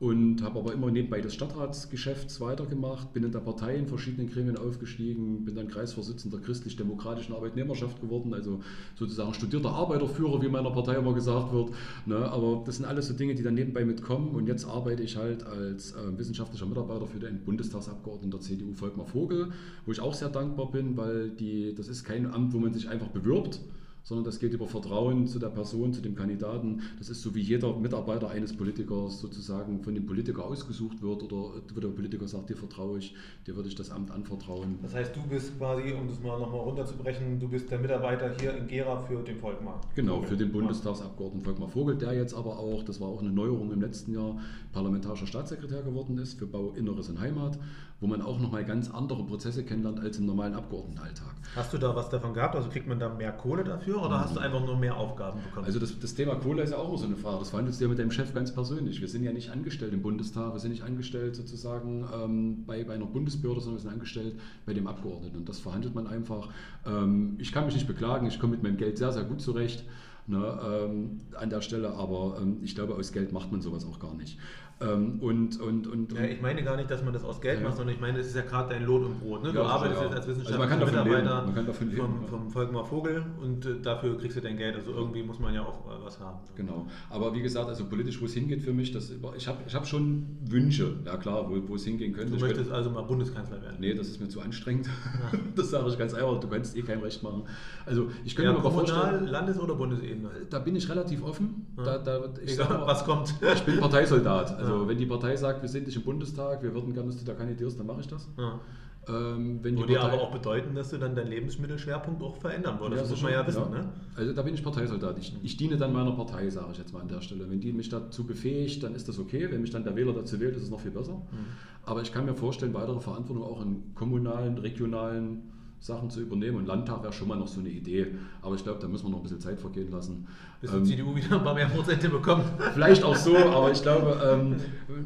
und 0.00 0.42
habe 0.42 0.60
aber 0.60 0.72
immer 0.72 0.90
nebenbei 0.90 1.20
des 1.20 1.34
Stadtratsgeschäfts 1.34 2.40
weitergemacht, 2.40 3.12
bin 3.12 3.24
in 3.24 3.32
der 3.32 3.40
Partei 3.40 3.74
in 3.74 3.88
verschiedenen 3.88 4.30
Gremien 4.30 4.56
aufgestiegen, 4.56 5.44
bin 5.44 5.56
dann 5.56 5.66
Kreisvorsitzender 5.66 6.38
christlich-demokratischen 6.38 7.34
Arbeitnehmerschaft 7.34 8.00
geworden, 8.00 8.32
also 8.32 8.60
sozusagen 8.94 9.34
studierter 9.34 9.70
Arbeiterführer, 9.70 10.40
wie 10.40 10.48
meiner 10.48 10.70
Partei 10.70 10.94
immer 10.94 11.14
gesagt 11.14 11.52
wird. 11.52 11.70
Ne? 12.06 12.16
Aber 12.16 12.62
das 12.64 12.76
sind 12.76 12.86
alles 12.86 13.08
so 13.08 13.14
Dinge, 13.14 13.34
die 13.34 13.42
dann 13.42 13.54
nebenbei 13.54 13.84
mitkommen 13.84 14.36
und 14.36 14.46
jetzt 14.46 14.66
arbeite 14.66 15.02
ich 15.02 15.16
halt 15.16 15.44
als 15.44 15.92
äh, 15.92 16.16
wissenschaftlicher 16.16 16.66
Mitarbeiter 16.66 17.06
für 17.06 17.18
den 17.18 17.44
Bundestagsabgeordneten 17.44 18.30
der 18.30 18.40
CDU 18.40 18.72
Volkmar 18.74 19.06
Vogel, 19.06 19.48
wo 19.84 19.90
ich 19.90 20.00
auch 20.00 20.14
sehr 20.14 20.28
dankbar 20.28 20.70
bin, 20.70 20.96
weil 20.96 21.30
die, 21.30 21.74
das 21.74 21.88
ist 21.88 22.04
kein 22.04 22.32
Amt, 22.32 22.52
wo 22.52 22.58
man 22.58 22.72
sich 22.72 22.88
einfach 22.88 23.08
bewirbt, 23.08 23.60
sondern 24.02 24.24
das 24.24 24.38
geht 24.38 24.52
über 24.52 24.66
Vertrauen 24.66 25.26
zu 25.26 25.38
der 25.38 25.48
Person, 25.48 25.92
zu 25.92 26.00
dem 26.00 26.14
Kandidaten. 26.14 26.82
Das 26.98 27.08
ist 27.08 27.22
so 27.22 27.34
wie 27.34 27.40
jeder 27.40 27.76
Mitarbeiter 27.76 28.30
eines 28.30 28.56
Politikers 28.56 29.20
sozusagen 29.20 29.82
von 29.82 29.94
dem 29.94 30.06
Politiker 30.06 30.44
ausgesucht 30.44 31.02
wird 31.02 31.22
oder 31.22 31.60
wo 31.74 31.80
der 31.80 31.88
Politiker 31.88 32.26
sagt, 32.26 32.50
dir 32.50 32.56
vertraue 32.56 32.98
ich, 32.98 33.14
dir 33.46 33.56
würde 33.56 33.68
ich 33.68 33.74
das 33.74 33.90
Amt 33.90 34.10
anvertrauen. 34.10 34.78
Das 34.82 34.94
heißt, 34.94 35.14
du 35.14 35.22
bist 35.28 35.56
quasi, 35.58 35.92
um 35.92 36.08
das 36.08 36.20
mal 36.20 36.38
nochmal 36.38 36.60
runterzubrechen, 36.60 37.38
du 37.38 37.48
bist 37.48 37.70
der 37.70 37.78
Mitarbeiter 37.78 38.34
hier 38.40 38.56
in 38.56 38.66
Gera 38.66 39.00
für 39.02 39.22
den 39.22 39.38
Volkmar. 39.38 39.80
Genau, 39.94 40.22
für 40.22 40.36
den 40.36 40.52
Bundestagsabgeordneten 40.52 41.44
Volkmar 41.44 41.68
Vogel, 41.68 41.96
der 41.96 42.14
jetzt 42.14 42.34
aber 42.34 42.58
auch, 42.58 42.82
das 42.82 43.00
war 43.00 43.08
auch 43.08 43.20
eine 43.20 43.30
Neuerung 43.30 43.72
im 43.72 43.80
letzten 43.80 44.14
Jahr, 44.14 44.38
parlamentarischer 44.72 45.26
Staatssekretär 45.26 45.82
geworden 45.82 46.18
ist 46.18 46.38
für 46.38 46.46
Bau 46.46 46.72
Inneres 46.76 47.08
und 47.08 47.20
Heimat 47.20 47.58
wo 48.00 48.06
man 48.06 48.22
auch 48.22 48.38
nochmal 48.38 48.64
ganz 48.64 48.90
andere 48.90 49.24
Prozesse 49.24 49.64
kennenlernt 49.64 49.98
als 49.98 50.18
im 50.18 50.26
normalen 50.26 50.54
Abgeordnetenalltag. 50.54 51.34
Hast 51.56 51.72
du 51.72 51.78
da 51.78 51.96
was 51.96 52.08
davon 52.10 52.32
gehabt? 52.32 52.54
Also 52.54 52.68
kriegt 52.68 52.86
man 52.86 53.00
da 53.00 53.08
mehr 53.08 53.32
Kohle 53.32 53.64
dafür 53.64 54.00
oder 54.00 54.18
mhm. 54.18 54.20
hast 54.20 54.36
du 54.36 54.40
einfach 54.40 54.64
nur 54.64 54.76
mehr 54.76 54.96
Aufgaben 54.96 55.40
bekommen? 55.42 55.66
Also 55.66 55.80
das, 55.80 55.98
das, 55.98 56.14
Thema 56.14 56.36
Kohle 56.36 56.62
ist 56.62 56.70
ja 56.70 56.78
auch 56.78 56.88
immer 56.88 56.98
so 56.98 57.06
eine 57.06 57.16
Frage. 57.16 57.40
Das 57.40 57.50
verhandelst 57.50 57.80
du 57.80 57.84
ja 57.84 57.88
mit 57.88 57.98
deinem 57.98 58.12
Chef 58.12 58.32
ganz 58.32 58.52
persönlich. 58.52 59.00
Wir 59.00 59.08
sind 59.08 59.24
ja 59.24 59.32
nicht 59.32 59.50
angestellt 59.50 59.92
im 59.92 60.02
Bundestag, 60.02 60.52
wir 60.52 60.60
sind 60.60 60.70
nicht 60.70 60.84
angestellt 60.84 61.34
sozusagen 61.34 62.06
ähm, 62.14 62.64
bei, 62.66 62.84
bei 62.84 62.94
einer 62.94 63.06
Bundesbehörde, 63.06 63.60
sondern 63.60 63.78
wir 63.78 63.82
sind 63.82 63.92
angestellt 63.92 64.38
bei 64.64 64.74
dem 64.74 64.86
Abgeordneten. 64.86 65.36
Und 65.36 65.48
das 65.48 65.58
verhandelt 65.58 65.94
man 65.94 66.06
einfach. 66.06 66.50
Ähm, 66.86 67.34
ich 67.38 67.50
kann 67.50 67.64
mich 67.64 67.74
nicht 67.74 67.88
beklagen, 67.88 68.26
ich 68.26 68.38
komme 68.38 68.52
mit 68.52 68.62
meinem 68.62 68.76
Geld 68.76 68.98
sehr, 68.98 69.12
sehr 69.12 69.24
gut 69.24 69.40
zurecht. 69.40 69.84
Ne, 70.30 70.60
ähm, 70.62 71.20
an 71.40 71.48
der 71.48 71.62
Stelle, 71.62 71.94
aber 71.94 72.36
ähm, 72.42 72.58
ich 72.62 72.74
glaube, 72.74 72.94
aus 72.96 73.12
Geld 73.12 73.32
macht 73.32 73.50
man 73.50 73.62
sowas 73.62 73.86
auch 73.86 73.98
gar 73.98 74.12
nicht. 74.12 74.36
Ähm, 74.80 75.18
und, 75.20 75.60
und, 75.60 75.88
und, 75.88 76.12
ja, 76.12 76.22
ich 76.24 76.40
meine 76.40 76.62
gar 76.62 76.76
nicht, 76.76 76.88
dass 76.88 77.02
man 77.02 77.12
das 77.12 77.24
aus 77.24 77.40
Geld 77.40 77.58
ja. 77.58 77.66
macht, 77.66 77.76
sondern 77.76 77.96
ich 77.96 78.00
meine, 78.00 78.20
es 78.20 78.28
ist 78.28 78.36
ja 78.36 78.42
gerade 78.42 78.74
dein 78.74 78.84
Lohn 78.84 79.06
und 79.06 79.20
Brot. 79.20 79.42
Ne? 79.42 79.52
Du 79.52 79.58
ja, 79.58 79.66
arbeitest 79.66 80.02
jetzt 80.02 80.14
als 80.14 80.28
wissenschaftlicher 80.28 80.72
also 80.72 80.86
Mitarbeiter 80.86 81.42
man 81.46 81.54
kann 81.54 81.66
davon 81.66 81.90
leben, 81.90 82.02
vom, 82.02 82.28
vom 82.28 82.50
Volkmar 82.50 82.84
Vogel 82.84 83.24
und 83.42 83.66
äh, 83.66 83.80
dafür 83.82 84.16
kriegst 84.18 84.36
du 84.36 84.40
dein 84.40 84.56
Geld. 84.56 84.76
Also 84.76 84.92
irgendwie 84.92 85.24
muss 85.24 85.40
man 85.40 85.52
ja 85.52 85.62
auch 85.62 85.84
äh, 85.86 86.04
was 86.04 86.20
haben. 86.20 86.38
Genau. 86.54 86.86
Aber 87.10 87.34
wie 87.34 87.42
gesagt, 87.42 87.68
also 87.68 87.86
politisch, 87.86 88.20
wo 88.20 88.26
es 88.26 88.34
hingeht 88.34 88.62
für 88.62 88.72
mich, 88.72 88.92
das, 88.92 89.12
ich 89.36 89.48
habe 89.48 89.58
ich 89.66 89.74
hab 89.74 89.84
schon 89.84 90.38
Wünsche, 90.44 90.94
ja 91.04 91.16
klar, 91.16 91.50
wo, 91.50 91.56
wo 91.68 91.74
es 91.74 91.84
hingehen 91.84 92.12
könnte. 92.12 92.30
Du 92.30 92.36
ich 92.36 92.42
möchtest 92.42 92.66
könnte, 92.66 92.76
also 92.76 92.90
mal 92.90 93.02
Bundeskanzler 93.02 93.60
werden? 93.60 93.78
Nee, 93.80 93.94
das 93.94 94.06
ist 94.06 94.20
mir 94.20 94.28
zu 94.28 94.40
anstrengend. 94.40 94.88
das 95.56 95.70
sage 95.70 95.88
ich 95.88 95.98
ganz 95.98 96.14
einfach, 96.14 96.38
du 96.38 96.46
kannst 96.46 96.76
eh 96.76 96.82
kein 96.82 97.00
Recht 97.00 97.20
machen. 97.24 97.42
Also 97.84 98.10
ich 98.24 98.36
könnte 98.36 98.52
mir 98.52 98.60
Kommunal, 98.60 99.26
Landes- 99.26 99.58
oder 99.58 99.74
Bundesebene? 99.74 100.30
Da 100.48 100.60
bin 100.60 100.76
ich 100.76 100.88
relativ 100.88 101.24
offen. 101.24 101.66
Da, 101.76 101.98
da, 101.98 102.20
ich 102.44 102.52
Egal, 102.52 102.68
sag, 102.68 102.86
was 102.86 103.04
kommt. 103.04 103.34
Ich 103.54 103.62
bin 103.62 103.80
Parteisoldat. 103.80 104.56
Also 104.56 104.67
wenn 104.88 104.98
die 104.98 105.06
Partei 105.06 105.36
sagt, 105.36 105.62
wir 105.62 105.68
sind 105.68 105.86
nicht 105.86 105.96
im 105.96 106.02
Bundestag, 106.02 106.62
wir 106.62 106.74
würden 106.74 106.92
gerne, 106.92 107.08
dass 107.08 107.18
du 107.18 107.24
da 107.24 107.34
kandidierst, 107.34 107.78
dann 107.78 107.86
mache 107.86 108.00
ich 108.00 108.08
das. 108.08 108.28
Ja. 108.36 108.60
Ähm, 109.08 109.64
Würde 109.64 109.94
ja 109.94 110.02
aber 110.02 110.20
auch 110.20 110.30
bedeuten, 110.32 110.74
dass 110.74 110.90
du 110.90 110.98
dann 110.98 111.14
deinen 111.14 111.28
Lebensmittelschwerpunkt 111.28 112.22
auch 112.22 112.36
verändern 112.36 112.78
würdest. 112.78 112.96
Ja, 112.96 113.02
das 113.02 113.10
muss 113.10 113.22
man 113.22 113.32
ja 113.32 113.46
wissen. 113.46 113.62
Ja. 113.62 113.78
Ne? 113.78 113.88
Also 114.14 114.32
da 114.34 114.42
bin 114.42 114.52
ich 114.52 114.62
Parteisoldat. 114.62 115.16
Ich, 115.18 115.34
ich, 115.42 115.56
diene 115.56 115.78
dann 115.78 115.94
meiner 115.94 116.12
Partei, 116.12 116.50
sage 116.50 116.68
ich 116.72 116.78
jetzt 116.78 116.92
mal 116.92 117.00
an 117.00 117.08
der 117.08 117.22
Stelle. 117.22 117.48
Wenn 117.48 117.60
die 117.60 117.72
mich 117.72 117.88
dazu 117.88 118.26
befähigt, 118.26 118.82
dann 118.82 118.94
ist 118.94 119.08
das 119.08 119.18
okay. 119.18 119.50
Wenn 119.50 119.62
mich 119.62 119.70
dann 119.70 119.84
der 119.84 119.96
Wähler 119.96 120.12
dazu 120.12 120.38
wählt, 120.40 120.56
ist 120.56 120.64
es 120.64 120.70
noch 120.70 120.80
viel 120.80 120.90
besser. 120.90 121.14
Mhm. 121.14 121.46
Aber 121.86 122.02
ich 122.02 122.12
kann 122.12 122.26
mir 122.26 122.34
vorstellen, 122.34 122.74
weitere 122.74 123.00
Verantwortung 123.00 123.44
auch 123.44 123.62
in 123.62 123.94
kommunalen, 123.94 124.58
regionalen 124.58 125.42
Sachen 125.80 126.10
zu 126.10 126.20
übernehmen. 126.20 126.58
Und 126.58 126.66
Landtag 126.66 127.02
wäre 127.02 127.12
schon 127.12 127.28
mal 127.28 127.38
noch 127.38 127.48
so 127.48 127.60
eine 127.60 127.70
Idee. 127.70 128.08
Aber 128.42 128.56
ich 128.56 128.62
glaube, 128.62 128.80
da 128.80 128.88
müssen 128.88 129.06
wir 129.06 129.10
noch 129.10 129.18
ein 129.18 129.22
bisschen 129.22 129.40
Zeit 129.40 129.58
vergehen 129.58 129.90
lassen. 129.90 130.26
Bis 130.60 130.72
ähm, 130.72 130.84
die 130.84 130.90
CDU 130.90 131.14
wieder 131.14 131.36
ein 131.36 131.44
paar 131.44 131.54
mehr 131.54 131.66
Prozente 131.66 132.08
bekommt. 132.08 132.44
Vielleicht 132.74 133.04
auch 133.04 133.14
so, 133.14 133.36
aber 133.52 133.70
ich 133.70 133.80
glaube, 133.80 134.20
ähm, 134.24 134.56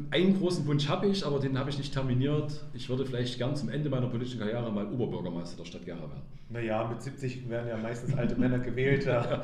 einen 0.09 0.37
großen 0.37 0.65
Wunsch 0.65 0.87
habe 0.87 1.07
ich, 1.07 1.25
aber 1.25 1.39
den 1.39 1.57
habe 1.57 1.69
ich 1.69 1.77
nicht 1.77 1.93
terminiert. 1.93 2.63
Ich 2.73 2.89
würde 2.89 3.05
vielleicht 3.05 3.37
gern 3.37 3.55
zum 3.55 3.69
Ende 3.69 3.89
meiner 3.89 4.07
politischen 4.07 4.39
Karriere 4.39 4.71
mal 4.71 4.87
Oberbürgermeister 4.87 5.57
der 5.57 5.65
Stadt 5.65 5.85
Gera 5.85 5.99
werden. 5.99 6.21
Naja, 6.49 6.87
mit 6.87 7.01
70 7.01 7.49
werden 7.49 7.67
ja 7.67 7.77
meistens 7.77 8.15
alte 8.15 8.35
Männer 8.35 8.59
gewählt. 8.59 9.07
Da 9.07 9.43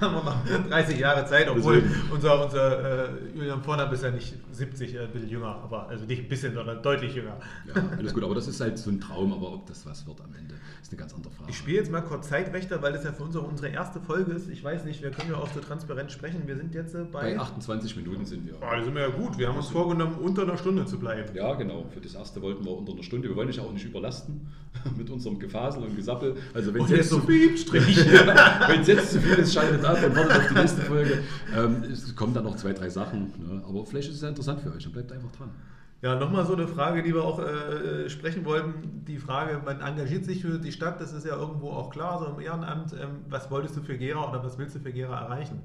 haben 0.00 0.14
wir 0.14 0.22
noch 0.22 0.68
30 0.68 0.98
Jahre 0.98 1.24
Zeit, 1.24 1.48
obwohl 1.48 1.82
unser, 2.12 2.44
unser 2.44 3.08
äh, 3.08 3.08
Julian 3.34 3.62
Vornab 3.62 3.92
ist 3.92 4.02
ja 4.02 4.10
nicht 4.10 4.34
70, 4.52 4.94
äh, 4.94 4.98
ein 5.00 5.10
bisschen 5.10 5.30
jünger, 5.30 5.56
aber 5.62 5.88
also 5.88 6.04
nicht 6.04 6.22
ein 6.22 6.28
bisschen, 6.28 6.54
sondern 6.54 6.82
deutlich 6.82 7.14
jünger. 7.14 7.38
Ja, 7.66 7.82
alles 7.96 8.12
gut, 8.12 8.24
aber 8.24 8.34
das 8.34 8.46
ist 8.46 8.60
halt 8.60 8.78
so 8.78 8.90
ein 8.90 9.00
Traum, 9.00 9.32
aber 9.32 9.52
ob 9.54 9.66
das 9.66 9.86
was 9.86 10.06
wird 10.06 10.20
am 10.20 10.34
Ende, 10.34 10.54
ist 10.88 10.94
eine 10.94 11.00
ganz 11.00 11.14
andere 11.14 11.32
Frage. 11.32 11.50
Ich 11.50 11.56
spiele 11.56 11.76
jetzt 11.76 11.90
mal 11.90 12.00
kurz 12.00 12.28
Zeitwächter, 12.28 12.80
weil 12.80 12.92
das 12.92 13.04
ja 13.04 13.12
für 13.12 13.22
uns 13.22 13.36
auch 13.36 13.46
unsere 13.46 13.68
erste 13.68 14.00
Folge 14.00 14.32
ist. 14.32 14.48
Ich 14.48 14.64
weiß 14.64 14.84
nicht, 14.84 15.02
wir 15.02 15.10
können 15.10 15.30
ja 15.30 15.36
auch 15.36 15.52
so 15.52 15.60
transparent 15.60 16.10
sprechen. 16.10 16.42
Wir 16.46 16.56
sind 16.56 16.74
jetzt 16.74 16.94
äh, 16.94 17.04
bei... 17.04 17.34
Bei 17.34 17.38
28 17.38 17.96
Minuten 17.96 18.24
sind 18.24 18.46
wir. 18.46 18.54
Oh, 18.56 18.60
da 18.70 18.82
sind 18.82 18.94
wir 18.94 19.02
ja 19.02 19.08
gut. 19.08 19.36
Wir 19.36 19.48
haben 19.48 19.58
uns 19.58 19.68
vorgenommen, 19.68 20.16
unter 20.16 20.42
einer 20.42 20.56
Stunde 20.56 20.86
zu 20.86 20.98
bleiben. 20.98 21.28
Ja, 21.34 21.54
genau. 21.54 21.84
Für 21.92 22.00
das 22.00 22.14
erste 22.14 22.40
wollten 22.40 22.64
wir 22.64 22.72
unter 22.72 22.92
einer 22.92 23.02
Stunde. 23.02 23.28
Wir 23.28 23.36
wollen 23.36 23.48
dich 23.48 23.60
auch 23.60 23.70
nicht 23.70 23.84
überlasten 23.84 24.48
mit 24.96 25.10
unserem 25.10 25.38
Gefasel 25.38 25.82
und 25.82 25.94
Gesappel. 25.94 26.36
Also 26.54 26.72
wenn 26.72 26.86
jetzt 26.86 27.10
so 27.10 27.18
es 27.28 28.86
jetzt 28.86 29.12
zu 29.12 29.20
viel 29.20 29.38
ist, 29.38 29.52
schaltet 29.52 29.84
ab 29.84 29.98
und 30.02 30.16
wartet 30.16 30.36
auf 30.36 30.48
die 30.48 30.54
nächste 30.54 30.80
Folge. 30.82 31.18
Ähm, 31.54 31.82
es 31.82 32.16
kommen 32.16 32.32
dann 32.32 32.44
noch 32.44 32.56
zwei, 32.56 32.72
drei 32.72 32.88
Sachen. 32.88 33.32
Ne? 33.38 33.62
Aber 33.68 33.84
vielleicht 33.84 34.08
ist 34.08 34.16
es 34.16 34.22
ja 34.22 34.28
interessant 34.28 34.62
für 34.62 34.72
euch 34.72 34.86
und 34.86 34.92
bleibt 34.92 35.12
einfach 35.12 35.32
dran. 35.32 35.50
Ja, 36.00 36.14
nochmal 36.14 36.46
so 36.46 36.52
eine 36.52 36.68
Frage, 36.68 37.02
die 37.02 37.12
wir 37.12 37.24
auch 37.24 37.40
äh, 37.40 38.08
sprechen 38.08 38.44
wollten. 38.44 39.04
Die 39.04 39.18
Frage, 39.18 39.60
man 39.64 39.80
engagiert 39.80 40.24
sich 40.24 40.42
für 40.42 40.58
die 40.58 40.70
Stadt, 40.70 41.00
das 41.00 41.12
ist 41.12 41.26
ja 41.26 41.36
irgendwo 41.36 41.70
auch 41.70 41.90
klar, 41.90 42.20
so 42.20 42.26
im 42.26 42.40
Ehrenamt. 42.40 42.92
Ähm, 42.92 43.24
was 43.28 43.50
wolltest 43.50 43.76
du 43.76 43.82
für 43.82 43.98
Gera 43.98 44.30
oder 44.30 44.44
was 44.44 44.58
willst 44.58 44.76
du 44.76 44.80
für 44.80 44.92
Gera 44.92 45.20
erreichen? 45.20 45.60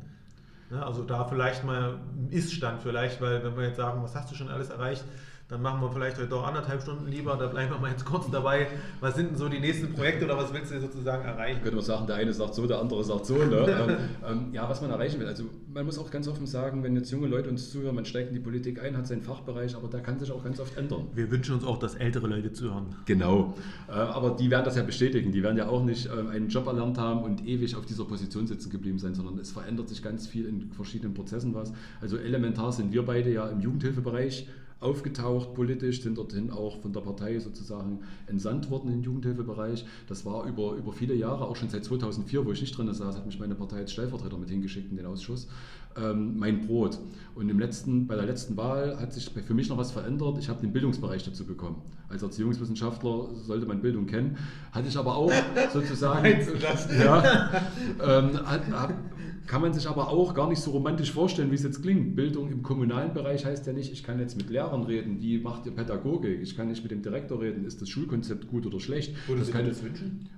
Ne, 0.72 0.84
also 0.84 1.04
da 1.04 1.26
vielleicht 1.26 1.64
mal 1.64 2.00
ein 2.16 2.30
Ist-Stand 2.32 2.82
vielleicht, 2.82 3.22
weil 3.22 3.44
wenn 3.44 3.56
wir 3.56 3.68
jetzt 3.68 3.78
sagen, 3.78 4.02
was 4.02 4.16
hast 4.16 4.32
du 4.32 4.36
schon 4.36 4.50
alles 4.50 4.70
erreicht, 4.70 5.04
dann 5.54 5.62
machen 5.62 5.82
wir 5.82 5.92
vielleicht 5.92 6.18
heute 6.18 6.30
doch 6.30 6.48
anderthalb 6.48 6.82
Stunden 6.82 7.08
lieber, 7.08 7.38
da 7.38 7.46
bleiben 7.46 7.72
wir 7.72 7.78
mal 7.78 7.92
jetzt 7.92 8.06
kurz 8.06 8.28
dabei. 8.32 8.66
Was 9.02 9.16
sind 9.16 9.30
denn 9.30 9.38
so 9.38 9.48
die 9.48 9.60
nächsten 9.60 9.94
Projekte 9.94 10.26
oder 10.26 10.36
was 10.36 10.52
willst 10.52 10.72
du 10.72 10.82
sozusagen 10.82 11.24
erreichen? 11.26 11.62
Könnte 11.62 11.76
man 11.76 11.86
sagen, 11.86 12.08
der 12.08 12.16
eine 12.16 12.34
sagt 12.34 12.56
so, 12.56 12.66
der 12.66 12.80
andere 12.80 13.04
sagt 13.04 13.28
so. 13.28 13.36
Ne? 13.36 13.58
ähm, 13.68 13.98
ähm, 14.28 14.48
ja, 14.52 14.68
was 14.68 14.82
man 14.82 14.90
erreichen 14.90 15.20
will. 15.20 15.28
Also 15.28 15.44
man 15.72 15.86
muss 15.86 16.00
auch 16.00 16.10
ganz 16.10 16.28
offen 16.28 16.48
sagen, 16.48 16.82
wenn 16.82 16.96
jetzt 16.96 17.12
junge 17.12 17.28
Leute 17.28 17.50
uns 17.50 17.72
zuhören, 17.72 17.94
man 17.94 18.06
steigt 18.06 18.30
in 18.30 18.34
die 18.34 18.40
Politik 18.40 18.82
ein, 18.82 18.98
hat 18.98 19.06
seinen 19.06 19.22
Fachbereich, 19.22 19.76
aber 19.76 19.88
der 19.90 20.00
kann 20.00 20.18
sich 20.18 20.32
auch 20.32 20.44
ganz 20.44 20.60
oft 20.60 20.76
ändern. 20.76 21.06
Wir 21.14 21.30
wünschen 21.30 21.54
uns 21.54 21.64
auch, 21.66 21.78
dass 21.78 21.94
ältere 21.94 22.26
Leute 22.26 22.52
zuhören. 22.52 22.88
Genau. 23.06 23.54
Äh, 23.88 23.92
aber 23.92 24.32
die 24.32 24.50
werden 24.50 24.66
das 24.66 24.76
ja 24.76 24.82
bestätigen. 24.82 25.32
Die 25.32 25.44
werden 25.44 25.58
ja 25.58 25.68
auch 25.68 25.84
nicht 25.84 26.08
äh, 26.08 26.32
einen 26.32 26.50
Job 26.50 26.66
erlernt 26.66 26.98
haben 26.98 27.22
und 27.22 27.46
ewig 27.46 27.76
auf 27.76 27.86
dieser 27.86 28.06
Position 28.06 28.48
sitzen 28.48 28.72
geblieben 28.72 28.98
sein, 28.98 29.14
sondern 29.14 29.38
es 29.38 29.52
verändert 29.52 29.88
sich 29.88 30.02
ganz 30.02 30.26
viel 30.26 30.48
in 30.48 30.72
verschiedenen 30.72 31.14
Prozessen 31.14 31.54
was. 31.54 31.72
Also 32.02 32.18
elementar 32.18 32.72
sind 32.72 32.92
wir 32.92 33.06
beide 33.06 33.32
ja 33.32 33.48
im 33.50 33.60
Jugendhilfebereich 33.60 34.48
aufgetaucht 34.84 35.54
politisch, 35.54 36.02
sind 36.02 36.18
dorthin 36.18 36.52
auch 36.52 36.80
von 36.82 36.94
der 36.94 37.02
Partei 37.02 37.40
sozusagen 37.40 38.00
entsandt 38.28 38.70
worden 38.70 38.92
im 38.92 39.02
Jugendhilfebereich. 39.02 39.86
Das 40.08 40.26
war 40.26 40.46
über, 40.46 40.74
über 40.74 40.94
viele 40.94 41.16
Jahre, 41.16 41.46
auch 41.46 41.56
schon 41.56 41.70
seit 41.70 41.86
2004, 41.86 42.46
wo 42.46 42.52
ich 42.52 42.62
nicht 42.62 42.78
drin 42.78 42.94
saß, 42.94 43.18
hat 43.18 43.26
mich 43.26 43.40
meine 43.40 43.56
Partei 43.56 43.78
als 43.78 43.92
Stellvertreter 43.92 44.38
mit 44.38 44.50
hingeschickt 44.50 44.92
in 44.92 44.98
den 44.98 45.06
Ausschuss. 45.06 45.48
Ähm, 45.96 46.38
mein 46.38 46.66
Brot. 46.66 46.98
Und 47.36 47.50
im 47.50 47.60
letzten, 47.60 48.08
bei 48.08 48.16
der 48.16 48.26
letzten 48.26 48.58
Wahl 48.58 49.00
hat 49.00 49.14
sich 49.14 49.30
für 49.30 49.54
mich 49.54 49.70
noch 49.70 49.78
was 49.78 49.92
verändert. 49.92 50.38
Ich 50.40 50.50
habe 50.50 50.60
den 50.62 50.74
Bildungsbereich 50.74 51.24
dazu 51.24 51.46
bekommen. 51.46 51.82
Als 52.10 52.24
Erziehungswissenschaftler 52.24 53.30
sollte 53.36 53.66
man 53.66 53.82
Bildung 53.82 54.08
kennen. 54.08 54.38
Hatte 54.72 54.88
ich 54.88 54.98
aber 54.98 55.16
auch 55.16 55.32
sozusagen. 55.74 56.26
ja, 57.00 57.62
ähm, 58.02 58.40
hat, 58.46 58.72
hab, 58.72 58.94
kann 59.48 59.62
man 59.62 59.74
sich 59.74 59.88
aber 59.88 60.10
auch 60.10 60.34
gar 60.34 60.48
nicht 60.50 60.60
so 60.60 60.72
romantisch 60.72 61.12
vorstellen, 61.12 61.52
wie 61.52 61.56
es 61.56 61.64
jetzt 61.64 61.82
klingt. 61.82 62.16
Bildung 62.16 62.52
im 62.52 62.64
kommunalen 62.64 63.14
Bereich 63.14 63.46
heißt 63.46 63.68
ja 63.68 63.74
nicht, 63.74 63.92
ich 63.92 64.04
kann 64.04 64.20
jetzt 64.20 64.38
mit 64.38 64.50
Lehrern 64.50 64.84
reden, 64.84 65.22
wie 65.22 65.40
macht 65.40 65.66
ihr 65.66 65.74
Pädagogik? 65.74 66.42
Ich 66.42 66.56
kann 66.56 66.68
nicht 66.68 66.84
mit 66.84 66.92
dem 66.92 67.02
Direktor 67.02 67.42
reden, 67.42 67.66
ist 67.66 67.82
das 67.82 67.90
Schulkonzept 67.90 68.48
gut 68.48 68.66
oder 68.66 68.80
schlecht? 68.80 69.16
Würdest 69.28 69.54
du 69.54 69.58
dir 69.58 69.64
das 69.66 69.84
wünschen? 69.84 70.30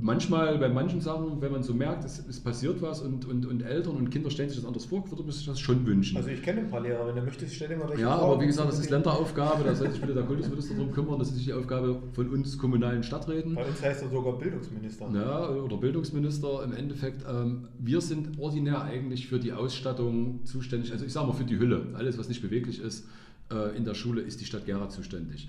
Manchmal 0.00 0.58
bei 0.58 0.68
manchen 0.68 1.00
Sachen, 1.00 1.40
wenn 1.40 1.52
man 1.52 1.62
so 1.62 1.74
merkt, 1.74 2.04
es, 2.04 2.24
es, 2.26 2.40
passiert 2.40 2.80
was 2.82 3.00
und, 3.00 3.24
und, 3.24 3.46
und 3.46 3.62
Eltern 3.62 3.96
und 3.96 4.10
Kinder 4.10 4.30
stellen 4.30 4.48
sich 4.48 4.58
das 4.58 4.66
anders 4.66 4.84
vor, 4.84 5.08
würde 5.10 5.22
man 5.22 5.32
sich 5.32 5.46
das 5.46 5.60
schon 5.60 5.86
wünschen. 5.86 6.16
Also 6.16 6.30
ich 6.30 6.42
kenne 6.42 6.60
ein 6.60 6.70
paar 6.70 6.80
Lehrer, 6.80 7.06
wenn 7.06 7.16
du 7.16 7.22
möchtest, 7.22 7.54
stell 7.54 7.68
dir 7.68 7.76
mal 7.76 7.88
welche 7.88 8.02
Ja, 8.02 8.16
vor, 8.16 8.32
aber 8.32 8.40
wie 8.42 8.46
gesagt, 8.46 8.68
das 8.68 8.78
ist 8.78 8.90
Länderaufgabe, 8.90 9.64
da 9.64 9.74
sollte 9.74 9.94
sich 9.94 10.02
wieder 10.02 10.14
der 10.14 10.24
Kultusminister 10.24 10.74
darum 10.74 10.92
kümmern, 10.92 11.18
das 11.18 11.28
ist 11.28 11.36
nicht 11.36 11.46
die 11.46 11.52
Aufgabe 11.52 12.02
von 12.12 12.28
uns 12.30 12.58
kommunalen 12.58 13.02
Stadträten. 13.02 13.54
Bei 13.54 13.64
uns 13.64 13.82
heißt 13.82 14.02
er 14.02 14.08
sogar 14.08 14.38
Bildungsminister. 14.38 15.08
Ja, 15.14 15.48
oder 15.48 15.76
Bildungsminister 15.76 16.64
im 16.64 16.72
Endeffekt. 16.72 17.24
Ähm, 17.28 17.68
wir 17.78 18.00
sind 18.00 18.38
ordinär 18.38 18.82
eigentlich 18.82 19.26
für 19.26 19.38
die 19.38 19.52
Ausstattung 19.52 20.44
zuständig, 20.44 20.92
also 20.92 21.04
ich 21.04 21.12
sage 21.12 21.26
mal 21.26 21.34
für 21.34 21.44
die 21.44 21.58
Hülle, 21.58 21.86
alles 21.94 22.18
was 22.18 22.28
nicht 22.28 22.42
beweglich 22.42 22.80
ist, 22.80 23.06
äh, 23.50 23.76
in 23.76 23.84
der 23.84 23.94
Schule 23.94 24.22
ist 24.22 24.40
die 24.40 24.44
Stadt 24.44 24.66
Gera 24.66 24.88
zuständig 24.88 25.48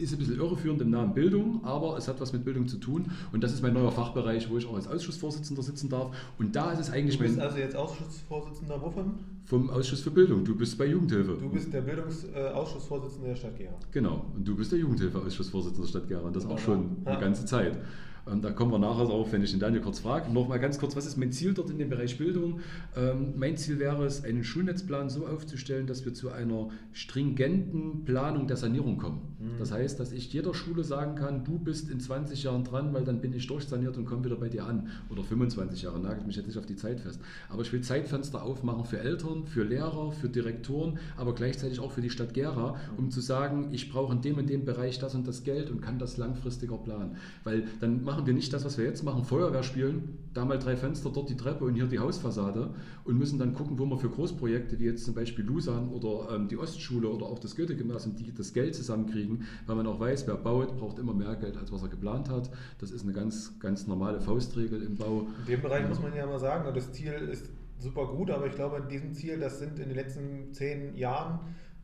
ist 0.00 0.12
ein 0.12 0.18
bisschen 0.18 0.38
irreführend 0.38 0.80
im 0.82 0.90
Namen 0.90 1.14
Bildung, 1.14 1.64
aber 1.64 1.96
es 1.96 2.08
hat 2.08 2.20
was 2.20 2.32
mit 2.32 2.44
Bildung 2.44 2.68
zu 2.68 2.78
tun. 2.78 3.10
Und 3.32 3.44
das 3.44 3.52
ist 3.52 3.62
mein 3.62 3.74
neuer 3.74 3.92
Fachbereich, 3.92 4.50
wo 4.50 4.58
ich 4.58 4.66
auch 4.66 4.74
als 4.74 4.86
Ausschussvorsitzender 4.86 5.62
sitzen 5.62 5.88
darf. 5.88 6.10
Und 6.38 6.56
da 6.56 6.72
ist 6.72 6.80
es 6.80 6.90
eigentlich 6.90 7.16
Du 7.16 7.24
bist 7.24 7.36
mein, 7.36 7.46
also 7.46 7.58
jetzt 7.58 7.76
Ausschussvorsitzender 7.76 8.80
wovon? 8.80 9.14
Vom 9.44 9.70
Ausschuss 9.70 10.00
für 10.00 10.10
Bildung. 10.10 10.44
Du 10.44 10.54
bist 10.54 10.78
bei 10.78 10.86
Jugendhilfe. 10.86 11.36
Du 11.40 11.48
bist 11.48 11.72
der 11.72 11.80
Bildungsausschussvorsitzende 11.82 13.28
der 13.28 13.36
Stadt 13.36 13.56
Gera. 13.56 13.74
Genau. 13.90 14.26
Und 14.34 14.46
du 14.46 14.56
bist 14.56 14.72
der 14.72 14.78
Jugendhilfeausschussvorsitzende 14.78 15.86
der 15.86 15.88
Stadt 15.88 16.08
Gera. 16.08 16.20
Und 16.22 16.36
das 16.36 16.46
auch 16.46 16.58
schon 16.58 16.98
eine 17.04 17.18
ganze 17.18 17.44
Zeit. 17.44 17.78
Und 18.26 18.44
da 18.44 18.50
kommen 18.50 18.70
wir 18.72 18.78
nachher 18.78 19.04
darauf, 19.04 19.32
wenn 19.32 19.42
ich 19.42 19.50
den 19.50 19.60
Daniel 19.60 19.82
kurz 19.82 20.00
frage. 20.00 20.30
Noch 20.32 20.48
mal 20.48 20.58
ganz 20.58 20.78
kurz, 20.78 20.96
was 20.96 21.06
ist 21.06 21.16
mein 21.16 21.32
Ziel 21.32 21.54
dort 21.54 21.70
in 21.70 21.78
dem 21.78 21.88
Bereich 21.88 22.18
Bildung? 22.18 22.60
Ähm, 22.96 23.34
mein 23.36 23.56
Ziel 23.56 23.78
wäre 23.78 24.04
es, 24.04 24.24
einen 24.24 24.44
Schulnetzplan 24.44 25.08
so 25.08 25.26
aufzustellen, 25.26 25.86
dass 25.86 26.04
wir 26.04 26.14
zu 26.14 26.30
einer 26.30 26.68
stringenten 26.92 28.04
Planung 28.04 28.46
der 28.46 28.56
Sanierung 28.56 28.98
kommen. 28.98 29.36
Mhm. 29.38 29.58
Das 29.58 29.72
heißt, 29.72 29.98
dass 29.98 30.12
ich 30.12 30.32
jeder 30.32 30.54
Schule 30.54 30.84
sagen 30.84 31.14
kann, 31.14 31.44
du 31.44 31.58
bist 31.58 31.90
in 31.90 32.00
20 32.00 32.42
Jahren 32.42 32.64
dran, 32.64 32.92
weil 32.92 33.04
dann 33.04 33.20
bin 33.20 33.32
ich 33.32 33.46
durchsaniert 33.46 33.96
und 33.96 34.04
komme 34.04 34.24
wieder 34.24 34.36
bei 34.36 34.48
dir 34.48 34.66
an. 34.66 34.88
Oder 35.08 35.22
25 35.22 35.82
Jahre, 35.82 35.98
nagelt 35.98 36.26
mich 36.26 36.36
jetzt 36.36 36.46
nicht 36.46 36.58
auf 36.58 36.66
die 36.66 36.76
Zeit 36.76 37.00
fest. 37.00 37.20
Aber 37.48 37.62
ich 37.62 37.72
will 37.72 37.80
Zeitfenster 37.80 38.42
aufmachen 38.42 38.84
für 38.84 38.98
Eltern, 38.98 39.46
für 39.46 39.64
Lehrer, 39.64 40.12
für 40.12 40.28
Direktoren, 40.28 40.98
aber 41.16 41.34
gleichzeitig 41.34 41.80
auch 41.80 41.92
für 41.92 42.02
die 42.02 42.10
Stadt 42.10 42.34
Gera, 42.34 42.76
um 42.96 43.06
mhm. 43.06 43.10
zu 43.10 43.20
sagen, 43.20 43.68
ich 43.72 43.90
brauche 43.90 44.12
in 44.12 44.20
dem 44.20 44.38
und 44.38 44.48
dem 44.48 44.64
Bereich 44.64 44.98
das 44.98 45.14
und 45.14 45.26
das 45.26 45.42
Geld 45.42 45.70
und 45.70 45.80
kann 45.80 45.98
das 45.98 46.16
langfristiger 46.16 46.76
planen. 46.76 47.16
Weil 47.44 47.64
dann 47.80 48.04
machen 48.10 48.26
wir 48.26 48.34
nicht 48.34 48.52
das, 48.52 48.64
was 48.64 48.76
wir 48.76 48.84
jetzt 48.84 49.04
machen, 49.04 49.24
Feuerwehr 49.24 49.62
spielen, 49.62 50.18
da 50.34 50.44
mal 50.44 50.58
drei 50.58 50.76
Fenster, 50.76 51.10
dort 51.14 51.30
die 51.30 51.36
Treppe 51.36 51.64
und 51.64 51.74
hier 51.74 51.86
die 51.86 52.00
Hausfassade 52.00 52.74
und 53.04 53.16
müssen 53.16 53.38
dann 53.38 53.54
gucken, 53.54 53.78
wo 53.78 53.86
wir 53.86 53.98
für 53.98 54.10
Großprojekte, 54.10 54.80
wie 54.80 54.86
jetzt 54.86 55.04
zum 55.04 55.14
Beispiel 55.14 55.44
Lusan 55.44 55.90
oder 55.90 56.34
ähm, 56.34 56.48
die 56.48 56.56
Ostschule 56.56 57.08
oder 57.08 57.26
auch 57.26 57.38
das 57.38 57.54
Goethe-Gymnasium, 57.54 58.16
das 58.36 58.52
Geld 58.52 58.74
zusammenkriegen, 58.74 59.44
weil 59.66 59.76
man 59.76 59.86
auch 59.86 60.00
weiß, 60.00 60.26
wer 60.26 60.34
baut, 60.34 60.76
braucht 60.76 60.98
immer 60.98 61.14
mehr 61.14 61.36
Geld, 61.36 61.56
als 61.56 61.70
was 61.70 61.82
er 61.82 61.88
geplant 61.88 62.28
hat. 62.28 62.50
Das 62.78 62.90
ist 62.90 63.04
eine 63.04 63.12
ganz, 63.12 63.58
ganz 63.60 63.86
normale 63.86 64.20
Faustregel 64.20 64.82
im 64.82 64.96
Bau. 64.96 65.28
In 65.46 65.52
dem 65.52 65.62
Bereich 65.62 65.88
muss 65.88 66.02
man 66.02 66.14
ja 66.14 66.26
mal 66.26 66.40
sagen, 66.40 66.68
das 66.74 66.92
Ziel 66.92 67.12
ist 67.12 67.46
super 67.78 68.08
gut, 68.08 68.30
aber 68.30 68.48
ich 68.48 68.56
glaube, 68.56 68.78
in 68.78 68.88
diesem 68.88 69.14
Ziel, 69.14 69.38
das 69.38 69.60
sind 69.60 69.78
in 69.78 69.86
den 69.86 69.94
letzten 69.94 70.52
zehn 70.52 70.96
Jahren 70.96 71.38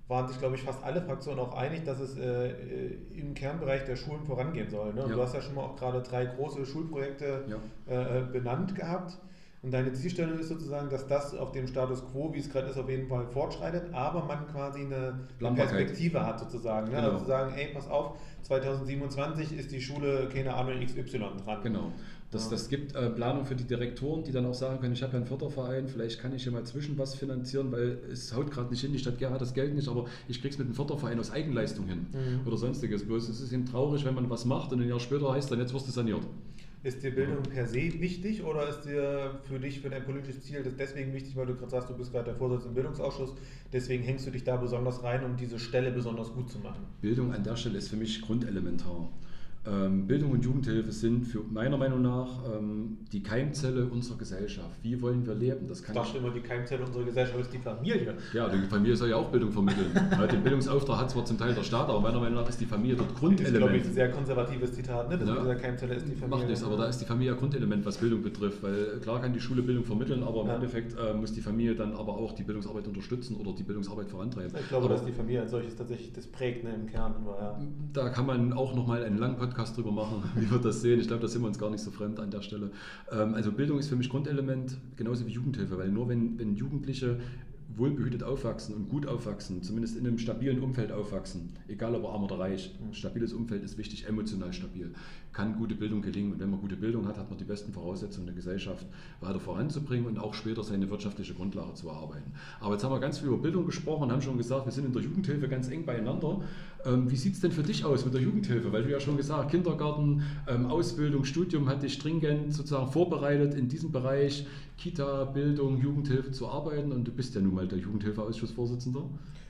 waren 0.09 0.29
sich, 0.29 0.39
glaube 0.39 0.55
ich, 0.55 0.63
fast 0.63 0.85
alle 0.85 1.03
Fraktionen 1.03 1.41
auch 1.41 1.57
einig, 1.57 1.85
dass 1.85 1.99
es 1.99 2.17
äh, 2.17 2.51
im 3.15 3.35
Kernbereich 3.35 3.85
der 3.85 3.97
Schulen 3.97 4.25
vorangehen 4.25 4.71
soll. 4.71 4.95
Ne? 4.95 5.01
Ja. 5.03 5.09
Du 5.09 5.21
hast 5.21 5.35
ja 5.35 5.43
schon 5.43 5.55
mal 5.57 5.63
auch 5.63 5.77
gerade 5.77 6.01
drei 6.03 6.27
große 6.27 6.65
Schulprojekte 6.65 7.45
ja. 7.49 8.19
äh, 8.19 8.23
benannt 8.23 8.75
gehabt. 8.75 9.19
Und 9.63 9.73
deine 9.73 9.93
Zielstellung 9.93 10.39
ist 10.39 10.49
sozusagen, 10.49 10.91
dass 10.91 11.09
das 11.09 11.35
auf 11.35 11.51
dem 11.51 11.67
Status 11.67 12.05
quo, 12.13 12.33
wie 12.33 12.39
es 12.39 12.49
gerade 12.49 12.69
ist, 12.69 12.79
auf 12.79 12.89
jeden 12.89 13.09
Fall 13.09 13.27
fortschreitet, 13.27 13.93
aber 13.93 14.23
man 14.23 14.47
quasi 14.47 14.83
eine 14.83 15.19
Perspektive 15.57 16.25
hat 16.25 16.39
sozusagen. 16.39 16.87
Ne? 16.87 16.97
Genau. 16.97 17.09
Also 17.09 17.19
zu 17.19 17.25
sagen, 17.25 17.53
ey, 17.57 17.75
pass 17.75 17.89
auf, 17.89 18.17
2027 18.43 19.59
ist 19.59 19.73
die 19.73 19.81
Schule, 19.81 20.29
keine 20.33 20.55
Ahnung, 20.55 20.79
XY 20.79 21.19
dran. 21.45 21.63
Genau. 21.65 21.91
Das, 22.37 22.51
das 22.51 22.69
gibt 22.69 22.95
äh, 22.95 23.09
Planung 23.11 23.47
für 23.47 23.55
die 23.55 23.65
Direktoren, 23.65 24.23
die 24.23 24.33
dann 24.33 24.45
auch 24.45 24.55
sagen 24.55 24.79
können, 24.81 24.93
ich 24.93 25.03
habe 25.03 25.15
ja 25.15 25.19
einen 25.19 25.27
Förderverein, 25.27 25.89
vielleicht 25.89 26.21
kann 26.21 26.35
ich 26.35 26.43
hier 26.43 26.53
mal 26.53 26.65
zwischen 26.65 26.99
was 26.99 27.15
finanzieren, 27.15 27.73
weil 27.73 27.99
es 28.13 28.35
haut 28.37 28.51
gerade 28.51 28.71
nicht 28.71 28.83
hin, 28.83 28.93
die 28.93 28.99
Stadt 28.99 29.19
Gera 29.19 29.33
hat 29.33 29.41
das 29.41 29.55
Geld 29.55 29.75
nicht, 29.75 29.89
aber 29.89 30.07
ich 30.29 30.41
kriege 30.41 30.53
es 30.53 30.59
mit 30.59 30.67
einem 30.67 30.75
Förderverein 30.75 31.19
aus 31.19 31.31
Eigenleistung 31.31 31.87
hin 31.87 32.07
mhm. 32.13 32.47
oder 32.47 32.57
sonstiges. 32.57 33.05
Bloß 33.05 33.29
es 33.29 33.41
ist 33.41 33.53
eben 33.53 33.65
traurig, 33.65 34.05
wenn 34.05 34.15
man 34.15 34.29
was 34.29 34.45
macht 34.45 34.73
und 34.73 34.83
ein 34.83 34.89
Jahr 34.89 35.01
später 35.01 35.33
heißt 35.33 35.51
dann, 35.51 35.61
jetzt 35.61 35.73
wirst 35.73 35.89
du 35.89 35.93
saniert. 35.93 36.23
Ist 36.83 37.03
dir 37.03 37.11
Bildung 37.11 37.43
per 37.43 37.67
se 37.67 38.01
wichtig 38.01 38.45
oder 38.45 38.69
ist 38.69 38.83
dir 38.83 39.41
für 39.49 39.59
dich, 39.59 39.81
für 39.81 39.89
dein 39.89 40.05
politisches 40.05 40.43
Ziel, 40.43 40.63
das 40.63 40.77
deswegen 40.77 41.13
wichtig, 41.15 41.35
weil 41.35 41.47
du 41.47 41.55
gerade 41.57 41.71
sagst, 41.71 41.91
du 41.91 41.95
bist 41.95 42.13
gerade 42.13 42.27
der 42.27 42.37
Vorsitzende 42.37 42.69
im 42.69 42.75
Bildungsausschuss, 42.75 43.35
deswegen 43.73 44.05
hängst 44.05 44.27
du 44.27 44.31
dich 44.31 44.45
da 44.45 44.57
besonders 44.57 45.03
rein, 45.03 45.25
um 45.25 45.37
diese 45.37 45.59
Stelle 45.59 45.91
besonders 45.91 46.33
gut 46.33 46.51
zu 46.51 46.59
machen? 46.59 46.85
Bildung 47.01 47.33
an 47.33 47.43
der 47.43 47.57
Stelle 47.57 47.79
ist 47.79 47.89
für 47.89 47.97
mich 47.97 48.21
grundelementar. 48.21 49.09
Ähm, 49.69 50.07
Bildung 50.07 50.31
und 50.31 50.45
Jugendhilfe 50.45 50.93
sind 50.93 51.25
für 51.25 51.41
meiner 51.43 51.77
Meinung 51.77 52.01
nach 52.01 52.29
ähm, 52.57 52.99
die 53.13 53.23
Keimzelle 53.23 53.87
unserer 53.87 54.17
Gesellschaft. 54.19 54.79
Wie 54.83 55.01
wollen 55.03 55.27
wir 55.27 55.35
leben? 55.35 55.67
Das 55.67 55.83
kann 55.83 55.97
ich 55.97 56.03
dachte 56.03 56.19
immer, 56.19 56.31
die 56.31 56.41
Keimzelle 56.41 56.85
unserer 56.85 57.05
Gesellschaft 57.05 57.41
ist 57.41 57.53
die 57.53 57.59
Familie. 57.59 58.15
Ja, 58.33 58.49
die 58.49 58.59
Familie 58.69 58.97
soll 58.97 59.11
ja 59.11 59.17
auch 59.17 59.29
Bildung 59.31 59.51
vermitteln. 59.51 59.91
Den 60.31 60.43
Bildungsauftrag 60.43 61.01
hat 61.01 61.11
zwar 61.11 61.25
zum 61.25 61.39
Teil 61.39 61.55
der 61.55 61.65
Staat, 61.65 61.89
aber 61.89 62.01
meiner 62.01 62.21
Meinung 62.21 62.41
nach 62.41 62.49
ist 62.49 62.61
die 62.61 62.67
Familie 62.67 62.97
dort 62.97 63.15
Grundelement. 63.17 63.41
Das 63.41 63.53
ist, 63.53 63.59
glaube 63.59 63.77
ich, 63.77 63.85
ein 63.85 63.93
sehr 63.93 64.11
konservatives 64.11 64.73
Zitat, 64.73 65.09
ne? 65.09 65.19
Das 65.19 65.29
ja. 65.29 65.55
Keimzelle 65.57 65.95
ist 65.95 66.07
die 66.07 66.15
Familie. 66.15 66.39
Macht 66.39 66.49
nichts, 66.49 66.65
aber 66.65 66.77
da 66.77 66.87
ist 66.87 66.99
die 66.99 67.05
Familie 67.05 67.35
Grundelement, 67.35 67.85
was 67.85 67.99
Bildung 67.99 68.23
betrifft. 68.23 68.63
Weil 68.63 69.01
klar 69.01 69.21
kann 69.21 69.33
die 69.33 69.41
Schule 69.41 69.63
Bildung 69.63 69.85
vermitteln, 69.85 70.23
aber 70.23 70.43
im 70.43 70.49
ja. 70.49 70.55
Endeffekt 70.55 70.97
äh, 70.97 71.13
muss 71.15 71.33
die 71.33 71.41
Familie 71.41 71.75
dann 71.75 71.93
aber 71.95 72.17
auch 72.17 72.33
die 72.33 72.45
Bildungsarbeit 72.45 72.87
unterstützen 72.87 73.37
oder 73.37 73.53
die 73.53 73.65
Bildungsarbeit 73.65 74.09
vorantreiben. 74.09 74.53
Ich 74.61 74.69
glaube, 74.69 74.87
aber, 74.87 74.95
dass 74.95 75.05
die 75.05 75.13
Familie 75.13 75.43
als 75.43 75.51
solches 75.51 75.75
tatsächlich 75.75 76.13
das 76.13 76.27
prägt 76.27 76.63
ne, 76.63 76.73
im 76.75 76.87
Kern. 76.87 77.15
Aber, 77.17 77.39
ja. 77.41 77.61
Da 77.93 78.09
kann 78.11 78.27
man 78.27 78.53
auch 78.53 78.75
nochmal 78.75 79.03
einen 79.03 79.19
langen 79.19 79.37
Podcast 79.37 79.56
drüber 79.65 79.93
machen 79.93 80.23
wie 80.37 80.51
wir 80.51 80.59
das 80.59 80.81
sehen. 80.81 81.01
Ich 81.01 81.09
glaube, 81.09 81.23
da 81.23 81.29
sind 81.29 81.43
wir 81.43 81.49
uns 81.49 81.59
gar 81.59 81.71
nicht 81.71 81.83
so 81.83 81.91
fremd 81.91 82.21
an 82.21 82.31
der 82.31 82.43
Stelle. 82.43 82.71
Ähm, 83.11 83.35
also 83.35 83.53
Bildung 83.53 83.79
ist 83.79 83.89
für 83.89 83.97
mich 83.97 84.09
Grundelement, 84.09 84.77
genauso 84.97 85.27
wie 85.27 85.33
Jugendhilfe, 85.33 85.79
weil 85.79 85.91
nur 85.91 86.09
wenn, 86.09 86.39
wenn 86.39 86.55
Jugendliche 86.55 87.19
wohlbehütet 87.77 88.23
aufwachsen 88.23 88.75
und 88.75 88.89
gut 88.89 89.07
aufwachsen, 89.07 89.63
zumindest 89.63 89.97
in 89.97 90.07
einem 90.07 90.19
stabilen 90.19 90.61
Umfeld 90.61 90.93
aufwachsen, 90.93 91.51
egal 91.69 91.95
ob 91.95 92.07
arm 92.07 92.25
oder 92.25 92.39
reich. 92.39 92.75
Stabiles 92.93 93.33
Umfeld 93.33 93.63
ist 93.63 93.77
wichtig, 93.77 94.07
emotional 94.07 94.53
stabil. 94.53 94.95
Kann 95.37 95.55
gute 95.55 95.75
Bildung 95.75 96.01
gelingen 96.01 96.33
und 96.33 96.41
wenn 96.41 96.49
man 96.49 96.61
gute 96.61 96.77
Bildung 96.77 97.07
hat, 97.07 97.19
hat 97.19 97.29
man 97.29 97.39
die 97.39 97.45
besten 97.45 97.71
Voraussetzungen, 97.71 98.27
eine 98.27 98.35
Gesellschaft 98.35 98.87
weiter 99.21 99.39
voranzubringen 99.39 100.07
und 100.07 100.19
auch 100.19 100.33
später 100.33 100.65
seine 100.65 100.89
wirtschaftliche 100.89 101.35
Grundlage 101.35 101.75
zu 101.75 101.91
erarbeiten. 101.91 102.33
Aber 102.59 102.73
jetzt 102.73 102.85
haben 102.85 102.93
wir 102.93 103.01
ganz 103.01 103.19
viel 103.19 103.29
über 103.29 103.37
Bildung 103.37 103.67
gesprochen 103.67 104.05
und 104.05 104.13
haben 104.13 104.23
schon 104.23 104.39
gesagt, 104.39 104.65
wir 104.65 104.73
sind 104.73 104.87
in 104.87 104.95
der 104.95 105.03
Jugendhilfe 105.03 105.47
ganz 105.47 105.69
eng 105.69 105.85
beieinander. 105.85 106.41
Ähm, 106.87 107.11
wie 107.11 107.17
sieht 107.17 107.35
es 107.35 107.41
denn 107.41 107.53
für 107.53 107.63
dich 107.63 107.85
aus 107.85 108.07
mit 108.07 108.15
der 108.15 108.23
Jugendhilfe? 108.23 108.73
Weil 108.73 108.85
du 108.85 108.91
ja 108.91 108.99
schon 108.99 109.19
gesagt 109.19 109.51
Kindergarten, 109.51 110.23
ähm, 110.49 110.65
Ausbildung, 110.71 111.27
Studium 111.27 111.69
hat 111.69 111.83
dich 111.83 111.93
stringent 111.93 112.55
sozusagen 112.55 112.91
vorbereitet 112.91 113.53
in 113.53 113.69
diesem 113.69 113.93
Bereich 113.93 114.47
Kita, 114.79 115.25
Bildung, 115.25 115.79
Jugendhilfe 115.83 116.31
zu 116.31 116.49
arbeiten 116.49 116.93
und 116.93 117.07
du 117.07 117.13
bist 117.13 117.35
ja 117.35 117.43
nun 117.43 117.55
mal 117.55 117.69
der 117.69 117.77
Jugendhilfeausschussvorsitzender. 117.77 119.03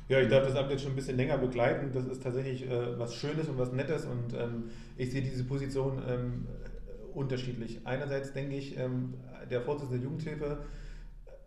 Ja, 0.08 0.20
ich 0.20 0.28
darf 0.28 0.46
das 0.46 0.54
jetzt 0.70 0.82
schon 0.82 0.92
ein 0.92 0.96
bisschen 0.96 1.16
länger 1.16 1.38
begleiten. 1.38 1.90
Das 1.92 2.06
ist 2.06 2.22
tatsächlich 2.22 2.68
äh, 2.70 2.98
was 2.98 3.14
Schönes 3.14 3.48
und 3.48 3.58
was 3.58 3.72
Nettes 3.72 4.04
und 4.04 4.34
ähm, 4.34 4.70
ich 4.96 5.10
sehe 5.10 5.22
diese 5.22 5.44
Position 5.44 6.00
ähm, 6.06 6.46
unterschiedlich. 7.12 7.80
Einerseits 7.84 8.32
denke 8.32 8.54
ich, 8.56 8.78
ähm, 8.78 9.14
der 9.50 9.62
Vorsitzende 9.62 9.98
der 9.98 10.04
Jugendhilfe 10.04 10.58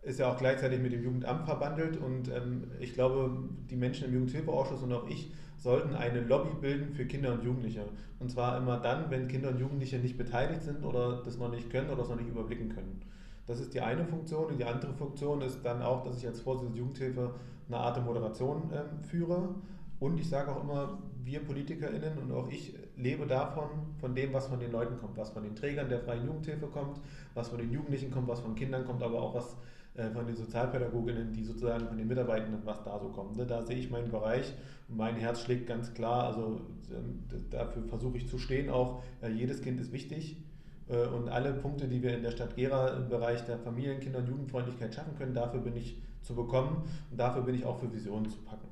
ist 0.02 0.18
ja 0.18 0.30
auch 0.30 0.38
gleichzeitig 0.38 0.80
mit 0.80 0.92
dem 0.92 1.02
Jugendamt 1.02 1.44
verbandelt 1.44 1.96
und 1.96 2.28
ähm, 2.28 2.70
ich 2.80 2.94
glaube, 2.94 3.48
die 3.70 3.76
Menschen 3.76 4.08
im 4.08 4.14
Jugendhilfeausschuss 4.14 4.82
und 4.82 4.92
auch 4.92 5.08
ich 5.08 5.32
sollten 5.56 5.94
eine 5.94 6.20
Lobby 6.20 6.50
bilden 6.60 6.94
für 6.94 7.04
Kinder 7.06 7.32
und 7.34 7.44
Jugendliche. 7.44 7.84
Und 8.18 8.30
zwar 8.30 8.56
immer 8.58 8.78
dann, 8.78 9.10
wenn 9.10 9.28
Kinder 9.28 9.50
und 9.50 9.58
Jugendliche 9.60 9.98
nicht 9.98 10.16
beteiligt 10.18 10.62
sind 10.62 10.84
oder 10.84 11.22
das 11.22 11.36
noch 11.38 11.50
nicht 11.50 11.70
können 11.70 11.88
oder 11.88 11.98
das 11.98 12.08
noch 12.08 12.16
nicht 12.16 12.28
überblicken 12.30 12.70
können. 12.70 13.02
Das 13.50 13.58
ist 13.58 13.74
die 13.74 13.80
eine 13.80 14.04
Funktion. 14.04 14.46
Und 14.46 14.58
die 14.58 14.64
andere 14.64 14.94
Funktion 14.94 15.42
ist 15.42 15.64
dann 15.64 15.82
auch, 15.82 16.04
dass 16.04 16.16
ich 16.18 16.26
als 16.26 16.40
Vorsitzender 16.40 16.72
der 16.72 16.82
Jugendhilfe 16.84 17.34
eine 17.66 17.78
Art 17.78 17.96
der 17.96 18.04
Moderation 18.04 18.70
ähm, 18.72 19.02
führe. 19.02 19.56
Und 19.98 20.20
ich 20.20 20.28
sage 20.28 20.52
auch 20.52 20.62
immer, 20.62 21.00
wir 21.24 21.40
PolitikerInnen 21.40 22.16
und 22.18 22.30
auch 22.30 22.48
ich 22.48 22.74
lebe 22.96 23.26
davon, 23.26 23.68
von 23.98 24.14
dem, 24.14 24.32
was 24.32 24.46
von 24.46 24.60
den 24.60 24.70
Leuten 24.70 24.96
kommt, 24.98 25.16
was 25.16 25.30
von 25.30 25.42
den 25.42 25.56
Trägern 25.56 25.88
der 25.88 25.98
freien 25.98 26.26
Jugendhilfe 26.26 26.68
kommt, 26.68 27.00
was 27.34 27.48
von 27.48 27.58
den 27.58 27.72
Jugendlichen 27.72 28.12
kommt, 28.12 28.28
was 28.28 28.38
von 28.38 28.54
Kindern 28.54 28.84
kommt, 28.84 29.02
aber 29.02 29.20
auch 29.20 29.34
was 29.34 29.56
äh, 29.94 30.10
von 30.10 30.28
den 30.28 30.36
Sozialpädagoginnen, 30.36 31.32
die 31.32 31.42
sozusagen 31.42 31.88
von 31.88 31.98
den 31.98 32.06
Mitarbeitenden, 32.06 32.60
was 32.64 32.84
da 32.84 33.00
so 33.00 33.08
kommt. 33.08 33.36
Ne? 33.36 33.46
Da 33.46 33.62
sehe 33.62 33.76
ich 33.76 33.90
meinen 33.90 34.12
Bereich 34.12 34.54
und 34.88 34.96
mein 34.96 35.16
Herz 35.16 35.40
schlägt 35.40 35.66
ganz 35.66 35.92
klar. 35.92 36.22
Also 36.22 36.60
ähm, 36.92 37.24
dafür 37.50 37.82
versuche 37.82 38.16
ich 38.16 38.28
zu 38.28 38.38
stehen 38.38 38.70
auch. 38.70 39.02
Jedes 39.34 39.60
Kind 39.60 39.80
ist 39.80 39.92
wichtig 39.92 40.36
äh, 40.36 40.49
und 40.96 41.28
alle 41.28 41.52
Punkte, 41.52 41.88
die 41.88 42.02
wir 42.02 42.16
in 42.16 42.22
der 42.22 42.30
Stadt 42.30 42.56
Gera 42.56 42.88
im 42.96 43.08
Bereich 43.08 43.44
der 43.44 43.58
Familien-, 43.58 44.00
Kinder- 44.00 44.18
und 44.20 44.28
Jugendfreundlichkeit 44.28 44.94
schaffen 44.94 45.16
können, 45.16 45.34
dafür 45.34 45.60
bin 45.60 45.76
ich 45.76 46.00
zu 46.22 46.34
bekommen 46.34 46.82
und 47.10 47.18
dafür 47.18 47.42
bin 47.42 47.54
ich 47.54 47.64
auch 47.64 47.78
für 47.78 47.92
Visionen 47.92 48.28
zu 48.28 48.38
packen. 48.38 48.68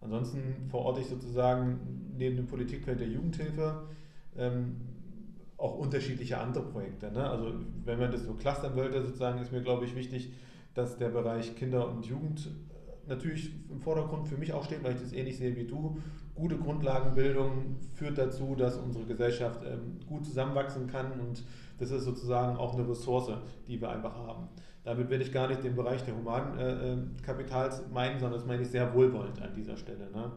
Ansonsten 0.00 0.68
verorte 0.68 1.00
ich 1.00 1.06
sozusagen 1.06 2.12
neben 2.16 2.36
dem 2.36 2.46
Politikfeld 2.46 3.00
der 3.00 3.08
Jugendhilfe 3.08 3.82
ähm, 4.36 4.76
auch 5.56 5.78
unterschiedliche 5.78 6.38
andere 6.38 6.64
Projekte. 6.64 7.12
Ne? 7.12 7.28
Also 7.28 7.52
wenn 7.84 7.98
man 7.98 8.10
das 8.10 8.24
so 8.24 8.32
clustern 8.34 8.74
wollte, 8.76 9.02
sozusagen, 9.02 9.40
ist 9.40 9.52
mir, 9.52 9.60
glaube 9.60 9.84
ich, 9.84 9.94
wichtig, 9.94 10.32
dass 10.74 10.96
der 10.96 11.10
Bereich 11.10 11.54
Kinder 11.56 11.88
und 11.88 12.06
Jugend 12.06 12.46
äh, 12.46 13.08
natürlich 13.08 13.52
im 13.70 13.80
Vordergrund 13.80 14.26
für 14.26 14.38
mich 14.38 14.52
auch 14.52 14.64
steht, 14.64 14.82
weil 14.82 14.94
ich 14.94 15.02
das 15.02 15.12
ähnlich 15.12 15.36
sehe 15.36 15.54
wie 15.56 15.64
du. 15.64 15.98
Gute 16.40 16.56
Grundlagenbildung 16.56 17.76
führt 17.92 18.16
dazu, 18.16 18.54
dass 18.54 18.78
unsere 18.78 19.04
Gesellschaft 19.04 19.60
ähm, 19.62 20.00
gut 20.08 20.24
zusammenwachsen 20.24 20.86
kann 20.86 21.12
und 21.20 21.44
das 21.78 21.90
ist 21.90 22.04
sozusagen 22.04 22.56
auch 22.56 22.72
eine 22.72 22.88
Ressource, 22.88 23.30
die 23.68 23.78
wir 23.78 23.90
einfach 23.90 24.16
haben. 24.16 24.48
Damit 24.82 25.10
will 25.10 25.20
ich 25.20 25.32
gar 25.32 25.48
nicht 25.48 25.62
den 25.62 25.76
Bereich 25.76 26.02
der 26.02 26.16
Humankapitals 26.16 27.80
äh, 27.80 27.82
meinen, 27.92 28.18
sondern 28.18 28.38
das 28.38 28.46
meine 28.46 28.62
ich 28.62 28.68
sehr 28.68 28.94
wohlwollend 28.94 29.42
an 29.42 29.54
dieser 29.54 29.76
Stelle. 29.76 30.10
Ne? 30.14 30.32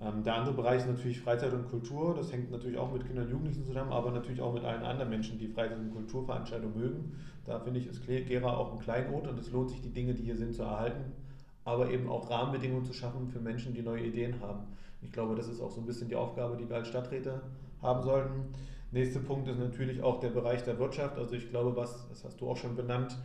Ähm, 0.00 0.22
der 0.22 0.36
andere 0.36 0.54
Bereich 0.54 0.82
ist 0.82 0.88
natürlich 0.88 1.20
Freizeit 1.20 1.52
und 1.52 1.68
Kultur. 1.68 2.14
Das 2.14 2.32
hängt 2.32 2.52
natürlich 2.52 2.78
auch 2.78 2.92
mit 2.92 3.04
Kindern 3.04 3.24
und 3.24 3.32
Jugendlichen 3.32 3.64
zusammen, 3.64 3.90
aber 3.90 4.12
natürlich 4.12 4.40
auch 4.40 4.54
mit 4.54 4.62
allen 4.62 4.84
anderen 4.84 5.10
Menschen, 5.10 5.36
die 5.40 5.48
Freizeit- 5.48 5.78
und 5.78 5.92
Kulturveranstaltungen 5.92 6.78
mögen. 6.78 7.12
Da 7.44 7.58
finde 7.58 7.80
ich, 7.80 7.88
ist 7.88 8.06
Gera 8.06 8.56
auch 8.56 8.72
ein 8.72 8.78
Kleinod 8.78 9.26
und 9.26 9.36
es 9.40 9.50
lohnt 9.50 9.70
sich, 9.70 9.80
die 9.80 9.92
Dinge, 9.92 10.14
die 10.14 10.22
hier 10.22 10.36
sind, 10.36 10.54
zu 10.54 10.62
erhalten, 10.62 11.12
aber 11.64 11.90
eben 11.90 12.08
auch 12.08 12.30
Rahmenbedingungen 12.30 12.84
zu 12.84 12.92
schaffen 12.92 13.26
für 13.26 13.40
Menschen, 13.40 13.74
die 13.74 13.82
neue 13.82 14.04
Ideen 14.04 14.40
haben. 14.40 14.68
Ich 15.04 15.12
glaube, 15.12 15.34
das 15.34 15.48
ist 15.48 15.60
auch 15.60 15.70
so 15.70 15.80
ein 15.80 15.86
bisschen 15.86 16.08
die 16.08 16.16
Aufgabe, 16.16 16.56
die 16.56 16.68
wir 16.68 16.76
als 16.76 16.88
Stadträte 16.88 17.42
haben 17.80 18.02
sollten. 18.02 18.52
Nächster 18.90 19.20
Punkt 19.20 19.48
ist 19.48 19.58
natürlich 19.58 20.02
auch 20.02 20.20
der 20.20 20.30
Bereich 20.30 20.62
der 20.64 20.78
Wirtschaft. 20.78 21.18
Also 21.18 21.34
ich 21.34 21.50
glaube, 21.50 21.76
was, 21.76 22.08
das 22.08 22.24
hast 22.24 22.40
du 22.40 22.48
auch 22.48 22.56
schon 22.56 22.76
benannt, 22.76 23.18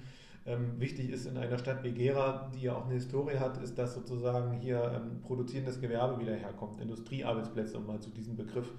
ähm, 0.46 0.80
wichtig 0.80 1.10
ist 1.12 1.26
in 1.26 1.38
einer 1.38 1.58
Stadt 1.58 1.84
wie 1.84 1.92
Gera, 1.92 2.50
die 2.56 2.64
ja 2.64 2.76
auch 2.76 2.86
eine 2.86 2.96
Historie 2.96 3.38
hat, 3.38 3.62
ist, 3.62 3.78
dass 3.78 3.94
sozusagen 3.94 4.54
hier 4.54 4.92
ähm, 4.96 5.22
produzierendes 5.22 5.80
Gewerbe 5.80 6.20
wieder 6.20 6.34
herkommt, 6.34 6.82
Industriearbeitsplätze, 6.82 7.78
um 7.78 7.86
mal 7.86 8.00
zu 8.00 8.10
diesem 8.10 8.36
Begriff 8.36 8.72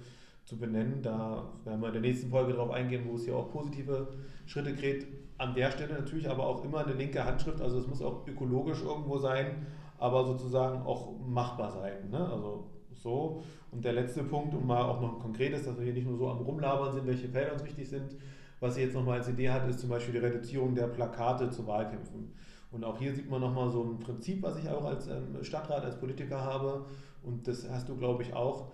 zu 0.43 0.57
benennen. 0.57 1.01
Da 1.01 1.49
werden 1.63 1.79
wir 1.79 1.87
in 1.87 1.93
der 1.93 2.01
nächsten 2.01 2.29
Folge 2.29 2.53
darauf 2.53 2.71
eingehen, 2.71 3.05
wo 3.07 3.15
es 3.15 3.25
hier 3.25 3.37
auch 3.37 3.51
positive 3.51 4.09
Schritte 4.45 4.73
geht. 4.73 5.07
An 5.37 5.53
der 5.55 5.71
Stelle 5.71 5.93
natürlich 5.93 6.29
aber 6.29 6.45
auch 6.45 6.63
immer 6.65 6.79
eine 6.79 6.93
linke 6.93 7.23
Handschrift, 7.23 7.61
also 7.61 7.79
es 7.79 7.87
muss 7.87 8.01
auch 8.01 8.27
ökologisch 8.27 8.81
irgendwo 8.81 9.17
sein, 9.17 9.65
aber 9.97 10.25
sozusagen 10.25 10.81
auch 10.81 11.13
machbar 11.25 11.71
sein. 11.71 12.09
Ne? 12.09 12.19
Also 12.19 12.70
so. 13.01 13.43
Und 13.71 13.83
der 13.85 13.93
letzte 13.93 14.23
Punkt, 14.23 14.53
um 14.53 14.67
mal 14.67 14.83
auch 14.83 15.01
noch 15.01 15.13
ein 15.13 15.19
konkretes, 15.19 15.65
dass 15.65 15.77
wir 15.77 15.85
hier 15.85 15.93
nicht 15.93 16.07
nur 16.07 16.17
so 16.17 16.29
am 16.29 16.39
Rumlabern 16.39 16.93
sind, 16.93 17.07
welche 17.07 17.29
Felder 17.29 17.53
uns 17.53 17.63
wichtig 17.63 17.89
sind, 17.89 18.15
was 18.59 18.75
sie 18.75 18.81
jetzt 18.81 18.93
nochmal 18.93 19.19
als 19.19 19.27
Idee 19.27 19.49
hat, 19.49 19.67
ist 19.67 19.79
zum 19.79 19.89
Beispiel 19.89 20.13
die 20.13 20.19
Reduzierung 20.19 20.75
der 20.75 20.87
Plakate 20.87 21.49
zu 21.49 21.65
Wahlkämpfen. 21.65 22.33
Und 22.71 22.83
auch 22.83 22.97
hier 22.97 23.13
sieht 23.13 23.29
man 23.29 23.41
nochmal 23.41 23.69
so 23.69 23.83
ein 23.83 23.99
Prinzip, 23.99 24.41
was 24.43 24.57
ich 24.57 24.69
auch 24.69 24.85
als 24.85 25.07
ähm, 25.07 25.43
Stadtrat, 25.43 25.83
als 25.83 25.99
Politiker 25.99 26.41
habe. 26.41 26.85
Und 27.23 27.47
das 27.47 27.69
hast 27.69 27.89
du, 27.89 27.97
glaube 27.97 28.23
ich, 28.23 28.33
auch. 28.33 28.71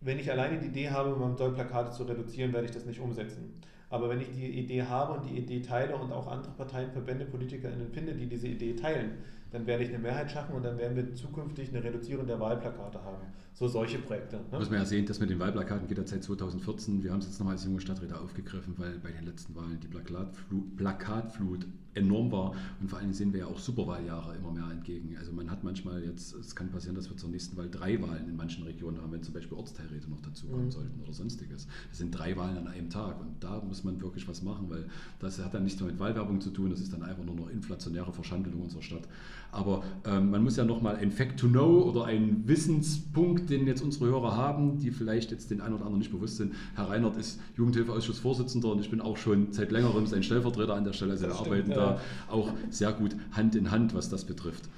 Wenn 0.00 0.18
ich 0.18 0.30
alleine 0.30 0.58
die 0.58 0.66
Idee 0.66 0.90
habe, 0.90 1.14
man 1.16 1.36
soll 1.36 1.52
Plakate 1.52 1.90
zu 1.92 2.04
reduzieren, 2.04 2.52
werde 2.52 2.66
ich 2.66 2.72
das 2.72 2.86
nicht 2.86 3.00
umsetzen. 3.00 3.60
Aber 3.88 4.08
wenn 4.08 4.20
ich 4.20 4.32
die 4.32 4.58
Idee 4.58 4.82
habe 4.82 5.12
und 5.12 5.26
die 5.26 5.38
Idee 5.38 5.62
teile 5.62 5.96
und 5.96 6.12
auch 6.12 6.26
andere 6.26 6.52
Parteien, 6.52 6.90
Verbände, 6.90 7.24
PolitikerInnen 7.24 7.90
finde, 7.90 8.14
die 8.14 8.26
diese 8.26 8.48
Idee 8.48 8.74
teilen, 8.74 9.18
dann 9.50 9.66
werde 9.66 9.84
ich 9.84 9.90
eine 9.90 10.00
Mehrheit 10.00 10.30
schaffen 10.30 10.56
und 10.56 10.64
dann 10.64 10.76
werden 10.76 10.96
wir 10.96 11.14
zugkünftig 11.14 11.70
eine 11.70 11.84
Reduzierung 11.84 12.26
der 12.26 12.40
Wahlplakate 12.40 13.02
haben. 13.02 13.26
So 13.58 13.66
solche 13.66 13.98
Projekte. 13.98 14.36
Ne? 14.36 14.58
Muss 14.58 14.68
man 14.68 14.80
ja 14.80 14.84
sehen, 14.84 15.06
dass 15.06 15.18
mit 15.18 15.30
den 15.30 15.38
Wahlplakaten 15.38 15.88
geht 15.88 15.96
ja 15.96 16.06
seit 16.06 16.22
2014. 16.22 17.02
Wir 17.02 17.10
haben 17.10 17.20
es 17.20 17.26
jetzt 17.26 17.38
nochmal 17.38 17.54
als 17.54 17.64
junge 17.64 17.80
Stadträte 17.80 18.20
aufgegriffen, 18.20 18.74
weil 18.76 18.98
bei 18.98 19.10
den 19.10 19.24
letzten 19.24 19.56
Wahlen 19.56 19.80
die 19.80 19.86
Plakatflut, 19.86 20.76
Plakatflut 20.76 21.66
enorm 21.96 22.30
war 22.30 22.54
und 22.80 22.88
vor 22.88 22.98
allem 22.98 23.12
sehen 23.12 23.32
wir 23.32 23.40
ja 23.40 23.46
auch 23.46 23.58
Superwahljahre 23.58 24.36
immer 24.36 24.52
mehr 24.52 24.70
entgegen. 24.70 25.16
Also 25.18 25.32
man 25.32 25.50
hat 25.50 25.64
manchmal 25.64 26.04
jetzt, 26.04 26.34
es 26.34 26.54
kann 26.54 26.68
passieren, 26.70 26.94
dass 26.94 27.08
wir 27.08 27.16
zur 27.16 27.30
nächsten 27.30 27.56
Wahl 27.56 27.70
drei 27.70 28.00
Wahlen 28.02 28.28
in 28.28 28.36
manchen 28.36 28.64
Regionen 28.64 29.00
haben, 29.00 29.12
wenn 29.12 29.22
zum 29.22 29.32
Beispiel 29.32 29.56
Ortsteilräte 29.56 30.10
noch 30.10 30.20
dazukommen 30.20 30.66
mhm. 30.66 30.70
sollten 30.70 31.00
oder 31.00 31.12
sonstiges. 31.12 31.66
Das 31.88 31.98
sind 31.98 32.10
drei 32.10 32.36
Wahlen 32.36 32.58
an 32.58 32.68
einem 32.68 32.90
Tag 32.90 33.18
und 33.20 33.42
da 33.42 33.60
muss 33.60 33.84
man 33.84 34.00
wirklich 34.02 34.28
was 34.28 34.42
machen, 34.42 34.68
weil 34.68 34.84
das 35.18 35.42
hat 35.42 35.54
dann 35.54 35.64
nichts 35.64 35.80
mehr 35.80 35.90
mit 35.90 35.98
Wahlwerbung 35.98 36.40
zu 36.40 36.50
tun, 36.50 36.70
das 36.70 36.80
ist 36.80 36.92
dann 36.92 37.02
einfach 37.02 37.24
nur 37.24 37.34
noch 37.34 37.48
inflationäre 37.48 38.12
Verschandelung 38.12 38.62
unserer 38.62 38.82
Stadt. 38.82 39.08
Aber 39.52 39.82
ähm, 40.06 40.30
man 40.30 40.42
muss 40.42 40.56
ja 40.56 40.64
nochmal 40.64 40.96
ein 40.96 41.10
Fact 41.10 41.40
to 41.40 41.48
know 41.48 41.82
oder 41.82 42.04
einen 42.04 42.46
Wissenspunkt, 42.46 43.50
den 43.50 43.66
jetzt 43.66 43.82
unsere 43.82 44.06
Hörer 44.06 44.36
haben, 44.36 44.78
die 44.78 44.90
vielleicht 44.90 45.30
jetzt 45.30 45.50
den 45.50 45.60
einen 45.60 45.74
oder 45.74 45.84
anderen 45.84 46.00
nicht 46.00 46.12
bewusst 46.12 46.36
sind. 46.36 46.54
Herr 46.74 46.90
Reinhardt 46.90 47.16
ist 47.16 47.40
Jugendhilfeausschussvorsitzender 47.56 48.68
und 48.68 48.80
ich 48.80 48.90
bin 48.90 49.00
auch 49.00 49.16
schon 49.16 49.52
seit 49.52 49.72
längerem 49.72 50.06
sein 50.06 50.22
Stellvertreter 50.22 50.74
an 50.74 50.84
der 50.84 50.92
Stelle. 50.92 51.12
Also 51.12 51.26
wir 51.26 51.34
arbeiten 51.34 51.70
ja. 51.70 51.76
da 51.76 52.00
auch 52.28 52.52
sehr 52.70 52.92
gut 52.92 53.16
Hand 53.32 53.54
in 53.54 53.70
Hand, 53.70 53.94
was 53.94 54.08
das 54.08 54.24
betrifft. 54.24 54.68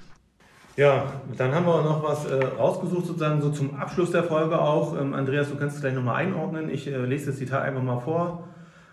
Ja, 0.79 1.11
dann 1.35 1.53
haben 1.53 1.65
wir 1.65 1.81
noch 1.83 2.01
was 2.01 2.25
äh, 2.25 2.41
rausgesucht, 2.41 3.07
sozusagen 3.07 3.41
so 3.41 3.49
zum 3.49 3.75
Abschluss 3.75 4.11
der 4.11 4.23
Folge 4.23 4.61
auch. 4.61 4.97
Ähm, 4.97 5.13
Andreas, 5.13 5.49
du 5.49 5.57
kannst 5.57 5.75
es 5.75 5.81
gleich 5.81 5.93
nochmal 5.93 6.15
einordnen. 6.15 6.69
Ich 6.69 6.87
äh, 6.87 7.05
lese 7.05 7.27
das 7.27 7.37
Zitat 7.37 7.63
einfach 7.63 7.83
mal 7.83 7.99
vor. 7.99 8.47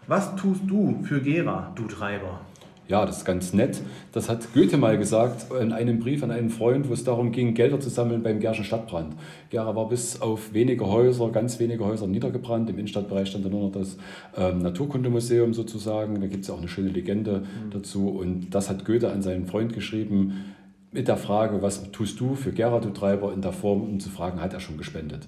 Was 0.09 0.35
tust 0.35 0.63
du 0.67 1.05
für 1.05 1.21
Gera, 1.21 1.71
du 1.77 1.85
Treiber? 1.85 2.41
Ja, 2.89 3.05
das 3.05 3.19
ist 3.19 3.25
ganz 3.25 3.53
nett. 3.53 3.81
Das 4.13 4.29
hat 4.29 4.55
Goethe 4.55 4.77
mal 4.77 4.97
gesagt 4.97 5.53
in 5.61 5.73
einem 5.73 5.99
Brief 5.99 6.23
an 6.23 6.31
einen 6.31 6.51
Freund, 6.51 6.89
wo 6.89 6.93
es 6.93 7.03
darum 7.03 7.33
ging, 7.33 7.55
Gelder 7.55 7.81
zu 7.81 7.91
sammeln 7.91 8.23
beim 8.23 8.39
Gerschen 8.39 8.65
Stadtbrand. 8.65 9.15
Gera 9.51 9.75
war 9.75 9.89
bis 9.89 10.21
auf 10.21 10.55
wenige 10.55 10.87
Häuser, 10.87 11.31
ganz 11.31 11.59
wenige 11.59 11.85
Häuser 11.85 12.07
niedergebrannt. 12.07 12.71
Im 12.71 12.77
Innenstadtbereich 12.77 13.29
stand 13.29 13.45
dann 13.45 13.53
nur 13.53 13.63
noch 13.63 13.73
das 13.73 13.97
ähm, 14.37 14.61
Naturkundemuseum 14.61 15.53
sozusagen. 15.53 16.21
Da 16.21 16.29
gibt 16.29 16.43
es 16.43 16.49
ja 16.49 16.55
auch 16.55 16.59
eine 16.59 16.69
schöne 16.69 16.91
Legende 16.91 17.41
mhm. 17.41 17.71
dazu. 17.71 18.09
Und 18.09 18.51
das 18.51 18.71
hat 18.71 18.85
Goethe 18.85 19.11
an 19.11 19.21
seinen 19.23 19.47
Freund 19.47 19.73
geschrieben 19.73 20.55
mit 20.93 21.09
der 21.09 21.17
Frage, 21.17 21.63
was 21.63 21.91
tust 21.91 22.21
du 22.21 22.37
für 22.37 22.53
Gera, 22.53 22.79
du 22.79 22.91
Treiber, 22.91 23.33
in 23.33 23.43
der 23.43 23.53
Form, 23.53 23.83
um 23.83 24.01
zu 24.01 24.11
fragen, 24.11 24.41
hat 24.41 24.53
er 24.53 24.61
schon 24.61 24.79
gespendet? 24.79 25.27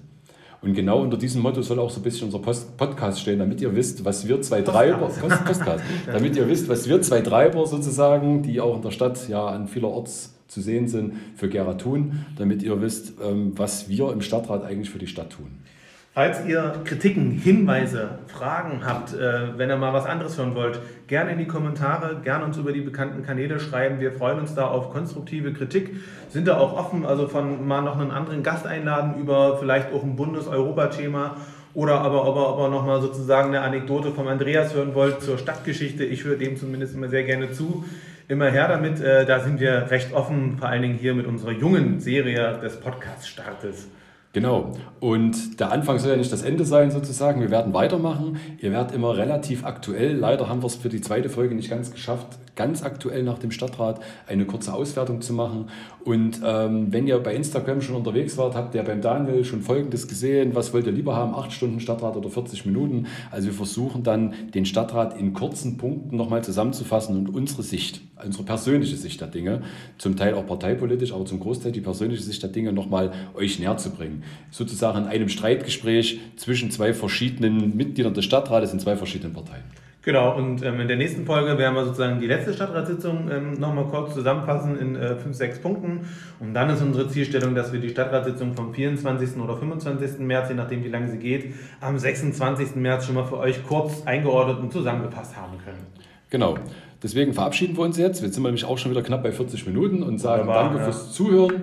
Und 0.61 0.73
genau 0.73 1.01
unter 1.01 1.17
diesem 1.17 1.41
Motto 1.41 1.61
soll 1.61 1.79
auch 1.79 1.89
so 1.89 2.01
ein 2.01 2.03
bisschen 2.03 2.25
unser 2.25 2.39
Post 2.39 2.75
Podcast 2.75 3.21
stehen, 3.21 3.39
damit 3.39 3.61
ihr 3.61 3.73
wisst, 3.75 4.03
was 4.03 4.27
wir 4.27 4.41
zwei 4.41 4.61
Treiber, 4.61 5.07
Post 5.07 5.45
Postcast, 5.45 5.83
damit 6.05 6.35
ihr 6.35 6.49
wisst, 6.49 6.67
was 6.67 6.89
wir 6.89 7.01
zwei 7.01 7.21
Treiber 7.21 7.65
sozusagen, 7.65 8.43
die 8.43 8.59
auch 8.59 8.75
in 8.75 8.81
der 8.81 8.91
Stadt 8.91 9.29
ja 9.29 9.47
an 9.47 9.67
vielerorts 9.67 10.35
zu 10.49 10.61
sehen 10.61 10.87
sind, 10.87 11.13
für 11.35 11.47
Gera 11.47 11.75
tun, 11.75 12.25
damit 12.37 12.63
ihr 12.63 12.81
wisst, 12.81 13.13
ähm, 13.23 13.53
was 13.55 13.87
wir 13.87 14.11
im 14.11 14.21
Stadtrat 14.21 14.63
eigentlich 14.63 14.89
für 14.89 14.99
die 14.99 15.07
Stadt 15.07 15.29
tun. 15.29 15.59
Falls 16.11 16.43
ihr 16.43 16.81
Kritiken, 16.85 17.31
Hinweise, 17.31 18.17
Fragen 18.25 18.81
habt, 18.83 19.13
äh, 19.13 19.57
wenn 19.57 19.69
ihr 19.69 19.77
mal 19.77 19.93
was 19.93 20.07
anderes 20.07 20.39
hören 20.39 20.55
wollt, 20.55 20.79
gerne 21.07 21.31
in 21.31 21.37
die 21.37 21.45
Kommentare, 21.45 22.21
gerne 22.23 22.45
uns 22.45 22.57
über 22.57 22.71
die 22.71 22.81
bekannten 22.81 23.23
Kanäle 23.23 23.59
schreiben. 23.59 23.99
Wir 23.99 24.11
freuen 24.11 24.39
uns 24.39 24.55
da 24.55 24.65
auf 24.67 24.91
konstruktive 24.91 25.53
Kritik, 25.53 25.97
sind 26.29 26.47
da 26.47 26.57
auch 26.57 26.75
offen, 26.75 27.05
also 27.05 27.27
von 27.27 27.67
mal 27.67 27.81
noch 27.81 27.99
einen 27.99 28.09
anderen 28.09 28.41
Gast 28.41 28.65
einladen 28.65 29.21
über 29.21 29.59
vielleicht 29.59 29.93
auch 29.93 30.01
ein 30.03 30.15
Bundes-Europa-Thema 30.15 31.37
oder 31.75 32.01
aber 32.01 32.27
ob 32.27 32.35
ihr, 32.35 32.49
ob 32.49 32.59
ihr 32.59 32.69
nochmal 32.69 33.01
sozusagen 33.01 33.49
eine 33.49 33.61
Anekdote 33.61 34.11
vom 34.11 34.27
Andreas 34.27 34.73
hören 34.73 34.95
wollt 34.95 35.21
zur 35.21 35.37
Stadtgeschichte. 35.37 36.03
Ich 36.05 36.23
höre 36.23 36.37
dem 36.37 36.57
zumindest 36.57 36.95
immer 36.95 37.09
sehr 37.09 37.23
gerne 37.23 37.51
zu. 37.51 37.85
Immer 38.27 38.49
her 38.49 38.67
damit, 38.67 38.99
äh, 38.99 39.27
da 39.27 39.41
sind 39.41 39.59
wir 39.59 39.91
recht 39.91 40.11
offen, 40.13 40.57
vor 40.57 40.69
allen 40.69 40.81
Dingen 40.81 40.97
hier 40.97 41.13
mit 41.13 41.27
unserer 41.27 41.51
jungen 41.51 41.99
Serie 41.99 42.59
des 42.63 42.79
Podcast-Startes. 42.79 43.89
Genau. 44.31 44.73
Und 44.99 45.59
der 45.59 45.71
Anfang 45.71 45.97
soll 45.97 46.11
ja 46.11 46.17
nicht 46.17 46.31
das 46.31 46.43
Ende 46.43 46.63
sein, 46.63 46.91
sozusagen. 46.91 47.41
Wir 47.41 47.49
werden 47.49 47.73
weitermachen. 47.73 48.37
Ihr 48.59 48.71
werdet 48.71 48.93
immer 48.93 49.17
relativ 49.17 49.65
aktuell. 49.65 50.15
Leider 50.15 50.47
haben 50.47 50.61
wir 50.61 50.67
es 50.67 50.75
für 50.75 50.89
die 50.89 51.01
zweite 51.01 51.29
Folge 51.29 51.55
nicht 51.55 51.69
ganz 51.69 51.91
geschafft, 51.91 52.37
ganz 52.55 52.83
aktuell 52.83 53.23
nach 53.23 53.39
dem 53.39 53.49
Stadtrat 53.49 54.01
eine 54.27 54.45
kurze 54.45 54.73
Auswertung 54.73 55.21
zu 55.21 55.33
machen. 55.33 55.69
Und 56.03 56.41
ähm, 56.45 56.91
wenn 56.91 57.07
ihr 57.07 57.17
bei 57.19 57.33
Instagram 57.33 57.81
schon 57.81 57.95
unterwegs 57.95 58.37
wart, 58.37 58.55
habt 58.55 58.75
ihr 58.75 58.83
beim 58.83 59.01
Daniel 59.01 59.45
schon 59.45 59.61
Folgendes 59.61 60.07
gesehen. 60.07 60.53
Was 60.53 60.73
wollt 60.73 60.85
ihr 60.85 60.91
lieber 60.91 61.15
haben? 61.15 61.33
Acht 61.33 61.53
Stunden 61.53 61.79
Stadtrat 61.79 62.15
oder 62.15 62.29
40 62.29 62.65
Minuten? 62.65 63.07
Also 63.31 63.47
wir 63.47 63.53
versuchen 63.53 64.03
dann, 64.03 64.33
den 64.53 64.65
Stadtrat 64.65 65.17
in 65.17 65.33
kurzen 65.33 65.77
Punkten 65.77 66.17
nochmal 66.17 66.43
zusammenzufassen 66.43 67.17
und 67.17 67.33
unsere 67.33 67.63
Sicht, 67.63 68.01
unsere 68.23 68.43
persönliche 68.43 68.97
Sicht 68.97 69.21
der 69.21 69.29
Dinge, 69.29 69.61
zum 69.97 70.17
Teil 70.17 70.33
auch 70.33 70.45
parteipolitisch, 70.45 71.13
aber 71.13 71.25
zum 71.25 71.39
Großteil 71.39 71.71
die 71.71 71.81
persönliche 71.81 72.23
Sicht 72.23 72.43
der 72.43 72.49
Dinge 72.49 72.73
nochmal 72.73 73.11
euch 73.35 73.57
näher 73.59 73.77
zu 73.77 73.91
bringen. 73.91 74.18
Sozusagen 74.51 74.99
in 74.99 75.05
einem 75.05 75.29
Streitgespräch 75.29 76.19
zwischen 76.35 76.71
zwei 76.71 76.93
verschiedenen 76.93 77.75
Mitgliedern 77.75 78.13
des 78.13 78.25
Stadtrates 78.25 78.73
in 78.73 78.79
zwei 78.79 78.95
verschiedenen 78.95 79.33
Parteien. 79.33 79.63
Genau, 80.01 80.35
und 80.37 80.63
ähm, 80.63 80.79
in 80.79 80.87
der 80.87 80.95
nächsten 80.95 81.25
Folge 81.25 81.57
werden 81.57 81.75
wir 81.75 81.83
sozusagen 81.83 82.21
die 82.21 82.27
letzte 82.27 82.53
Stadtratssitzung 82.53 83.29
ähm, 83.29 83.59
nochmal 83.59 83.83
kurz 83.85 84.13
zusammenfassen 84.13 84.79
in 84.79 84.95
äh, 84.95 85.17
fünf, 85.17 85.35
sechs 85.35 85.59
Punkten. 85.59 86.07
Und 86.39 86.53
dann 86.53 86.69
ist 86.69 86.81
unsere 86.81 87.09
Zielstellung, 87.09 87.53
dass 87.53 87.73
wir 87.73 87.81
die 87.81 87.89
Stadtratssitzung 87.89 88.53
vom 88.53 88.73
24. 88.73 89.37
oder 89.37 89.57
25. 89.57 90.19
März, 90.19 90.49
je 90.49 90.55
nachdem 90.55 90.85
wie 90.85 90.87
lange 90.87 91.09
sie 91.09 91.17
geht, 91.17 91.53
am 91.81 91.99
26. 91.99 92.75
März 92.75 93.05
schon 93.05 93.15
mal 93.15 93.25
für 93.25 93.37
euch 93.37 93.61
kurz 93.67 94.03
eingeordnet 94.05 94.59
und 94.59 94.71
zusammengefasst 94.71 95.35
haben 95.35 95.57
können. 95.65 95.85
Genau. 96.29 96.57
Deswegen 97.03 97.33
verabschieden 97.33 97.75
wir 97.77 97.83
uns 97.83 97.97
jetzt. 97.97 98.21
Jetzt 98.21 98.35
sind 98.35 98.43
wir 98.43 98.49
nämlich 98.49 98.65
auch 98.65 98.77
schon 98.77 98.91
wieder 98.91 99.03
knapp 99.03 99.23
bei 99.23 99.33
40 99.33 99.67
Minuten 99.67 100.01
und 100.01 100.17
sagen 100.17 100.47
Wunderbar, 100.47 100.63
danke 100.63 100.77
ja. 100.79 100.83
fürs 100.85 101.11
Zuhören 101.11 101.53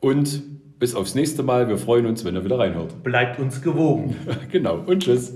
und 0.00 0.42
bis 0.82 0.96
aufs 0.96 1.14
nächste 1.14 1.44
Mal. 1.44 1.68
Wir 1.68 1.78
freuen 1.78 2.06
uns, 2.06 2.24
wenn 2.24 2.34
ihr 2.34 2.44
wieder 2.44 2.58
reinhört. 2.58 3.04
Bleibt 3.04 3.38
uns 3.38 3.62
gewogen. 3.62 4.16
genau 4.50 4.82
und 4.84 5.04
tschüss. 5.04 5.32